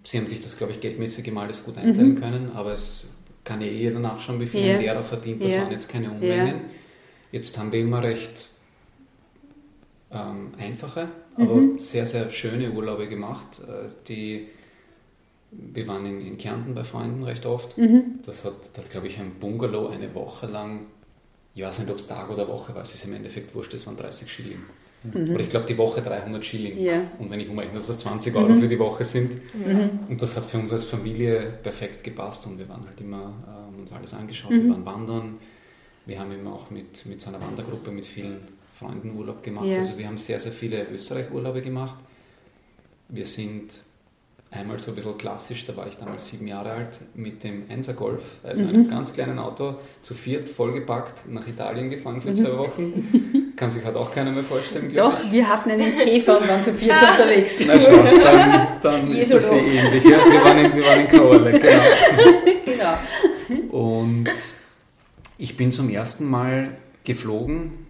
Sie 0.01 0.17
haben 0.17 0.27
sich 0.27 0.41
das, 0.41 0.57
glaube 0.57 0.73
ich, 0.73 0.81
geldmäßig 0.81 1.31
mal 1.31 1.43
alles 1.43 1.63
gut 1.63 1.77
einteilen 1.77 2.15
mhm. 2.15 2.19
können, 2.19 2.51
aber 2.53 2.73
es 2.73 3.05
kann 3.47 3.61
ja 3.61 3.67
eh 3.67 3.77
jeder 3.77 3.99
nachschauen, 3.99 4.39
wie 4.39 4.47
viel 4.47 4.65
ja. 4.65 4.75
ein 4.75 4.81
Lehrer 4.81 5.03
verdient, 5.03 5.43
das 5.43 5.53
ja. 5.53 5.61
waren 5.61 5.71
jetzt 5.71 5.89
keine 5.89 6.11
Unmengen. 6.11 6.61
Jetzt 7.31 7.57
haben 7.57 7.71
wir 7.71 7.79
immer 7.79 8.03
recht 8.03 8.47
ähm, 10.11 10.51
einfache, 10.57 11.09
aber 11.35 11.55
mhm. 11.55 11.79
sehr, 11.79 12.05
sehr 12.05 12.31
schöne 12.31 12.71
Urlaube 12.71 13.07
gemacht, 13.07 13.61
äh, 13.67 13.89
die 14.07 14.47
wir 15.51 15.87
waren 15.87 16.05
in, 16.05 16.21
in, 16.21 16.37
Kärnten 16.37 16.75
bei 16.75 16.83
Freunden 16.83 17.23
recht 17.23 17.45
oft. 17.45 17.77
Mhm. 17.77 18.19
Das 18.25 18.43
hat, 18.43 18.77
hat 18.77 18.89
glaube 18.91 19.07
ich, 19.07 19.17
ein 19.17 19.31
Bungalow 19.39 19.87
eine 19.87 20.13
Woche 20.13 20.45
lang 20.45 20.87
ich 21.57 21.63
weiß 21.63 21.79
nicht, 21.79 21.89
ob 21.89 21.97
es 21.97 22.05
Tag 22.05 22.29
oder 22.29 22.47
Woche 22.47 22.75
war, 22.75 22.83
es 22.83 22.93
ist 22.93 23.05
im 23.05 23.15
Endeffekt 23.15 23.55
wurscht, 23.55 23.73
es 23.73 23.87
waren 23.87 23.97
30 23.97 24.31
Schilling. 24.31 24.61
Mhm. 25.13 25.31
Oder 25.31 25.39
ich 25.39 25.49
glaube 25.49 25.65
die 25.65 25.77
Woche 25.77 26.01
300 26.01 26.43
Schilling. 26.43 26.77
Ja. 26.77 27.01
Und 27.19 27.29
wenn 27.29 27.39
ich 27.39 27.49
umrechne, 27.49 27.75
dass 27.75 27.87
das 27.87 27.99
20 27.99 28.35
Euro 28.35 28.49
mhm. 28.49 28.61
für 28.61 28.67
die 28.67 28.79
Woche 28.79 29.03
sind. 29.03 29.33
Mhm. 29.53 29.89
Und 30.09 30.21
das 30.21 30.35
hat 30.37 30.45
für 30.45 30.57
uns 30.57 30.71
als 30.73 30.85
Familie 30.85 31.53
perfekt 31.61 32.03
gepasst 32.03 32.47
und 32.47 32.57
wir 32.57 32.67
waren 32.69 32.85
halt 32.85 32.99
immer, 32.99 33.33
äh, 33.47 33.79
uns 33.79 33.91
alles 33.91 34.13
angeschaut, 34.13 34.51
wir 34.51 34.69
waren 34.69 34.85
wandern. 34.85 35.37
Wir 36.05 36.19
haben 36.19 36.31
immer 36.31 36.53
auch 36.53 36.69
mit, 36.71 37.05
mit 37.05 37.21
so 37.21 37.29
einer 37.29 37.41
Wandergruppe 37.41 37.91
mit 37.91 38.05
vielen 38.05 38.39
Freunden 38.73 39.15
Urlaub 39.17 39.43
gemacht. 39.43 39.65
Ja. 39.65 39.77
Also 39.77 39.97
wir 39.97 40.07
haben 40.07 40.17
sehr, 40.17 40.39
sehr 40.39 40.51
viele 40.51 40.87
Österreich-Urlaube 40.89 41.61
gemacht. 41.61 41.97
Wir 43.09 43.25
sind 43.25 43.81
einmal 44.51 44.79
so 44.79 44.91
ein 44.91 44.95
bisschen 44.95 45.17
klassisch, 45.17 45.65
da 45.65 45.75
war 45.75 45.87
ich 45.87 45.97
damals 45.97 46.29
sieben 46.29 46.47
Jahre 46.47 46.71
alt, 46.71 46.99
mit 47.15 47.43
dem 47.43 47.69
Enser 47.69 47.93
Golf, 47.93 48.37
also 48.43 48.63
mhm. 48.63 48.69
einem 48.69 48.89
ganz 48.89 49.13
kleinen 49.13 49.39
Auto, 49.39 49.75
zu 50.01 50.13
viert 50.13 50.49
vollgepackt 50.49 51.29
nach 51.29 51.45
Italien 51.47 51.89
gefahren 51.89 52.21
für 52.21 52.33
zwei 52.33 52.49
mhm. 52.49 52.57
Wochen. 52.57 53.53
Kann 53.55 53.71
sich 53.71 53.83
halt 53.83 53.95
auch 53.95 54.13
keiner 54.13 54.31
mehr 54.31 54.43
vorstellen. 54.43 54.93
Doch, 54.95 55.23
ich. 55.23 55.31
wir 55.31 55.49
hatten 55.49 55.71
einen 55.71 55.97
Käfer 55.97 56.39
und 56.39 56.47
waren 56.47 56.63
zu 56.63 56.73
viert 56.73 56.95
unterwegs. 57.11 57.63
Na 57.65 57.73
schau, 57.79 58.03
dann, 58.23 58.67
dann 58.81 59.07
ist 59.15 59.33
das 59.33 59.49
sehr 59.49 59.65
ähnlich. 59.65 60.03
Ja, 60.03 60.17
wir 60.19 60.43
waren 60.43 60.57
in, 60.59 60.75
wir 60.75 60.85
waren 60.85 61.01
in 61.01 61.07
Kaorle, 61.07 61.59
genau. 61.59 62.97
genau. 63.49 63.75
Und 63.75 64.29
ich 65.37 65.57
bin 65.57 65.71
zum 65.71 65.89
ersten 65.89 66.29
Mal 66.29 66.77
geflogen 67.03 67.87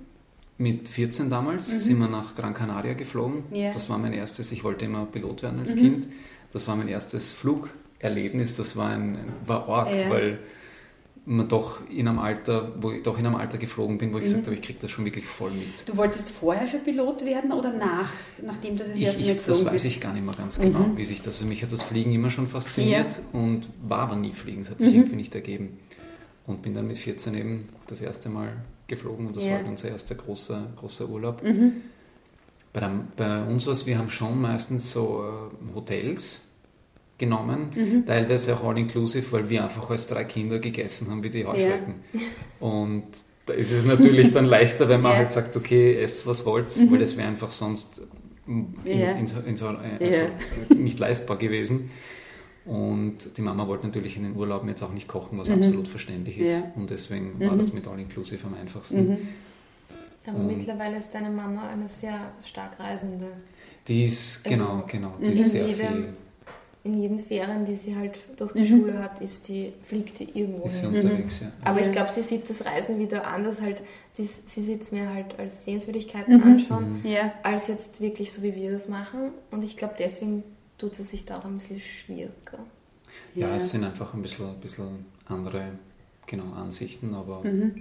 mit 0.57 0.89
14 0.89 1.29
damals 1.29 1.73
mhm. 1.73 1.79
sind 1.79 1.99
wir 1.99 2.07
nach 2.07 2.35
Gran 2.35 2.53
Canaria 2.53 2.93
geflogen. 2.93 3.43
Yeah. 3.53 3.71
Das 3.71 3.89
war 3.89 3.97
mein 3.97 4.13
erstes, 4.13 4.51
ich 4.51 4.63
wollte 4.63 4.85
immer 4.85 5.05
Pilot 5.05 5.43
werden 5.43 5.59
als 5.59 5.75
mhm. 5.75 5.79
Kind. 5.79 6.07
Das 6.53 6.67
war 6.67 6.75
mein 6.75 6.87
erstes 6.87 7.33
Flugerlebnis. 7.33 8.57
Das 8.57 8.75
war 8.75 8.89
ein 8.89 9.17
war 9.45 9.67
arg, 9.67 9.93
ja. 9.93 10.09
weil 10.09 10.39
man 11.27 11.47
doch 11.49 11.79
in 11.89 12.07
einem 12.07 12.19
Alter, 12.19 12.71
wo 12.79 12.91
ich 12.91 13.03
doch 13.03 13.19
in 13.19 13.25
einem 13.25 13.35
Alter 13.35 13.57
geflogen 13.57 13.97
bin, 13.97 14.13
wo 14.13 14.17
ich 14.17 14.23
mhm. 14.23 14.27
gesagt 14.27 14.47
habe, 14.47 14.55
ich 14.55 14.61
kriege 14.61 14.79
das 14.79 14.91
schon 14.91 15.03
wirklich 15.03 15.25
voll 15.25 15.51
mit. 15.51 15.87
Du 15.87 15.97
wolltest 15.97 16.31
vorher 16.31 16.65
schon 16.67 16.83
Pilot 16.83 17.25
werden 17.25 17.51
oder 17.51 17.73
nach, 17.73 18.09
nachdem 18.41 18.77
du 18.77 18.85
das 18.85 18.97
erste 18.97 19.23
Mal 19.23 19.37
Das 19.45 19.65
weiß 19.65 19.83
ich 19.83 19.99
gar 19.99 20.13
nicht 20.13 20.25
mehr 20.25 20.35
ganz 20.35 20.59
genau, 20.59 20.79
mhm. 20.79 20.97
wie 20.97 21.03
sich 21.03 21.19
das. 21.19 21.39
Also 21.39 21.45
mich 21.45 21.63
hat 21.63 21.71
das 21.73 21.83
Fliegen 21.83 22.13
immer 22.13 22.29
schon 22.29 22.47
fasziniert 22.47 23.19
ja. 23.33 23.39
und 23.39 23.67
war 23.85 23.99
aber 23.99 24.15
nie 24.15 24.31
Fliegen. 24.31 24.61
Es 24.61 24.69
hat 24.69 24.79
sich 24.79 24.91
mhm. 24.91 24.99
irgendwie 24.99 25.17
nicht 25.17 25.35
ergeben. 25.35 25.77
Und 26.45 26.61
bin 26.61 26.73
dann 26.73 26.87
mit 26.87 26.97
14 26.97 27.35
eben 27.35 27.67
das 27.87 27.99
erste 27.99 28.29
Mal 28.29 28.53
geflogen 28.87 29.27
und 29.27 29.35
das 29.35 29.43
ja. 29.43 29.55
war 29.55 29.65
unser 29.65 29.89
erster 29.89 30.15
großer, 30.15 30.65
großer 30.77 31.09
Urlaub. 31.09 31.43
Mhm. 31.43 31.73
Bei, 32.73 32.79
der, 32.81 32.91
bei 33.15 33.43
uns 33.43 33.65
was, 33.67 33.85
wir 33.85 33.97
haben 33.97 34.09
schon 34.09 34.39
meistens 34.39 34.91
so 34.91 35.23
äh, 35.23 35.75
Hotels 35.75 36.47
genommen, 37.17 37.71
mhm. 37.73 38.05
teilweise 38.05 38.55
auch 38.55 38.63
all-inclusive, 38.63 39.31
weil 39.31 39.49
wir 39.49 39.63
einfach 39.63 39.89
als 39.89 40.07
drei 40.07 40.23
Kinder 40.23 40.59
gegessen 40.59 41.09
haben 41.09 41.23
wie 41.23 41.29
die 41.29 41.45
Heuschrecken. 41.45 41.95
Ja. 42.13 42.21
Und 42.67 43.05
da 43.47 43.53
ist 43.53 43.71
es 43.71 43.85
natürlich 43.85 44.31
dann 44.31 44.45
leichter, 44.45 44.89
wenn 44.89 45.01
man 45.01 45.13
ja. 45.13 45.17
halt 45.19 45.31
sagt, 45.31 45.55
okay, 45.55 45.95
ess 45.95 46.27
was 46.27 46.45
wollt, 46.45 46.75
mhm. 46.77 46.91
weil 46.91 46.99
das 46.99 47.17
wäre 47.17 47.27
einfach 47.27 47.49
sonst 47.49 48.01
in, 48.45 48.75
in, 48.83 49.01
in 49.01 49.27
so, 49.27 49.39
in 49.39 49.55
so, 49.55 49.67
äh, 49.67 50.05
also 50.05 50.75
nicht 50.75 50.99
leistbar 50.99 51.37
gewesen. 51.37 51.89
Und 52.65 53.37
die 53.37 53.41
Mama 53.41 53.67
wollte 53.67 53.85
natürlich 53.85 54.17
in 54.17 54.23
den 54.23 54.35
Urlauben 54.35 54.67
jetzt 54.67 54.83
auch 54.83 54.93
nicht 54.93 55.07
kochen, 55.07 55.37
was 55.37 55.47
mhm. 55.47 55.55
absolut 55.55 55.87
verständlich 55.87 56.37
ist. 56.37 56.63
Ja. 56.63 56.71
Und 56.75 56.89
deswegen 56.89 57.39
war 57.39 57.53
mhm. 57.53 57.57
das 57.57 57.71
mit 57.71 57.87
All 57.87 57.99
Inclusive 57.99 58.45
am 58.45 58.55
einfachsten. 58.55 59.29
Mhm. 60.27 60.35
Aber 60.35 60.43
und 60.43 60.57
mittlerweile 60.57 60.97
ist 60.97 61.13
deine 61.13 61.29
Mama 61.29 61.67
eine 61.69 61.87
sehr 61.87 62.31
stark 62.43 62.79
Reisende. 62.79 63.31
Die 63.87 64.03
ist, 64.03 64.45
also 64.45 64.57
genau, 64.57 64.83
genau, 64.87 65.13
die 65.23 65.31
ist 65.31 65.51
sehr 65.51 65.67
jedem, 65.67 65.87
viel. 65.87 66.13
In 66.83 67.01
jeden 67.01 67.19
Ferien, 67.19 67.65
die 67.65 67.75
sie 67.75 67.95
halt 67.95 68.19
durch 68.37 68.53
die 68.53 68.61
mhm. 68.61 68.65
Schule 68.65 68.99
hat, 68.99 69.19
ist 69.19 69.47
die, 69.47 69.73
fliegt 69.81 70.19
die 70.19 70.39
irgendwo 70.39 70.67
ist 70.67 70.79
hin. 70.79 70.95
unterwegs, 70.95 71.41
ja. 71.41 71.51
Aber 71.63 71.81
ja. 71.81 71.87
ich 71.87 71.91
glaube, 71.91 72.09
sie 72.09 72.21
sieht 72.21 72.49
das 72.49 72.65
Reisen 72.65 72.99
wieder 72.99 73.27
anders, 73.27 73.61
halt, 73.61 73.81
die, 74.17 74.23
sie 74.23 74.61
sieht 74.61 74.83
es 74.83 74.91
mir 74.91 75.09
halt 75.09 75.37
als 75.37 75.65
Sehenswürdigkeiten 75.65 76.37
mhm. 76.37 76.43
anschauen, 76.43 77.01
ja. 77.03 77.33
als 77.43 77.67
jetzt 77.67 77.99
wirklich 77.99 78.31
so, 78.31 78.41
wie 78.41 78.55
wir 78.55 78.71
das 78.71 78.87
machen. 78.87 79.31
Und 79.51 79.63
ich 79.63 79.75
glaube, 79.75 79.95
deswegen 79.99 80.43
tut 80.77 80.97
es 80.99 81.09
sich 81.09 81.25
da 81.25 81.39
auch 81.39 81.45
ein 81.45 81.57
bisschen 81.57 81.79
schwieriger. 81.79 82.59
Ja, 83.35 83.49
ja, 83.49 83.55
es 83.55 83.71
sind 83.71 83.83
einfach 83.83 84.13
ein 84.13 84.21
bisschen, 84.21 84.47
ein 84.47 84.59
bisschen 84.59 85.05
andere 85.25 85.71
genau, 86.25 86.53
Ansichten, 86.53 87.13
aber, 87.13 87.43
mhm. 87.43 87.75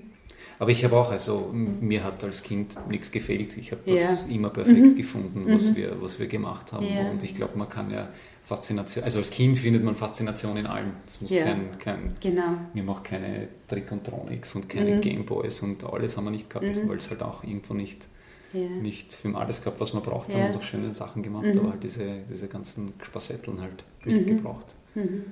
Aber 0.58 0.70
ich 0.70 0.84
habe 0.84 0.96
auch, 0.96 1.10
also 1.10 1.50
mhm. 1.52 1.78
mir 1.80 2.04
hat 2.04 2.22
als 2.24 2.42
Kind 2.42 2.74
nichts 2.88 3.10
gefehlt. 3.10 3.56
Ich 3.56 3.72
habe 3.72 3.82
das 3.86 4.26
ja. 4.26 4.34
immer 4.34 4.50
perfekt 4.50 4.78
mhm. 4.78 4.96
gefunden, 4.96 5.44
was, 5.46 5.70
mhm. 5.70 5.76
wir, 5.76 6.02
was 6.02 6.18
wir 6.18 6.26
gemacht 6.26 6.72
haben. 6.72 6.86
Ja. 6.86 7.10
Und 7.10 7.22
ich 7.22 7.34
glaube, 7.34 7.58
man 7.58 7.68
kann 7.68 7.90
ja 7.90 8.08
Faszination, 8.42 9.04
also 9.04 9.18
als 9.18 9.30
Kind 9.30 9.56
findet 9.58 9.82
man 9.82 9.94
Faszination 9.94 10.56
in 10.56 10.66
allem. 10.66 10.92
Es 11.06 11.20
muss 11.20 11.34
kein, 11.34 11.78
kein 11.78 12.08
genau. 12.20 12.58
wir 12.72 12.82
machen 12.82 13.02
keine 13.02 13.48
Trick 13.68 13.90
und 13.90 14.04
Tronics 14.04 14.54
und 14.54 14.68
keine 14.68 14.96
mhm. 14.96 15.00
Gameboys 15.00 15.62
und 15.62 15.84
alles 15.84 16.16
haben 16.16 16.24
wir 16.24 16.30
nicht 16.30 16.48
gehabt, 16.48 16.64
mhm. 16.64 16.88
weil 16.88 16.98
es 16.98 17.10
halt 17.10 17.22
auch 17.22 17.42
irgendwo 17.42 17.74
nicht 17.74 18.06
ja. 18.52 18.68
nicht 18.68 19.12
für 19.12 19.34
alles 19.36 19.60
gehabt, 19.60 19.80
was 19.80 19.92
man 19.92 20.02
braucht, 20.02 20.32
ja. 20.32 20.40
haben 20.40 20.52
doch 20.52 20.62
schöne 20.62 20.92
Sachen 20.92 21.22
gemacht, 21.22 21.46
mhm. 21.46 21.58
aber 21.60 21.70
halt 21.72 21.84
diese, 21.84 22.22
diese 22.28 22.48
ganzen 22.48 22.92
Spassetteln 23.02 23.60
halt 23.60 23.84
nicht 24.04 24.22
mhm. 24.22 24.36
gebraucht. 24.36 24.74
Mhm. 24.94 25.24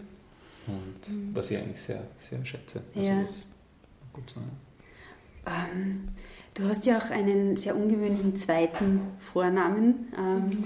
Und 0.67 1.09
mhm. 1.09 1.31
was 1.35 1.51
ich 1.51 1.59
eigentlich 1.59 1.81
sehr, 1.81 2.03
sehr 2.19 2.45
schätze. 2.45 2.83
Also 2.95 3.09
ja. 3.09 3.23
das 3.23 3.47
gut 4.13 4.31
sein. 4.31 4.51
Ähm, 5.47 6.09
du 6.55 6.65
hast 6.65 6.87
ja 6.87 6.99
auch 6.99 7.11
einen 7.11 7.57
sehr 7.57 7.77
ungewöhnlichen 7.77 8.37
zweiten 8.37 9.01
Vornamen. 9.21 10.13
Ähm, 10.17 10.65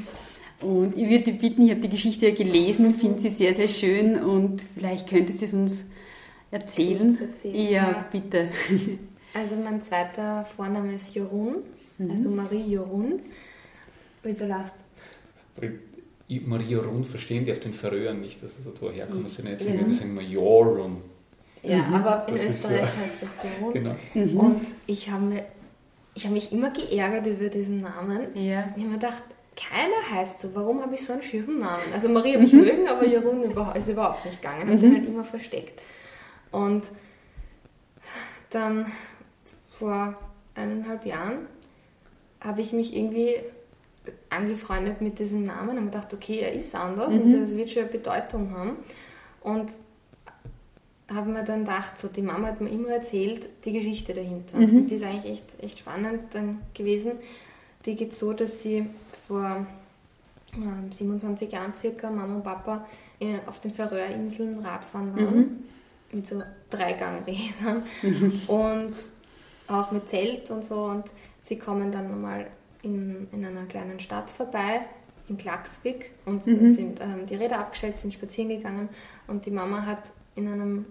mhm. 0.62 0.68
und 0.68 0.96
ich 0.96 1.08
würde 1.08 1.24
dich 1.24 1.38
bitten, 1.38 1.64
ich 1.64 1.70
habe 1.70 1.80
die 1.80 1.90
Geschichte 1.90 2.28
ja 2.28 2.34
gelesen, 2.34 2.94
finde 2.94 3.20
sie 3.20 3.30
sehr, 3.30 3.54
sehr 3.54 3.68
schön 3.68 4.22
und 4.22 4.64
vielleicht 4.74 5.08
könntest 5.08 5.40
du 5.40 5.44
es 5.46 5.54
uns 5.54 5.84
erzählen. 6.50 7.18
erzählen. 7.20 7.54
Ja, 7.54 7.70
ja, 7.70 8.08
bitte. 8.10 8.48
Also 9.34 9.56
mein 9.56 9.82
zweiter 9.82 10.46
Vorname 10.56 10.94
ist 10.94 11.14
Jorun 11.14 11.56
Mhm. 11.98 12.10
Also 12.10 12.30
Marie 12.30 12.72
Jorun. 12.72 13.20
Wieso 14.22 14.46
lachst 14.46 14.74
Marie 16.44 16.72
Jorun 16.72 17.04
verstehen 17.04 17.44
die 17.44 17.52
auf 17.52 17.60
den 17.60 17.72
Färöern 17.72 18.20
nicht, 18.20 18.42
dass 18.42 18.56
also 18.56 18.70
da 18.70 18.92
herkommen 18.92 19.28
sie 19.28 19.42
nicht, 19.42 19.64
ja. 19.64 19.72
die 19.72 19.94
sagen 19.94 20.10
immer 20.10 20.22
Jorun. 20.22 20.98
Ja, 21.68 21.82
mhm. 21.82 21.94
aber 21.94 22.28
in 22.28 22.34
das 22.34 22.46
Österreich 22.46 22.80
so. 22.80 22.86
heißt 22.86 23.14
das 23.20 23.60
Jorun. 23.60 23.72
Genau. 23.72 23.94
Mhm. 24.14 24.36
Und 24.38 24.66
ich 24.86 25.10
habe 25.10 25.44
ich 26.14 26.24
hab 26.24 26.32
mich 26.32 26.52
immer 26.52 26.70
geärgert 26.70 27.26
über 27.26 27.48
diesen 27.48 27.80
Namen. 27.80 28.34
Ja. 28.34 28.72
Ich 28.74 28.82
habe 28.82 28.92
mir 28.92 28.98
gedacht, 28.98 29.22
keiner 29.56 30.18
heißt 30.18 30.40
so. 30.40 30.54
Warum 30.54 30.80
habe 30.82 30.94
ich 30.94 31.04
so 31.04 31.12
einen 31.12 31.22
schönen 31.22 31.58
Namen? 31.58 31.82
Also 31.92 32.08
Marie 32.08 32.34
habe 32.34 32.44
ich 32.44 32.52
mhm. 32.52 32.60
mögen, 32.60 32.88
aber 32.88 33.06
Jorun 33.06 33.42
ist 33.74 33.88
überhaupt 33.88 34.24
nicht 34.24 34.40
gegangen. 34.40 34.62
Ich 34.68 34.74
habe 34.74 34.78
den 34.78 34.94
halt 34.94 35.06
immer 35.06 35.24
versteckt. 35.24 35.80
Und 36.50 36.84
dann 38.50 38.86
vor 39.70 40.14
eineinhalb 40.54 41.04
Jahren 41.04 41.46
habe 42.40 42.60
ich 42.60 42.72
mich 42.72 42.96
irgendwie 42.96 43.34
angefreundet 44.30 45.00
mit 45.00 45.18
diesem 45.18 45.44
Namen 45.44 45.70
und 45.70 45.84
mir 45.84 45.90
gedacht, 45.90 46.14
okay, 46.14 46.38
er 46.40 46.52
ist 46.52 46.74
anders 46.74 47.14
mhm. 47.14 47.22
und 47.22 47.42
das 47.42 47.56
wird 47.56 47.70
schon 47.70 47.82
eine 47.82 47.92
Bedeutung 47.92 48.56
haben. 48.56 48.76
Und 49.42 49.70
habe 51.12 51.30
mir 51.30 51.44
dann 51.44 51.60
gedacht, 51.60 51.98
so, 51.98 52.08
die 52.08 52.22
Mama 52.22 52.48
hat 52.48 52.60
mir 52.60 52.68
immer 52.68 52.88
erzählt, 52.88 53.48
die 53.64 53.72
Geschichte 53.72 54.12
dahinter. 54.12 54.58
Mhm. 54.58 54.86
Die 54.86 54.94
ist 54.94 55.04
eigentlich 55.04 55.32
echt, 55.32 55.62
echt 55.62 55.78
spannend 55.78 56.34
dann 56.34 56.60
gewesen. 56.74 57.12
Die 57.86 57.94
geht 57.94 58.14
so, 58.14 58.32
dass 58.32 58.62
sie 58.62 58.86
vor 59.26 59.66
äh, 60.54 60.94
27 60.94 61.50
Jahren 61.50 61.74
circa, 61.74 62.10
Mama 62.10 62.36
und 62.36 62.44
Papa, 62.44 62.86
äh, 63.20 63.38
auf 63.46 63.60
den 63.60 63.70
Färöerinseln 63.70 64.60
Radfahren 64.60 65.16
waren. 65.16 65.36
Mhm. 65.36 65.64
Mit 66.12 66.26
so 66.26 66.42
Dreigangrädern. 66.70 67.82
Mhm. 68.02 68.40
Und 68.48 68.94
auch 69.66 69.90
mit 69.90 70.08
Zelt 70.08 70.50
und 70.50 70.64
so. 70.64 70.84
Und 70.84 71.04
sie 71.42 71.58
kommen 71.58 71.92
dann 71.92 72.20
mal 72.20 72.46
in, 72.82 73.28
in 73.32 73.44
einer 73.44 73.66
kleinen 73.66 74.00
Stadt 74.00 74.30
vorbei, 74.30 74.80
in 75.28 75.36
Klaxvik, 75.36 76.10
und 76.24 76.46
mhm. 76.46 76.66
sind, 76.72 77.00
haben 77.00 77.20
ähm, 77.20 77.26
die 77.26 77.34
Räder 77.34 77.58
abgestellt, 77.58 77.98
sind 77.98 78.14
spazieren 78.14 78.48
gegangen. 78.48 78.88
Und 79.26 79.44
die 79.44 79.50
Mama 79.50 79.84
hat 79.84 80.04
in 80.34 80.48
einem 80.48 80.86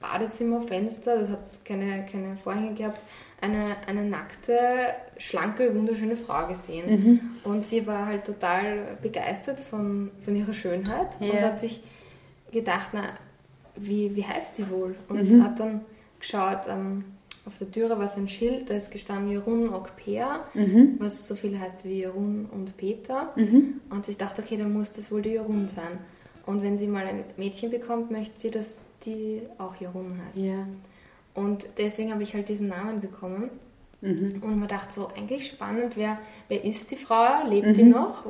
Badezimmerfenster, 0.00 1.18
das 1.18 1.28
hat 1.28 1.64
keine, 1.64 2.06
keine 2.10 2.36
Vorhänge 2.36 2.74
gehabt, 2.74 3.00
eine, 3.40 3.76
eine 3.86 4.04
nackte, 4.04 4.58
schlanke, 5.18 5.74
wunderschöne 5.74 6.16
Frau 6.16 6.46
gesehen. 6.48 6.90
Mhm. 6.90 7.20
Und 7.44 7.66
sie 7.66 7.86
war 7.86 8.06
halt 8.06 8.24
total 8.24 8.98
begeistert 9.02 9.60
von, 9.60 10.10
von 10.24 10.36
ihrer 10.36 10.54
Schönheit 10.54 11.08
ja. 11.20 11.30
und 11.30 11.40
hat 11.40 11.60
sich 11.60 11.82
gedacht, 12.52 12.90
na, 12.92 13.02
wie, 13.76 14.14
wie 14.14 14.24
heißt 14.24 14.56
sie 14.56 14.68
wohl? 14.70 14.94
Und 15.08 15.30
mhm. 15.30 15.42
hat 15.42 15.60
dann 15.60 15.82
geschaut, 16.18 16.60
ähm, 16.68 17.04
auf 17.46 17.56
der 17.58 17.70
Türe 17.70 17.98
war 17.98 18.08
so 18.08 18.20
ein 18.20 18.28
Schild, 18.28 18.68
da 18.68 18.74
ist 18.74 18.90
gestanden 18.90 19.32
Jerun 19.32 19.72
Okpea, 19.72 20.44
mhm. 20.54 20.96
was 20.98 21.26
so 21.26 21.34
viel 21.34 21.58
heißt 21.58 21.84
wie 21.84 22.00
Jerun 22.00 22.46
und 22.50 22.76
Peter. 22.76 23.32
Mhm. 23.36 23.80
Und 23.88 24.08
ich 24.08 24.18
dachte, 24.18 24.42
okay, 24.42 24.56
dann 24.56 24.72
muss 24.72 24.90
das 24.90 25.10
wohl 25.10 25.22
die 25.22 25.30
Jerun 25.30 25.66
sein. 25.68 25.98
Und 26.44 26.62
wenn 26.62 26.76
sie 26.76 26.86
mal 26.86 27.06
ein 27.06 27.24
Mädchen 27.36 27.70
bekommt, 27.70 28.10
möchte 28.10 28.38
sie, 28.38 28.50
dass 28.50 28.82
die 29.04 29.42
auch 29.58 29.76
Jerun 29.76 30.20
heißt. 30.26 30.38
Ja. 30.38 30.66
Und 31.34 31.66
deswegen 31.78 32.12
habe 32.12 32.22
ich 32.22 32.34
halt 32.34 32.48
diesen 32.48 32.68
Namen 32.68 33.00
bekommen. 33.00 33.50
Mhm. 34.00 34.42
Und 34.42 34.58
man 34.58 34.68
dachte 34.68 34.94
so, 34.94 35.08
eigentlich 35.08 35.46
spannend, 35.46 35.96
wer, 35.96 36.18
wer 36.48 36.64
ist 36.64 36.90
die 36.90 36.96
Frau? 36.96 37.46
Lebt 37.46 37.76
die 37.76 37.84
mhm. 37.84 37.90
noch? 37.90 38.24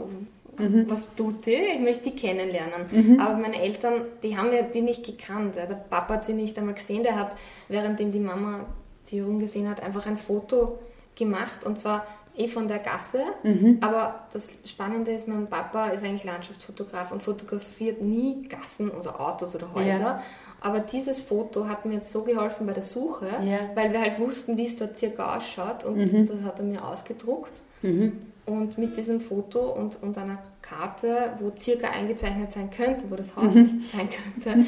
Mhm. 0.59 0.91
Was 0.91 1.15
tut 1.15 1.47
die? 1.47 1.55
Ich 1.55 1.81
möchte 1.81 2.11
die 2.11 2.17
kennenlernen. 2.17 2.87
Mhm. 2.91 3.21
Aber 3.21 3.37
meine 3.37 3.61
Eltern, 3.61 4.05
die 4.23 4.37
haben 4.37 4.53
ja 4.53 4.63
die 4.63 4.83
nicht 4.83 5.05
gekannt. 5.07 5.57
Der 5.57 5.67
Papa 5.67 6.15
hat 6.15 6.25
sie 6.27 6.35
nicht 6.35 6.59
einmal 6.59 6.75
gesehen. 6.75 7.03
Der 7.03 7.17
hat, 7.17 7.37
währenddem 7.69 8.13
die 8.13 8.21
Mama 8.21 8.67
die 9.11 9.39
gesehen 9.39 9.69
hat, 9.69 9.83
einfach 9.83 10.07
ein 10.07 10.17
Foto 10.17 10.79
gemacht 11.17 11.65
und 11.65 11.79
zwar 11.79 12.07
eh 12.37 12.49
von 12.49 12.69
der 12.69 12.79
Gasse. 12.79 13.23
Mhm. 13.43 13.79
Aber 13.81 14.27
das 14.33 14.51
Spannende 14.65 15.13
ist, 15.13 15.29
mein 15.29 15.49
Papa 15.49 15.89
ist 15.89 16.05
eigentlich 16.05 16.25
Landschaftsfotograf 16.25 17.11
und 17.13 17.23
fotografiert 17.23 18.01
nie 18.01 18.43
Gassen 18.49 18.91
oder 18.91 19.21
Autos 19.21 19.55
oder 19.55 19.75
Häuser. 19.75 19.99
Ja. 19.99 20.23
Aber 20.61 20.81
dieses 20.81 21.23
Foto 21.23 21.69
hat 21.69 21.87
mir 21.87 21.95
jetzt 21.95 22.13
so 22.13 22.23
geholfen 22.23 22.67
bei 22.67 22.75
der 22.75 22.83
Suche, 22.83 23.27
ja. 23.27 23.59
weil 23.75 23.93
wir 23.93 24.01
halt 24.01 24.19
wussten, 24.19 24.57
wie 24.57 24.67
es 24.67 24.77
dort 24.77 24.99
circa 24.99 25.37
ausschaut 25.37 25.85
und 25.85 25.97
mhm. 25.97 26.27
das 26.27 26.43
hat 26.43 26.59
er 26.59 26.65
mir 26.67 26.87
ausgedruckt. 26.87 27.63
Mhm. 27.83 28.13
Und 28.45 28.79
mit 28.79 28.97
diesem 28.97 29.21
Foto 29.21 29.73
und, 29.73 30.03
und 30.03 30.19
einer 30.19 30.39
Karte, 30.61 31.33
wo 31.39 31.53
circa 31.57 31.89
eingezeichnet 31.89 32.53
sein 32.53 32.71
könnte, 32.71 33.05
wo 33.09 33.17
das 33.17 33.35
Haus 33.37 33.55
mhm. 33.55 33.83
sein 33.93 34.09
könnte, 34.11 34.67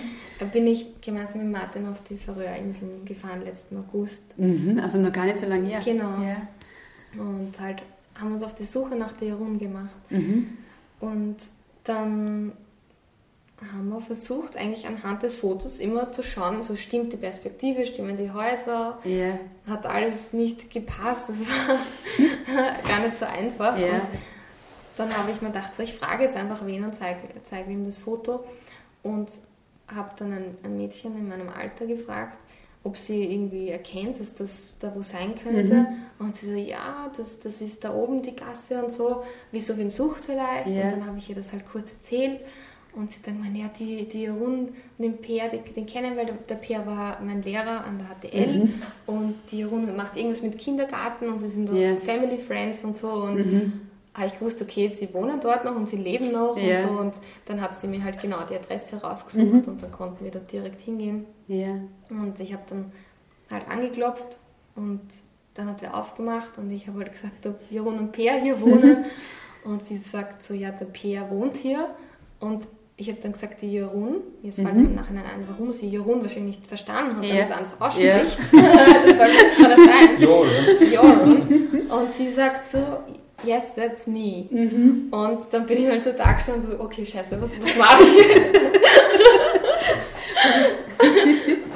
bin 0.53 0.67
ich 0.67 1.01
gemeinsam 1.01 1.43
mit 1.43 1.53
Martin 1.53 1.87
auf 1.87 2.03
die 2.03 2.17
Färöerinseln 2.17 3.05
gefahren 3.05 3.43
letzten 3.45 3.77
August. 3.77 4.39
Mhm. 4.39 4.81
Also 4.83 4.99
noch 4.99 5.13
gar 5.13 5.27
nicht 5.27 5.39
so 5.39 5.47
lange 5.47 5.67
her. 5.67 5.81
Genau. 5.85 6.23
Ja. 6.23 6.49
Und 7.19 7.53
halt 7.61 7.83
haben 8.19 8.33
uns 8.33 8.43
auf 8.43 8.55
die 8.55 8.65
Suche 8.65 8.97
nach 8.97 9.13
der 9.13 9.29
Jerun 9.29 9.59
gemacht. 9.59 9.99
Mhm. 10.11 10.49
Und 11.01 11.37
dann 11.85 12.53
haben 13.73 13.89
wir 13.91 14.01
versucht, 14.01 14.57
eigentlich 14.57 14.87
anhand 14.87 15.23
des 15.23 15.39
Fotos 15.39 15.79
immer 15.79 16.11
zu 16.13 16.23
schauen, 16.23 16.63
so 16.63 16.77
stimmt 16.77 17.13
die 17.13 17.17
Perspektive, 17.17 17.87
stimmen 17.87 18.17
die 18.17 18.31
Häuser, 18.31 18.99
yeah. 19.05 19.39
hat 19.69 19.87
alles 19.87 20.33
nicht 20.33 20.71
gepasst, 20.71 21.29
das 21.29 21.41
war 21.41 21.79
gar 22.89 23.07
nicht 23.07 23.17
so 23.17 23.25
einfach. 23.25 23.79
Yeah. 23.79 23.95
Und 23.95 24.03
dann 24.97 25.17
habe 25.17 25.31
ich 25.31 25.41
mir 25.41 25.49
gedacht, 25.49 25.73
so, 25.75 25.83
ich 25.83 25.95
frage 25.95 26.25
jetzt 26.25 26.37
einfach 26.37 26.67
wen 26.67 26.85
und 26.85 26.95
zeige 26.95 27.29
zeig 27.45 27.69
ihm 27.69 27.85
das 27.85 27.99
Foto 27.99 28.45
und 29.03 29.31
habe 29.89 30.11
dann 30.17 30.33
ein, 30.33 30.57
ein, 30.63 30.77
Mädchen 30.77 31.17
in 31.17 31.29
meinem 31.29 31.49
Alter 31.49 31.87
gefragt, 31.87 32.39
ob 32.85 32.97
sie 32.97 33.25
irgendwie 33.25 33.69
erkennt, 33.69 34.21
dass 34.21 34.35
das 34.35 34.77
da 34.81 34.93
wo 34.95 35.03
sein 35.03 35.35
könnte. 35.37 35.75
Mhm. 35.75 35.87
Und 36.19 36.35
sie 36.35 36.47
so, 36.47 36.57
ja, 36.57 37.11
das, 37.17 37.39
das 37.39 37.61
ist 37.61 37.85
da 37.85 37.95
oben 37.95 38.23
die 38.23 38.35
Gasse 38.35 38.83
und 38.83 38.91
so, 38.91 39.23
wieso 39.51 39.77
wen 39.77 39.89
sucht 39.89 40.25
vielleicht? 40.25 40.69
Yeah. 40.69 40.85
Und 40.85 40.93
dann 40.93 41.07
habe 41.07 41.19
ich 41.19 41.29
ihr 41.29 41.37
das 41.37 41.53
halt 41.53 41.65
kurz 41.71 41.93
erzählt. 41.93 42.41
Und 42.95 43.11
sie 43.11 43.23
dann 43.23 43.41
meinen, 43.41 43.57
ja, 43.57 43.71
die, 43.79 44.07
die 44.07 44.23
Jeroen 44.23 44.69
den 44.99 45.17
Peer, 45.19 45.49
den, 45.49 45.61
den 45.75 45.87
kennen, 45.87 46.15
weil 46.17 46.27
der, 46.27 46.55
Peer 46.57 46.85
war 46.87 47.21
mein 47.23 47.41
Lehrer 47.41 47.85
an 47.85 47.99
der 47.99 48.31
HTL 48.31 48.59
mhm. 48.59 48.75
und 49.07 49.35
die 49.51 49.59
Jeroen 49.59 49.97
macht 49.97 50.17
irgendwas 50.17 50.43
mit 50.43 50.59
Kindergarten 50.59 51.29
und 51.29 51.39
sie 51.39 51.49
sind 51.49 51.71
auch 51.71 51.75
yeah. 51.75 51.97
Family 51.97 52.37
Friends 52.37 52.85
und 52.85 52.95
so 52.95 53.11
und 53.11 53.37
mhm. 53.37 53.73
habe 54.13 54.27
ich 54.27 54.39
gewusst, 54.39 54.61
okay, 54.61 54.89
sie 54.89 55.13
wohnen 55.15 55.41
dort 55.41 55.65
noch 55.65 55.75
und 55.75 55.89
sie 55.89 55.97
leben 55.97 56.33
noch 56.33 56.55
yeah. 56.55 56.83
und 56.83 56.89
so 56.89 57.01
und 57.01 57.15
dann 57.47 57.63
hat 57.63 57.79
sie 57.79 57.87
mir 57.87 58.05
halt 58.05 58.21
genau 58.21 58.45
die 58.49 58.57
Adresse 58.57 58.97
rausgesucht 58.97 59.67
mhm. 59.67 59.73
und 59.73 59.83
dann 59.83 59.91
konnten 59.91 60.25
wir 60.25 60.31
da 60.31 60.41
direkt 60.41 60.83
hingehen. 60.83 61.25
Yeah. 61.49 61.81
Und 62.11 62.39
ich 62.41 62.53
habe 62.53 62.65
dann 62.69 62.93
halt 63.51 63.69
angeklopft 63.71 64.39
und 64.77 65.01
dann 65.55 65.67
hat 65.67 65.83
er 65.83 65.97
aufgemacht 65.97 66.59
und 66.59 66.71
ich 66.71 66.89
habe 66.89 66.99
halt 66.99 67.13
gesagt, 67.13 67.47
ob 67.47 67.59
Jeroen 67.71 67.99
und 67.99 68.13
Peer 68.13 68.35
hier 68.35 68.61
wohnen 68.61 69.07
und 69.65 69.83
sie 69.83 69.97
sagt 69.97 70.43
so, 70.45 70.53
ja, 70.53 70.71
der 70.73 70.87
Peer 70.87 71.31
wohnt 71.31 71.57
hier 71.57 71.89
und 72.39 72.67
ich 72.97 73.09
habe 73.09 73.19
dann 73.23 73.33
gesagt, 73.33 73.63
die 73.63 73.73
Jeroen, 73.73 74.17
jetzt 74.43 74.59
mhm. 74.59 74.65
fällt 74.65 74.77
mir 74.77 74.85
im 74.85 74.95
Nachhinein 74.95 75.25
ein, 75.25 75.47
warum 75.49 75.73
sie 75.73 75.89
Jeroen 75.89 76.21
wahrscheinlich 76.23 76.59
nicht 76.59 76.67
verstanden 76.67 77.17
hat, 77.17 77.25
ja. 77.25 77.35
weil 77.35 77.43
es 77.43 77.51
anders 77.51 77.81
ausspricht. 77.81 78.07
Ja. 78.07 78.19
das 79.07 79.19
wollte 79.19 79.33
jetzt 79.33 79.59
mal 79.59 79.77
sein. 79.77 80.21
Jeroen. 80.91 81.91
Und 81.91 82.11
sie 82.11 82.29
sagt 82.29 82.69
so, 82.69 82.99
yes, 83.45 83.75
that's 83.75 84.07
me. 84.07 84.47
Mhm. 84.51 85.09
Und 85.11 85.47
dann 85.51 85.67
bin 85.67 85.79
ich 85.79 85.89
halt 85.89 86.05
so 86.05 86.13
da 86.13 86.33
gestanden, 86.33 86.71
so, 86.71 86.79
okay, 86.81 87.05
scheiße, 87.05 87.39
was, 87.41 87.61
was 87.61 87.77
mache 87.77 88.03
ich 88.03 88.15
jetzt? 88.15 88.61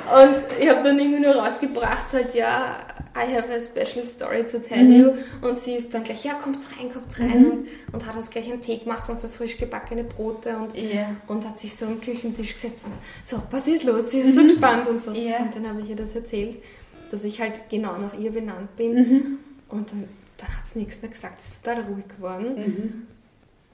Und 0.06 0.60
ich 0.60 0.68
habe 0.68 0.82
dann 0.82 0.98
irgendwie 0.98 1.20
nur 1.20 1.34
rausgebracht, 1.34 2.12
halt, 2.12 2.34
ja, 2.34 2.78
I 3.16 3.34
have 3.34 3.50
a 3.50 3.60
special 3.60 4.04
story 4.04 4.44
to 4.46 4.58
tell 4.58 4.84
mhm. 4.84 4.92
you. 4.92 5.12
Und 5.40 5.58
sie 5.58 5.74
ist 5.74 5.92
dann 5.94 6.04
gleich, 6.04 6.24
ja, 6.24 6.34
kommt 6.34 6.58
rein, 6.78 6.92
kommt 6.92 7.18
rein. 7.18 7.42
Mhm. 7.42 7.46
Und, 7.46 7.68
und 7.94 8.06
hat 8.06 8.14
uns 8.14 8.28
gleich 8.28 8.50
einen 8.50 8.60
Tee 8.60 8.76
gemacht 8.78 9.08
und 9.08 9.18
so 9.18 9.28
frisch 9.28 9.56
gebackene 9.56 10.04
Brote 10.04 10.56
und, 10.56 10.74
yeah. 10.76 11.16
und 11.26 11.48
hat 11.48 11.58
sich 11.58 11.74
so 11.74 11.86
am 11.86 12.00
Küchentisch 12.00 12.52
gesetzt. 12.52 12.84
Und 12.84 12.92
so, 13.24 13.42
was 13.50 13.66
ist 13.66 13.84
los? 13.84 14.10
Sie 14.10 14.20
ist 14.20 14.34
so 14.34 14.42
mhm. 14.42 14.48
gespannt 14.48 14.86
und 14.86 15.00
so. 15.00 15.12
Yeah. 15.12 15.40
Und 15.42 15.56
dann 15.56 15.66
habe 15.66 15.80
ich 15.80 15.90
ihr 15.90 15.96
das 15.96 16.14
erzählt, 16.14 16.62
dass 17.10 17.24
ich 17.24 17.40
halt 17.40 17.70
genau 17.70 17.96
nach 17.96 18.12
ihr 18.18 18.32
benannt 18.32 18.76
bin. 18.76 18.94
Mhm. 18.94 19.38
Und 19.68 19.90
dann, 19.90 20.08
dann 20.36 20.48
hat 20.48 20.66
sie 20.66 20.80
nichts 20.80 21.00
mehr 21.00 21.10
gesagt, 21.10 21.40
ist 21.40 21.64
total 21.64 21.84
ruhig 21.84 22.06
geworden. 22.08 22.54
Mhm. 22.54 23.06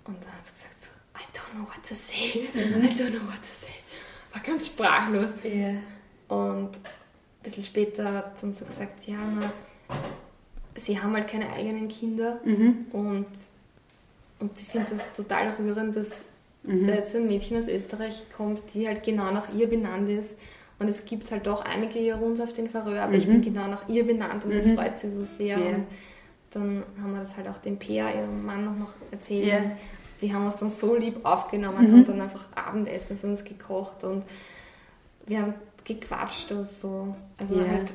Und 0.04 0.22
dann 0.22 0.32
hat 0.32 0.44
sie 0.46 0.52
gesagt 0.52 0.80
so, 0.80 0.88
I 1.18 1.24
don't 1.36 1.56
know 1.56 1.66
what 1.66 1.82
to 1.88 1.94
say. 1.94 2.48
Mhm. 2.54 2.84
I 2.84 2.88
don't 2.88 3.10
know 3.10 3.26
what 3.26 3.42
to 3.42 3.52
say. 3.60 3.74
War 4.32 4.42
ganz 4.42 4.66
sprachlos. 4.68 5.30
Yeah. 5.44 5.78
Und 6.32 6.70
ein 6.70 7.42
bisschen 7.42 7.62
später 7.62 8.10
hat 8.10 8.42
dann 8.42 8.54
so 8.54 8.64
gesagt, 8.64 9.06
ja, 9.06 9.18
na, 9.38 9.52
sie 10.74 10.98
haben 10.98 11.12
halt 11.12 11.28
keine 11.28 11.52
eigenen 11.52 11.88
Kinder 11.88 12.40
mhm. 12.42 12.86
und, 12.90 13.26
und 14.38 14.56
sie 14.56 14.64
findet 14.64 14.92
das 14.92 15.00
total 15.14 15.52
rührend, 15.58 15.94
dass 15.94 16.24
mhm. 16.62 16.86
da 16.86 16.94
jetzt 16.94 17.14
ein 17.14 17.26
Mädchen 17.26 17.58
aus 17.58 17.68
Österreich 17.68 18.24
kommt, 18.34 18.62
die 18.72 18.88
halt 18.88 19.02
genau 19.02 19.30
nach 19.30 19.52
ihr 19.52 19.68
benannt 19.68 20.08
ist. 20.08 20.38
Und 20.78 20.88
es 20.88 21.04
gibt 21.04 21.30
halt 21.30 21.46
doch 21.46 21.66
einige 21.66 21.98
Jaruns 21.98 22.40
auf 22.40 22.54
den 22.54 22.70
Färöer, 22.70 23.02
aber 23.02 23.12
mhm. 23.12 23.18
ich 23.18 23.26
bin 23.26 23.42
genau 23.42 23.68
nach 23.68 23.86
ihr 23.90 24.06
benannt 24.06 24.46
und 24.46 24.54
das 24.54 24.64
mhm. 24.64 24.76
freut 24.76 24.98
sie 24.98 25.10
so 25.10 25.24
sehr. 25.38 25.58
Yeah. 25.58 25.74
Und 25.74 25.86
dann 26.50 26.82
haben 27.02 27.12
wir 27.12 27.20
das 27.20 27.36
halt 27.36 27.46
auch 27.46 27.58
dem 27.58 27.78
Pea, 27.78 28.08
ihrem 28.08 28.44
Mann, 28.46 28.64
noch, 28.64 28.76
noch 28.76 28.94
erzählt. 29.10 29.46
Yeah. 29.46 29.76
Die 30.22 30.32
haben 30.32 30.46
uns 30.46 30.56
dann 30.56 30.70
so 30.70 30.96
lieb 30.96 31.24
aufgenommen, 31.24 31.86
mhm. 31.86 31.92
haben 31.92 32.06
dann 32.06 32.20
einfach 32.22 32.46
Abendessen 32.54 33.18
für 33.18 33.26
uns 33.26 33.44
gekocht 33.44 34.02
und 34.04 34.24
wir 35.26 35.42
haben 35.42 35.54
gequatscht 35.84 36.52
oder 36.52 36.64
so. 36.64 37.14
Also 37.38 37.56
yeah. 37.56 37.68
halt 37.68 37.92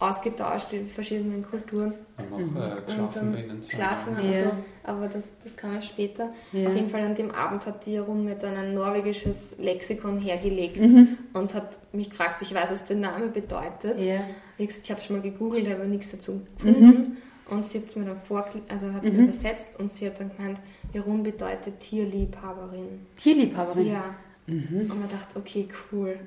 ausgetauscht 0.00 0.72
in 0.72 0.86
verschiedenen 0.86 1.44
Kulturen. 1.44 1.92
Haben 2.16 2.32
auch 2.32 2.38
mhm. 2.38 2.56
äh, 2.56 2.82
geschlafen 2.86 3.32
drinnen. 3.32 3.62
Schlafen, 3.62 4.16
also, 4.16 4.28
yeah. 4.28 4.52
aber 4.84 5.08
das, 5.08 5.24
das 5.44 5.56
kam 5.56 5.74
ja 5.74 5.82
später. 5.82 6.30
Yeah. 6.52 6.68
Auf 6.68 6.74
jeden 6.74 6.88
Fall 6.88 7.02
an 7.02 7.14
dem 7.14 7.30
Abend 7.30 7.66
hat 7.66 7.84
die 7.84 7.92
Jeroen 7.92 8.24
mir 8.24 8.34
dann 8.34 8.56
ein 8.56 8.74
norwegisches 8.74 9.56
Lexikon 9.58 10.18
hergelegt 10.18 10.80
mhm. 10.80 11.18
und 11.34 11.54
hat 11.54 11.78
mich 11.92 12.10
gefragt, 12.10 12.40
ich 12.42 12.54
weiß, 12.54 12.70
was 12.70 12.84
der 12.84 12.96
Name 12.96 13.28
bedeutet. 13.28 13.98
Yeah. 13.98 14.24
Ich, 14.56 14.70
ich 14.82 14.90
habe 14.90 15.00
schon 15.00 15.16
mal 15.16 15.22
gegoogelt, 15.22 15.68
habe 15.68 15.86
nichts 15.86 16.10
dazu 16.12 16.40
gefunden. 16.56 16.86
Mhm. 16.86 17.16
Und 17.50 17.64
sie 17.64 17.78
hat 17.78 17.96
mir 17.96 18.04
dann 18.04 18.16
vor, 18.16 18.44
also 18.68 18.92
hat 18.92 19.04
mhm. 19.04 19.16
mir 19.16 19.22
übersetzt 19.24 19.78
und 19.78 19.92
sie 19.92 20.06
hat 20.06 20.20
dann 20.20 20.30
gemeint, 20.34 20.60
Jeroen 20.92 21.22
bedeutet 21.22 21.80
Tierliebhaberin. 21.80 23.06
Tierliebhaberin? 23.16 23.86
Ja. 23.86 24.14
Mhm. 24.46 24.88
Und 24.90 25.00
man 25.00 25.10
dachte, 25.10 25.38
okay, 25.38 25.68
cool. 25.92 26.18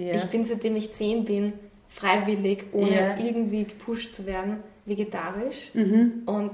Ja. 0.00 0.14
Ich 0.14 0.24
bin, 0.24 0.44
seitdem 0.44 0.76
ich 0.76 0.92
zehn 0.92 1.24
bin, 1.24 1.52
freiwillig, 1.88 2.66
ohne 2.72 2.94
ja. 2.94 3.18
irgendwie 3.18 3.64
gepusht 3.64 4.14
zu 4.14 4.24
werden, 4.24 4.58
vegetarisch. 4.86 5.70
Mhm. 5.74 6.22
Und 6.26 6.52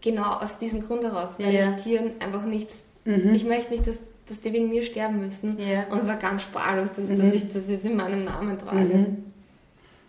genau 0.00 0.38
aus 0.40 0.58
diesem 0.58 0.84
Grund 0.84 1.04
heraus, 1.04 1.36
weil 1.38 1.54
ja. 1.54 1.76
ich 1.76 1.82
Tieren 1.82 2.12
einfach 2.18 2.44
nichts, 2.44 2.74
mhm. 3.04 3.34
ich 3.34 3.44
möchte 3.44 3.72
nicht, 3.72 3.86
dass, 3.86 4.00
dass 4.26 4.40
die 4.40 4.52
wegen 4.52 4.68
mir 4.68 4.82
sterben 4.82 5.20
müssen. 5.20 5.58
Ja. 5.58 5.86
Und 5.90 6.06
war 6.06 6.16
ganz 6.16 6.42
sprachlos, 6.42 6.90
dass, 6.96 7.08
mhm. 7.08 7.18
dass 7.18 7.34
ich 7.34 7.52
das 7.52 7.68
jetzt 7.68 7.84
in 7.84 7.96
meinem 7.96 8.24
Namen 8.24 8.58
trage. 8.58 8.78
Mhm. 8.78 9.24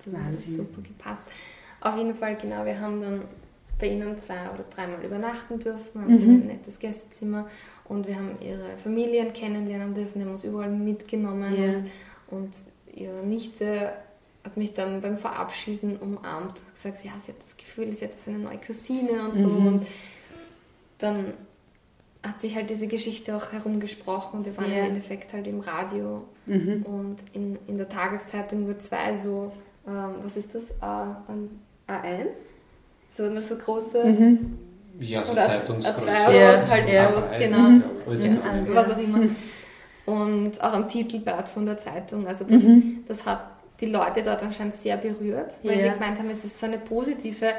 Das 0.03 0.13
Wahnsinn. 0.13 0.31
hat 0.31 0.41
super 0.57 0.81
gepasst. 0.81 1.21
Auf 1.81 1.97
jeden 1.97 2.15
Fall, 2.15 2.35
genau, 2.35 2.65
wir 2.65 2.79
haben 2.79 3.01
dann 3.01 3.21
bei 3.79 3.87
ihnen 3.87 4.19
zwei 4.19 4.49
oder 4.53 4.65
dreimal 4.69 5.03
übernachten 5.03 5.59
dürfen, 5.59 6.01
haben 6.01 6.13
sie 6.13 6.25
mhm. 6.25 6.41
ein 6.41 6.47
nettes 6.47 6.79
Gästezimmer 6.79 7.47
und 7.85 8.07
wir 8.07 8.15
haben 8.15 8.35
ihre 8.41 8.77
Familien 8.83 9.31
kennenlernen 9.31 9.93
dürfen, 9.93 10.19
die 10.19 10.25
haben 10.25 10.31
uns 10.31 10.43
überall 10.43 10.69
mitgenommen 10.69 11.85
und, 12.29 12.37
und 12.37 12.49
ihre 12.93 13.25
Nichte 13.25 13.93
hat 14.43 14.57
mich 14.57 14.73
dann 14.73 15.01
beim 15.01 15.17
Verabschieden 15.17 15.97
umarmt 15.97 16.59
und 16.59 16.73
gesagt, 16.73 17.03
ja, 17.03 17.11
sie 17.19 17.31
hat 17.31 17.41
das 17.41 17.57
Gefühl, 17.57 17.95
sie 17.95 18.05
hat 18.05 18.11
jetzt 18.11 18.27
eine 18.27 18.39
neue 18.39 18.57
Cousine 18.57 19.27
und 19.27 19.35
so. 19.35 19.47
Mhm. 19.47 19.67
Und 19.67 19.87
dann 20.97 21.33
hat 22.23 22.41
sich 22.41 22.55
halt 22.55 22.69
diese 22.69 22.87
Geschichte 22.87 23.35
auch 23.35 23.51
herumgesprochen. 23.51 24.45
Wir 24.45 24.55
waren 24.57 24.71
yeah. 24.71 24.79
im 24.79 24.85
Endeffekt 24.87 25.33
halt 25.33 25.47
im 25.47 25.59
Radio 25.61 26.23
mhm. 26.45 26.83
und 26.83 27.17
in, 27.33 27.57
in 27.67 27.77
der 27.77 27.87
Tageszeitung 27.87 28.65
nur 28.65 28.79
zwei 28.79 29.15
so, 29.15 29.51
ähm, 29.87 30.15
was 30.23 30.35
ist 30.35 30.53
das, 30.53 30.63
A, 30.81 31.23
A1? 31.87 32.35
So 33.09 33.23
eine 33.23 33.41
so 33.41 33.55
große... 33.55 34.03
Mhm. 34.03 34.57
Ja, 34.99 35.23
so 35.23 35.33
Zeitungsgröße. 35.33 36.07
Ja, 36.07 36.67
halt 36.67 36.89
ja. 36.89 37.09
Aus, 37.09 37.23
genau. 37.37 37.59
Mhm. 37.59 37.83
Was 38.73 38.91
auch 38.91 38.97
immer. 38.97 39.19
Und 40.09 40.61
auch 40.61 40.73
am 40.73 40.89
Titelblatt 40.89 41.49
von 41.49 41.65
der 41.65 41.77
Zeitung. 41.77 42.25
Also 42.25 42.43
das, 42.43 42.63
mhm. 42.63 43.03
das 43.07 43.25
hat 43.25 43.45
die 43.79 43.85
Leute 43.85 44.23
dort 44.23 44.41
anscheinend 44.41 44.73
sehr 44.73 44.97
berührt, 44.97 45.53
weil 45.63 45.77
ja. 45.77 45.83
sie 45.83 45.93
gemeint 45.93 46.17
haben, 46.17 46.29
es 46.29 46.43
ist 46.43 46.59
so 46.59 46.65
eine 46.65 46.79
positive 46.79 47.53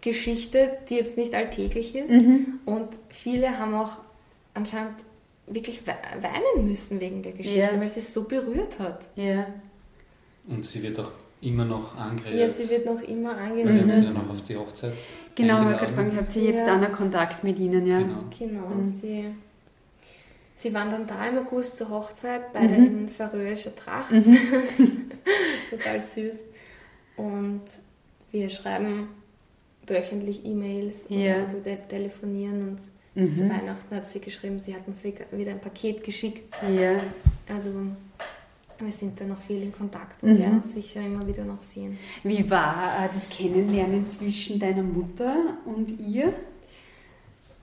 Geschichte, 0.00 0.78
die 0.88 0.94
jetzt 0.94 1.16
nicht 1.18 1.34
alltäglich 1.34 1.94
ist. 1.94 2.10
Mhm. 2.10 2.60
Und 2.64 2.88
viele 3.10 3.58
haben 3.58 3.74
auch 3.74 3.98
anscheinend 4.54 4.94
wirklich 5.46 5.86
weinen 5.86 6.66
müssen 6.66 7.00
wegen 7.00 7.22
der 7.22 7.32
Geschichte, 7.32 7.58
ja. 7.74 7.80
weil 7.80 7.88
sie 7.88 8.00
es 8.00 8.12
so 8.14 8.24
berührt 8.24 8.78
hat. 8.78 9.00
Ja. 9.16 9.46
Und 10.48 10.64
sie 10.64 10.82
wird 10.82 10.98
auch 10.98 11.12
immer 11.42 11.66
noch 11.66 11.96
angerührt. 11.96 12.34
Ja, 12.34 12.48
sie 12.48 12.70
wird 12.70 12.86
noch 12.86 13.02
immer 13.02 13.36
angerührt. 13.36 13.74
Wir 13.74 13.82
haben 13.82 13.92
sie 13.92 14.04
ja 14.04 14.10
noch 14.10 14.30
auf 14.30 14.42
die 14.42 14.56
Hochzeit. 14.56 14.94
Genau, 15.34 15.70
ich 15.70 15.76
gerade 15.76 15.92
fragen, 15.92 16.16
habt 16.16 16.34
ihr 16.36 16.44
jetzt 16.44 16.66
ja. 16.66 16.76
auch 16.76 16.80
noch 16.80 16.92
Kontakt 16.92 17.44
mit 17.44 17.58
ihnen? 17.58 17.86
Ja? 17.86 17.98
Genau, 17.98 18.24
genau 18.36 18.68
mhm. 18.68 19.00
sie 19.00 19.26
Sie 20.62 20.74
waren 20.74 20.90
dann 20.90 21.06
da 21.06 21.26
im 21.28 21.38
August 21.38 21.76
zur 21.78 21.88
Hochzeit, 21.88 22.52
beide 22.52 22.74
mhm. 22.74 22.98
in 22.98 23.08
färöischer 23.08 23.74
Tracht. 23.74 24.12
Mhm. 24.12 24.36
Total 25.70 26.00
süß. 26.00 26.34
Und 27.16 27.62
wir 28.30 28.50
schreiben 28.50 29.08
wöchentlich 29.86 30.44
E-Mails 30.44 31.06
Ja. 31.08 31.44
oder 31.44 31.62
te 31.62 31.78
telefonieren 31.88 32.68
und 32.68 32.78
Mhm. 33.12 33.36
zu 33.36 33.48
Weihnachten 33.50 33.96
hat 33.96 34.06
sie 34.06 34.20
geschrieben, 34.20 34.60
sie 34.60 34.72
hat 34.74 34.86
uns 34.86 35.02
wieder 35.02 35.50
ein 35.50 35.60
Paket 35.60 36.04
geschickt. 36.04 36.48
Ja. 36.72 36.92
Also 37.52 37.70
wir 38.78 38.92
sind 38.92 39.20
da 39.20 39.24
noch 39.24 39.42
viel 39.42 39.62
in 39.62 39.72
Kontakt 39.72 40.22
Mhm. 40.22 40.30
und 40.30 40.38
werden 40.38 40.54
uns 40.56 40.72
sicher 40.72 41.00
immer 41.00 41.26
wieder 41.26 41.44
noch 41.44 41.62
sehen. 41.62 41.98
Wie 42.22 42.48
war 42.48 43.04
äh, 43.04 43.08
das 43.12 43.28
Kennenlernen 43.28 44.06
zwischen 44.06 44.60
deiner 44.60 44.82
Mutter 44.84 45.34
und 45.64 45.98
ihr? 46.00 46.32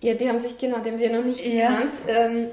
Ja, 0.02 0.16
die 0.16 0.28
haben 0.28 0.39
sich 0.41 0.58
genau, 0.58 0.80
die 0.80 0.89
haben 0.91 0.98
sie 0.98 1.06
ja 1.06 1.18
noch 1.18 1.26
nicht 1.26 1.43
Ja. 1.45 1.70
gekannt. 1.70 1.93
Ähm, 2.08 2.48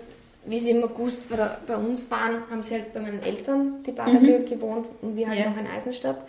wie 0.46 0.58
sie 0.58 0.70
im 0.70 0.82
August 0.84 1.22
bei, 1.28 1.76
uns 1.76 2.10
waren, 2.10 2.42
haben 2.50 2.62
sie 2.62 2.74
halt 2.74 2.92
bei 2.92 3.00
meinen 3.00 3.22
Eltern 3.22 3.82
die 3.86 3.92
Bade 3.92 4.44
gewohnt 4.48 4.86
und 5.02 5.16
wir 5.16 5.28
halt 5.28 5.38
Mhm. 5.38 5.44
Ja. 5.44 5.50
noch 5.50 5.58
in 5.58 5.66
Eisenstadt. 5.66 6.24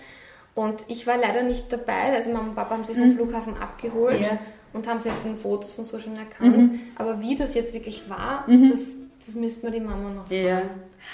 Und 0.53 0.75
ich 0.87 1.05
war 1.05 1.17
leider 1.17 1.43
nicht 1.43 1.71
dabei, 1.71 2.13
also 2.13 2.31
Mama 2.31 2.49
und 2.49 2.55
Papa 2.55 2.75
haben 2.75 2.83
sie 2.85 2.95
vom 2.95 3.13
Flughafen 3.13 3.55
abgeholt 3.57 4.17
Mhm. 4.19 4.23
Ja. 4.23 4.31
Mhm. 4.33 4.39
und 4.73 4.87
haben 4.87 5.01
sie 5.01 5.09
halt 5.09 5.19
von 5.19 5.31
den 5.31 5.37
Fotos 5.37 5.77
und 5.79 5.85
so 5.87 5.99
schon 5.99 6.15
erkannt. 6.15 6.71
Aber 6.95 7.19
wie 7.21 7.35
das 7.35 7.55
jetzt 7.55 7.73
wirklich 7.73 8.09
war, 8.09 8.45
das, 8.47 8.79
das 9.25 9.35
müsste 9.35 9.65
mir 9.65 9.71
die 9.73 9.81
Mama 9.81 10.09
noch 10.11 10.31
Ja. 10.31 10.61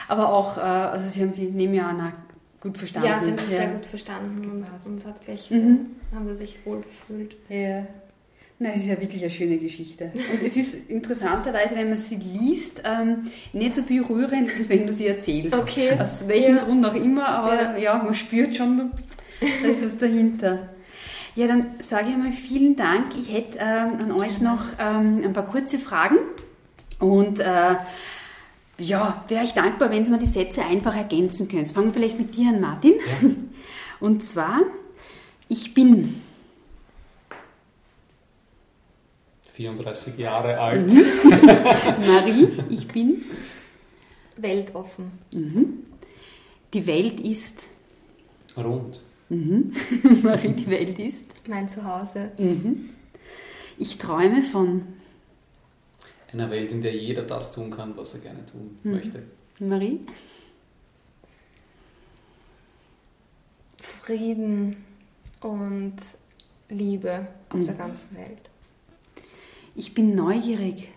Aber 0.08 0.32
auch, 0.32 0.58
äh, 0.58 0.62
also 0.62 1.08
sie 1.10 1.22
haben 1.22 1.34
sie, 1.34 1.50
an, 1.82 2.00
auch 2.00 2.14
gut 2.62 2.78
verstanden. 2.78 3.08
Ja, 3.08 3.20
sie 3.20 3.32
haben 3.32 3.38
sich 3.40 3.48
sehr 3.48 3.68
gut 3.70 3.86
verstanden 3.86 4.50
und, 4.52 4.66
Gepasst. 4.66 4.88
und 4.88 5.06
hat 5.06 5.26
gleich, 5.26 5.50
Mhm. 5.50 5.88
haben 6.14 6.28
sie 6.28 6.36
sich 6.36 6.64
wohl 6.66 6.82
gefühlt. 6.82 7.36
Ja. 7.50 7.86
Nein, 8.62 8.74
es 8.76 8.84
ist 8.84 8.90
ja 8.90 9.02
wirklich 9.02 9.24
eine 9.24 9.32
schöne 9.32 9.58
Geschichte. 9.58 10.12
Und 10.14 10.46
es 10.46 10.56
ist 10.56 10.88
interessanterweise, 10.88 11.76
wenn 11.76 11.90
man 11.90 11.98
sie 11.98 12.18
liest, 12.18 12.84
ähm, 12.86 13.24
nicht 13.54 13.74
so 13.74 13.82
berührend, 13.82 14.52
als 14.56 14.70
wenn 14.70 14.86
du 14.86 14.94
sie 14.94 15.08
erzählst. 15.08 15.58
Okay. 15.58 15.98
Aus 16.00 16.28
welchem 16.28 16.58
Ja. 16.58 16.64
Grund 16.66 16.86
auch 16.86 16.94
immer, 16.94 17.28
aber 17.28 17.56
ja. 17.56 17.96
Ja. 17.98 18.04
man 18.04 18.14
spürt 18.14 18.56
schon, 18.56 18.92
da 19.64 19.68
ist 19.68 19.84
was 19.84 19.98
dahinter. 19.98 20.70
Ja, 21.34 21.48
dann 21.48 21.72
sage 21.80 22.10
ich 22.10 22.14
einmal 22.14 22.34
vielen 22.34 22.76
Dank. 22.76 23.14
Ich 23.18 23.34
hätte 23.34 23.58
ähm, 23.60 23.94
an 24.00 24.12
euch 24.12 24.40
noch 24.42 24.62
ähm, 24.80 25.24
ein 25.26 25.34
paar 25.34 25.48
kurze 25.48 25.80
Fragen. 25.80 26.18
Und 27.00 27.40
äh, 27.40 27.76
ja, 28.78 29.26
wäre 29.28 29.44
ich 29.44 29.54
dankbar, 29.54 29.90
wenn 29.90 30.06
Sie 30.06 30.12
mir 30.12 30.20
die 30.20 30.28
Sätze 30.28 30.64
einfach 30.64 30.96
ergänzen 30.96 31.48
können. 31.48 31.66
Fangen 31.66 31.88
wir 31.88 31.94
vielleicht 31.94 32.20
mit 32.20 32.36
dir 32.38 32.50
an, 32.50 32.62
Martin. 32.62 32.94
Und 34.00 34.24
zwar, 34.24 34.60
ich 35.48 35.74
bin. 35.74 36.21
34 39.62 40.18
Jahre 40.18 40.60
alt. 40.60 40.92
Marie, 42.00 42.48
ich 42.70 42.88
bin. 42.88 43.24
Weltoffen. 44.38 45.12
Die 46.74 46.88
Welt 46.88 47.20
ist. 47.20 47.68
Rund. 48.58 49.04
Marie, 49.30 50.54
die 50.54 50.68
Welt 50.68 50.98
ist. 50.98 51.28
Mein 51.48 51.70
Zuhause. 51.70 52.32
Ich 53.78 53.98
träume 53.98 54.42
von. 54.42 54.82
Einer 56.34 56.50
Welt, 56.50 56.72
in 56.72 56.82
der 56.82 56.96
jeder 56.96 57.24
das 57.24 57.52
tun 57.52 57.70
kann, 57.70 57.96
was 57.96 58.16
er 58.16 58.22
gerne 58.22 58.44
tun 58.46 58.80
möchte. 58.84 59.22
Marie. 59.60 60.00
Frieden 63.80 64.78
und 65.42 65.98
Liebe 66.70 67.28
auf 67.50 67.64
der 67.64 67.76
ganzen 67.76 68.16
Welt. 68.16 68.51
Ich 69.76 69.94
bin 69.94 70.16
neugierig. 70.16 70.90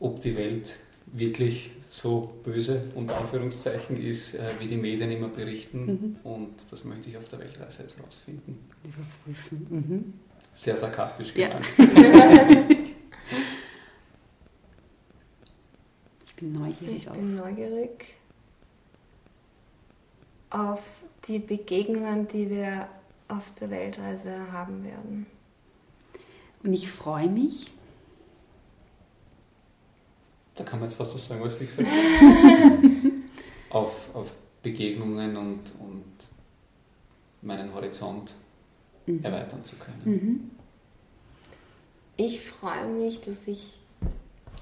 Ob 0.00 0.20
die 0.20 0.36
Welt 0.36 0.78
wirklich 1.06 1.70
so 1.88 2.32
böse 2.44 2.88
und 2.94 3.10
Anführungszeichen 3.12 3.96
ist, 3.96 4.34
äh, 4.34 4.54
wie 4.58 4.66
die 4.66 4.76
Medien 4.76 5.10
immer 5.10 5.28
berichten. 5.28 6.18
Und 6.24 6.50
das 6.70 6.84
möchte 6.84 7.08
ich 7.10 7.16
auf 7.16 7.28
der 7.28 7.38
Weltreise 7.40 7.82
jetzt 7.82 8.02
rausfinden. 8.02 8.58
Überprüfen. 8.84 9.66
Mhm. 9.70 10.12
Sehr 10.52 10.76
sarkastisch 10.76 11.34
Ja. 11.34 11.48
gemeint. 11.48 11.66
Ich 16.26 16.34
bin 16.42 16.52
neugierig 16.52 16.96
Ich 16.98 17.08
auch. 17.08 17.14
bin 17.14 17.34
neugierig 17.34 18.14
auf 20.50 20.86
die 21.26 21.38
Begegnungen, 21.38 22.28
die 22.28 22.50
wir 22.50 22.88
auf 23.28 23.54
der 23.54 23.70
Weltreise 23.70 24.52
haben 24.52 24.84
werden. 24.84 25.26
Und 26.66 26.72
ich 26.72 26.90
freue 26.90 27.28
mich. 27.28 27.70
Da 30.56 30.64
kann 30.64 30.80
man 30.80 30.88
jetzt 30.88 30.96
fast 30.96 31.14
das 31.14 31.28
sagen, 31.28 31.40
was 31.40 31.60
ich 31.60 31.68
gesagt 31.68 31.88
habe. 32.20 32.90
auf, 33.70 34.12
auf 34.14 34.34
Begegnungen 34.64 35.36
und, 35.36 35.62
und 35.78 36.04
meinen 37.42 37.72
Horizont 37.72 38.34
erweitern 39.22 39.62
zu 39.62 39.76
können. 39.76 40.50
Ich 42.16 42.40
freue 42.40 42.86
mich, 42.86 43.20
dass 43.20 43.46
ich 43.46 43.78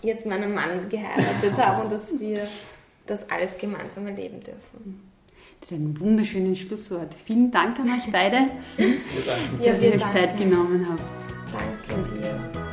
jetzt 0.03 0.27
meinen 0.27 0.53
Mann 0.53 0.91
geheiratet 0.91 1.57
habe 1.57 1.85
und 1.85 1.91
dass 1.91 2.19
wir 2.21 2.47
das 3.07 3.31
alles 3.31 3.57
gemeinsam 3.57 4.07
erleben 4.09 4.41
dürfen. 4.43 5.14
Das 5.61 5.71
ist 5.73 5.79
ein 5.79 5.99
wunderschönes 5.99 6.59
Schlusswort. 6.61 7.15
Vielen 7.25 7.51
Dank 7.51 7.79
an 7.81 7.87
euch 7.87 8.13
beide, 8.13 8.51
Ja, 9.63 9.71
dass 9.73 9.81
wir 9.81 9.95
ihr 9.95 9.95
euch. 9.95 10.11
Zeit 10.11 10.37
genommen 10.39 10.87
habt. 10.91 11.33
Danke 11.89 12.21
dir. 12.21 12.64